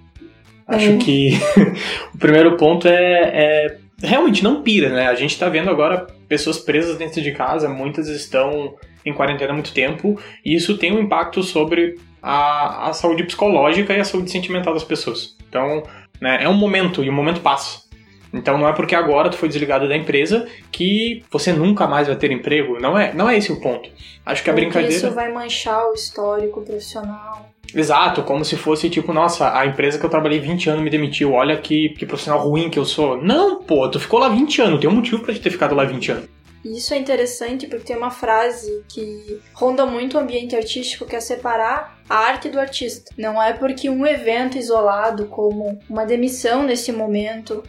Acho 0.66 0.92
uhum. 0.92 0.98
que 0.98 1.32
o 2.16 2.18
primeiro 2.18 2.56
ponto 2.56 2.88
é, 2.88 2.94
é 3.34 3.78
realmente 4.02 4.44
não 4.44 4.62
pira, 4.62 4.90
né? 4.90 5.08
A 5.08 5.16
gente 5.16 5.38
tá 5.38 5.50
vendo 5.50 5.70
agora 5.70 6.08
pessoas 6.28 6.58
presas 6.58 6.98
dentro 6.98 7.22
de 7.22 7.32
casa, 7.32 7.70
muitas 7.70 8.08
estão 8.08 8.76
em 9.06 9.14
quarentena 9.14 9.52
há 9.52 9.54
muito 9.54 9.74
tempo, 9.74 10.20
e 10.44 10.56
isso 10.56 10.78
tem 10.78 10.92
um 10.92 11.00
impacto 11.00 11.44
sobre 11.44 11.98
a, 12.22 12.90
a 12.90 12.94
saúde 12.94 13.24
psicológica 13.24 13.94
e 13.94 14.00
a 14.00 14.04
saúde 14.04 14.32
sentimental 14.32 14.74
das 14.74 14.84
pessoas. 14.84 15.36
Então, 15.48 15.84
né, 16.20 16.40
é 16.42 16.50
um 16.50 16.54
momento, 16.54 17.04
e 17.04 17.10
o 17.10 17.14
momento 17.14 17.42
passa. 17.42 17.86
Então 18.34 18.58
não 18.58 18.68
é 18.68 18.74
porque 18.74 18.94
agora 18.94 19.30
tu 19.30 19.38
foi 19.38 19.48
desligado 19.48 19.88
da 19.88 19.96
empresa 19.96 20.46
que 20.70 21.24
você 21.32 21.54
nunca 21.54 21.88
mais 21.88 22.08
vai 22.08 22.18
ter 22.18 22.32
emprego. 22.32 22.78
Não 22.80 23.00
é, 23.00 23.14
não 23.14 23.30
é 23.30 23.38
esse 23.38 23.50
o 23.52 23.62
ponto. 23.62 23.90
Acho 24.26 24.44
que 24.44 24.50
a 24.50 24.54
brincadeira. 24.54 24.94
Isso 24.94 25.12
vai 25.12 25.32
manchar 25.32 25.90
o 25.90 25.94
histórico 25.94 26.62
profissional. 26.62 27.50
Exato, 27.74 28.24
como 28.24 28.44
se 28.46 28.56
fosse 28.56 28.90
tipo, 28.90 29.12
nossa, 29.14 29.58
a 29.58 29.66
empresa 29.66 29.98
que 29.98 30.06
eu 30.06 30.10
trabalhei 30.10 30.40
20 30.40 30.70
anos 30.70 30.84
me 30.84 30.90
demitiu, 30.90 31.34
olha 31.34 31.58
que, 31.58 31.90
que 31.90 32.06
profissional 32.06 32.48
ruim 32.48 32.70
que 32.70 32.80
eu 32.80 32.86
sou. 32.86 33.22
Não, 33.22 33.62
pô, 33.62 33.90
tu 33.90 34.00
ficou 34.00 34.20
lá 34.20 34.30
20 34.30 34.62
anos, 34.62 34.80
tem 34.80 34.90
um 34.90 34.96
motivo 34.96 35.24
te 35.34 35.40
ter 35.40 35.50
ficado 35.50 35.76
lá 35.76 35.84
20 35.84 36.12
anos. 36.12 36.36
Isso 36.66 36.96
é 36.96 36.98
interessante 36.98 37.68
porque 37.68 37.86
tem 37.86 37.96
uma 37.96 38.10
frase 38.10 38.84
que 38.90 39.40
ronda 39.54 39.86
muito 39.86 40.18
o 40.18 40.20
ambiente 40.20 40.56
artístico 40.56 41.06
que 41.06 41.16
é 41.16 41.20
separar 41.20 42.00
a 42.10 42.18
arte 42.18 42.50
do 42.50 42.60
artista. 42.60 43.14
Não 43.16 43.42
é 43.42 43.54
porque 43.54 43.88
um 43.88 44.06
evento 44.06 44.58
isolado, 44.58 45.28
como 45.28 45.78
uma 45.88 46.06
demissão 46.06 46.64
nesse 46.64 46.92
momento, 46.92 47.62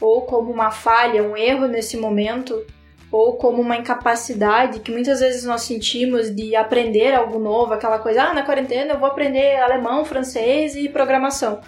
ou 0.00 0.22
como 0.22 0.52
uma 0.52 0.70
falha, 0.70 1.22
um 1.22 1.36
erro 1.36 1.66
nesse 1.66 1.96
momento, 1.96 2.64
ou 3.14 3.34
como 3.34 3.62
uma 3.62 3.76
incapacidade 3.76 4.80
que 4.80 4.90
muitas 4.90 5.20
vezes 5.20 5.44
nós 5.44 5.62
sentimos 5.62 6.34
de 6.34 6.56
aprender 6.56 7.14
algo 7.14 7.38
novo, 7.38 7.72
aquela 7.72 8.00
coisa, 8.00 8.24
ah, 8.24 8.34
na 8.34 8.42
quarentena 8.42 8.94
eu 8.94 8.98
vou 8.98 9.06
aprender 9.06 9.54
alemão, 9.60 10.04
francês 10.04 10.74
e 10.74 10.88
programação. 10.88 11.60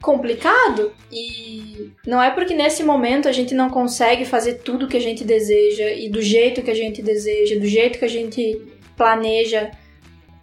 Complicado 0.00 0.92
e 1.10 1.90
não 2.06 2.22
é 2.22 2.30
porque 2.30 2.54
nesse 2.54 2.84
momento 2.84 3.28
a 3.28 3.32
gente 3.32 3.54
não 3.54 3.68
consegue 3.68 4.24
fazer 4.24 4.60
tudo 4.62 4.86
que 4.86 4.96
a 4.96 5.00
gente 5.00 5.24
deseja 5.24 5.90
e 5.90 6.08
do 6.08 6.22
jeito 6.22 6.62
que 6.62 6.70
a 6.70 6.76
gente 6.76 7.02
deseja, 7.02 7.58
do 7.58 7.66
jeito 7.66 7.98
que 7.98 8.04
a 8.04 8.08
gente 8.08 8.62
planeja, 8.96 9.68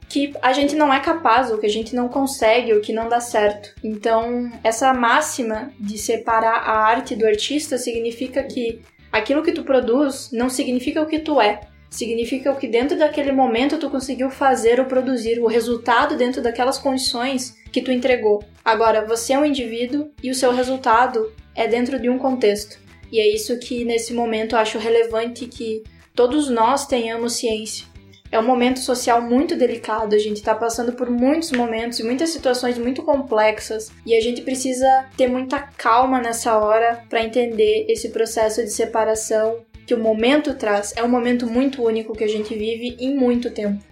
que 0.09 0.33
a 0.41 0.51
gente 0.51 0.75
não 0.75 0.93
é 0.93 0.99
capaz, 0.99 1.49
ou 1.49 1.57
que 1.57 1.65
a 1.65 1.69
gente 1.69 1.95
não 1.95 2.09
consegue, 2.09 2.73
ou 2.73 2.81
que 2.81 2.91
não 2.91 3.07
dá 3.07 3.21
certo. 3.21 3.73
Então, 3.81 4.51
essa 4.65 4.93
máxima 4.93 5.71
de 5.79 5.97
separar 5.97 6.57
a 6.57 6.79
arte 6.79 7.15
do 7.15 7.25
artista 7.25 7.77
significa 7.77 8.43
que 8.43 8.81
aquilo 9.11 9.43
que 9.43 9.51
tu 9.51 9.63
produz 9.63 10.29
não 10.31 10.49
significa 10.49 11.01
o 11.01 11.05
que 11.05 11.19
tu 11.19 11.39
é. 11.39 11.61
Significa 11.89 12.51
o 12.51 12.55
que 12.55 12.67
dentro 12.67 12.97
daquele 12.97 13.31
momento 13.31 13.79
tu 13.79 13.89
conseguiu 13.89 14.29
fazer 14.29 14.79
ou 14.79 14.85
produzir, 14.85 15.39
o 15.39 15.47
resultado 15.47 16.15
dentro 16.15 16.41
daquelas 16.41 16.77
condições 16.77 17.55
que 17.71 17.81
tu 17.81 17.91
entregou. 17.91 18.43
Agora, 18.63 19.05
você 19.05 19.33
é 19.33 19.39
um 19.39 19.45
indivíduo 19.45 20.11
e 20.21 20.29
o 20.29 20.35
seu 20.35 20.51
resultado 20.51 21.33
é 21.55 21.67
dentro 21.67 21.99
de 21.99 22.09
um 22.09 22.19
contexto. 22.19 22.79
E 23.11 23.19
é 23.19 23.27
isso 23.27 23.57
que 23.59 23.83
nesse 23.83 24.13
momento 24.13 24.53
eu 24.53 24.59
acho 24.59 24.77
relevante 24.77 25.47
que 25.47 25.83
todos 26.13 26.47
nós 26.47 26.85
tenhamos 26.85 27.33
ciência. 27.33 27.88
É 28.31 28.39
um 28.39 28.45
momento 28.45 28.79
social 28.79 29.21
muito 29.21 29.55
delicado, 29.55 30.13
a 30.13 30.19
gente 30.19 30.37
está 30.37 30.53
passando 30.53 30.93
por 30.93 31.09
muitos 31.09 31.51
momentos 31.51 31.99
e 31.99 32.03
muitas 32.03 32.29
situações 32.29 32.77
muito 32.77 33.01
complexas 33.01 33.91
e 34.05 34.15
a 34.15 34.21
gente 34.21 34.41
precisa 34.41 35.05
ter 35.17 35.27
muita 35.27 35.59
calma 35.59 36.21
nessa 36.21 36.55
hora 36.57 37.03
para 37.09 37.23
entender 37.23 37.87
esse 37.89 38.09
processo 38.09 38.61
de 38.61 38.69
separação 38.69 39.61
que 39.87 39.95
o 39.95 39.99
momento 39.99 40.53
traz. 40.53 40.93
É 40.95 41.03
um 41.03 41.09
momento 41.09 41.47
muito 41.47 41.83
único 41.83 42.15
que 42.15 42.23
a 42.23 42.27
gente 42.27 42.53
vive 42.53 42.95
em 42.99 43.15
muito 43.15 43.49
tempo. 43.49 43.83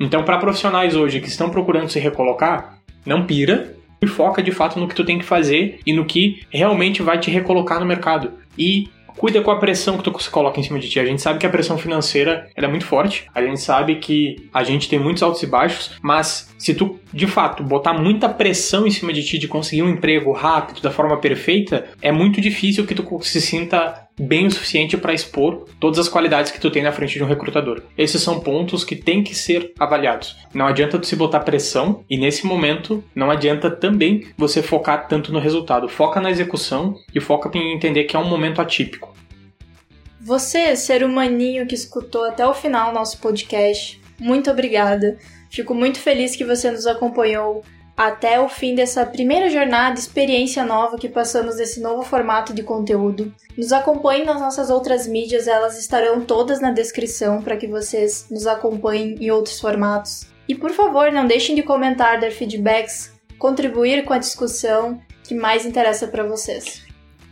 Então, 0.00 0.24
para 0.24 0.38
profissionais 0.38 0.96
hoje 0.96 1.20
que 1.20 1.28
estão 1.28 1.50
procurando 1.50 1.90
se 1.90 1.98
recolocar, 1.98 2.78
não 3.04 3.26
pira 3.26 3.74
e 4.00 4.06
foca 4.06 4.42
de 4.42 4.52
fato 4.52 4.80
no 4.80 4.88
que 4.88 4.94
tu 4.94 5.04
tem 5.04 5.18
que 5.18 5.24
fazer 5.24 5.80
e 5.86 5.92
no 5.92 6.06
que 6.06 6.42
realmente 6.48 7.02
vai 7.02 7.18
te 7.18 7.30
recolocar 7.30 7.80
no 7.80 7.86
mercado. 7.86 8.32
E 8.58 8.88
cuida 9.16 9.40
com 9.40 9.50
a 9.50 9.58
pressão 9.58 9.96
que 9.96 10.04
tu 10.04 10.12
coloca 10.30 10.60
em 10.60 10.62
cima 10.62 10.78
de 10.78 10.88
ti. 10.88 11.00
A 11.00 11.04
gente 11.04 11.22
sabe 11.22 11.38
que 11.38 11.46
a 11.46 11.50
pressão 11.50 11.78
financeira 11.78 12.48
é 12.54 12.66
muito 12.66 12.86
forte, 12.86 13.26
a 13.34 13.42
gente 13.42 13.60
sabe 13.60 13.96
que 13.96 14.48
a 14.52 14.62
gente 14.62 14.88
tem 14.88 14.98
muitos 14.98 15.22
altos 15.22 15.42
e 15.42 15.46
baixos, 15.46 15.92
mas 16.02 16.54
se 16.58 16.74
tu 16.74 16.98
de 17.12 17.26
fato 17.26 17.62
botar 17.62 17.94
muita 17.94 18.28
pressão 18.28 18.86
em 18.86 18.90
cima 18.90 19.12
de 19.12 19.24
ti 19.24 19.38
de 19.38 19.48
conseguir 19.48 19.82
um 19.82 19.90
emprego 19.90 20.32
rápido, 20.32 20.80
da 20.80 20.90
forma 20.90 21.16
perfeita, 21.18 21.86
é 22.02 22.12
muito 22.12 22.40
difícil 22.40 22.86
que 22.86 22.94
tu 22.94 23.20
se 23.22 23.40
sinta 23.40 24.05
bem 24.18 24.46
o 24.46 24.50
suficiente 24.50 24.96
para 24.96 25.12
expor 25.12 25.66
todas 25.78 25.98
as 25.98 26.08
qualidades 26.08 26.50
que 26.50 26.60
tu 26.60 26.70
tem 26.70 26.82
na 26.82 26.92
frente 26.92 27.14
de 27.14 27.22
um 27.22 27.26
recrutador. 27.26 27.82
Esses 27.96 28.22
são 28.22 28.40
pontos 28.40 28.84
que 28.84 28.96
têm 28.96 29.22
que 29.22 29.34
ser 29.34 29.72
avaliados. 29.78 30.36
Não 30.54 30.66
adianta 30.66 30.98
tu 30.98 31.06
se 31.06 31.16
botar 31.16 31.40
pressão 31.40 32.04
e 32.08 32.16
nesse 32.16 32.46
momento 32.46 33.04
não 33.14 33.30
adianta 33.30 33.70
também 33.70 34.26
você 34.36 34.62
focar 34.62 35.06
tanto 35.06 35.32
no 35.32 35.38
resultado. 35.38 35.88
Foca 35.88 36.20
na 36.20 36.30
execução 36.30 36.96
e 37.14 37.20
foca 37.20 37.50
em 37.56 37.74
entender 37.74 38.04
que 38.04 38.16
é 38.16 38.18
um 38.18 38.28
momento 38.28 38.60
atípico. 38.60 39.14
Você, 40.20 40.74
ser 40.74 41.04
humaninho 41.04 41.66
que 41.66 41.74
escutou 41.74 42.24
até 42.24 42.44
o 42.44 42.54
final 42.54 42.92
nosso 42.92 43.18
podcast, 43.18 44.00
muito 44.18 44.50
obrigada. 44.50 45.18
Fico 45.50 45.74
muito 45.74 46.00
feliz 46.00 46.34
que 46.34 46.44
você 46.44 46.70
nos 46.70 46.86
acompanhou 46.86 47.62
até 47.96 48.38
o 48.38 48.48
fim 48.48 48.74
dessa 48.74 49.06
primeira 49.06 49.48
jornada, 49.48 49.98
experiência 49.98 50.64
nova 50.64 50.98
que 50.98 51.08
passamos 51.08 51.56
desse 51.56 51.80
novo 51.80 52.02
formato 52.02 52.52
de 52.52 52.62
conteúdo. 52.62 53.32
Nos 53.56 53.72
acompanhem 53.72 54.26
nas 54.26 54.40
nossas 54.40 54.68
outras 54.68 55.06
mídias, 55.06 55.48
elas 55.48 55.78
estarão 55.78 56.20
todas 56.20 56.60
na 56.60 56.70
descrição 56.70 57.40
para 57.40 57.56
que 57.56 57.66
vocês 57.66 58.26
nos 58.30 58.46
acompanhem 58.46 59.16
em 59.18 59.30
outros 59.30 59.58
formatos. 59.58 60.26
E 60.46 60.54
por 60.54 60.70
favor, 60.72 61.10
não 61.10 61.26
deixem 61.26 61.56
de 61.56 61.62
comentar, 61.62 62.20
dar 62.20 62.30
feedbacks, 62.30 63.12
contribuir 63.38 64.04
com 64.04 64.12
a 64.12 64.18
discussão 64.18 65.00
que 65.24 65.34
mais 65.34 65.64
interessa 65.64 66.06
para 66.06 66.22
vocês. 66.22 66.84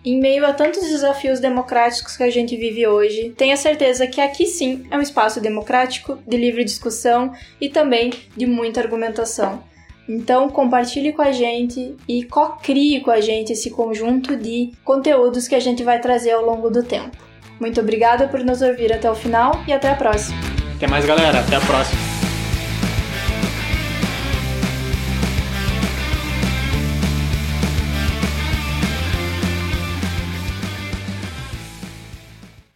Em 0.04 0.20
meio 0.20 0.44
a 0.44 0.52
tantos 0.52 0.82
desafios 0.82 1.40
democráticos 1.40 2.16
que 2.16 2.22
a 2.22 2.30
gente 2.30 2.56
vive 2.56 2.86
hoje, 2.86 3.34
tenha 3.36 3.56
certeza 3.56 4.06
que 4.06 4.20
aqui 4.20 4.46
sim 4.46 4.86
é 4.90 4.98
um 4.98 5.00
espaço 5.00 5.40
democrático, 5.40 6.18
de 6.26 6.36
livre 6.36 6.64
discussão 6.64 7.32
e 7.58 7.70
também 7.70 8.12
de 8.36 8.46
muita 8.46 8.80
argumentação. 8.80 9.62
Então, 10.09 10.48
compartilhe 10.48 11.12
com 11.12 11.22
a 11.22 11.32
gente 11.32 11.94
e 12.07 12.24
co-crie 12.24 13.00
com 13.00 13.11
a 13.11 13.20
gente 13.20 13.52
esse 13.52 13.70
conjunto 13.70 14.36
de 14.36 14.72
conteúdos 14.84 15.48
que 15.48 15.55
a 15.55 15.61
gente 15.61 15.82
vai 15.82 15.98
trazer 15.98 16.32
ao 16.32 16.44
longo 16.44 16.68
do 16.70 16.82
tempo. 16.82 17.16
Muito 17.59 17.80
obrigada 17.80 18.28
por 18.28 18.40
nos 18.40 18.61
ouvir 18.61 18.92
até 18.92 19.11
o 19.11 19.14
final 19.14 19.62
e 19.66 19.72
até 19.72 19.90
a 19.90 19.94
próxima. 19.94 20.36
Até 20.76 20.86
mais, 20.86 21.07
galera. 21.07 21.40
Até 21.40 21.57
a 21.57 21.61
próxima. 21.61 22.13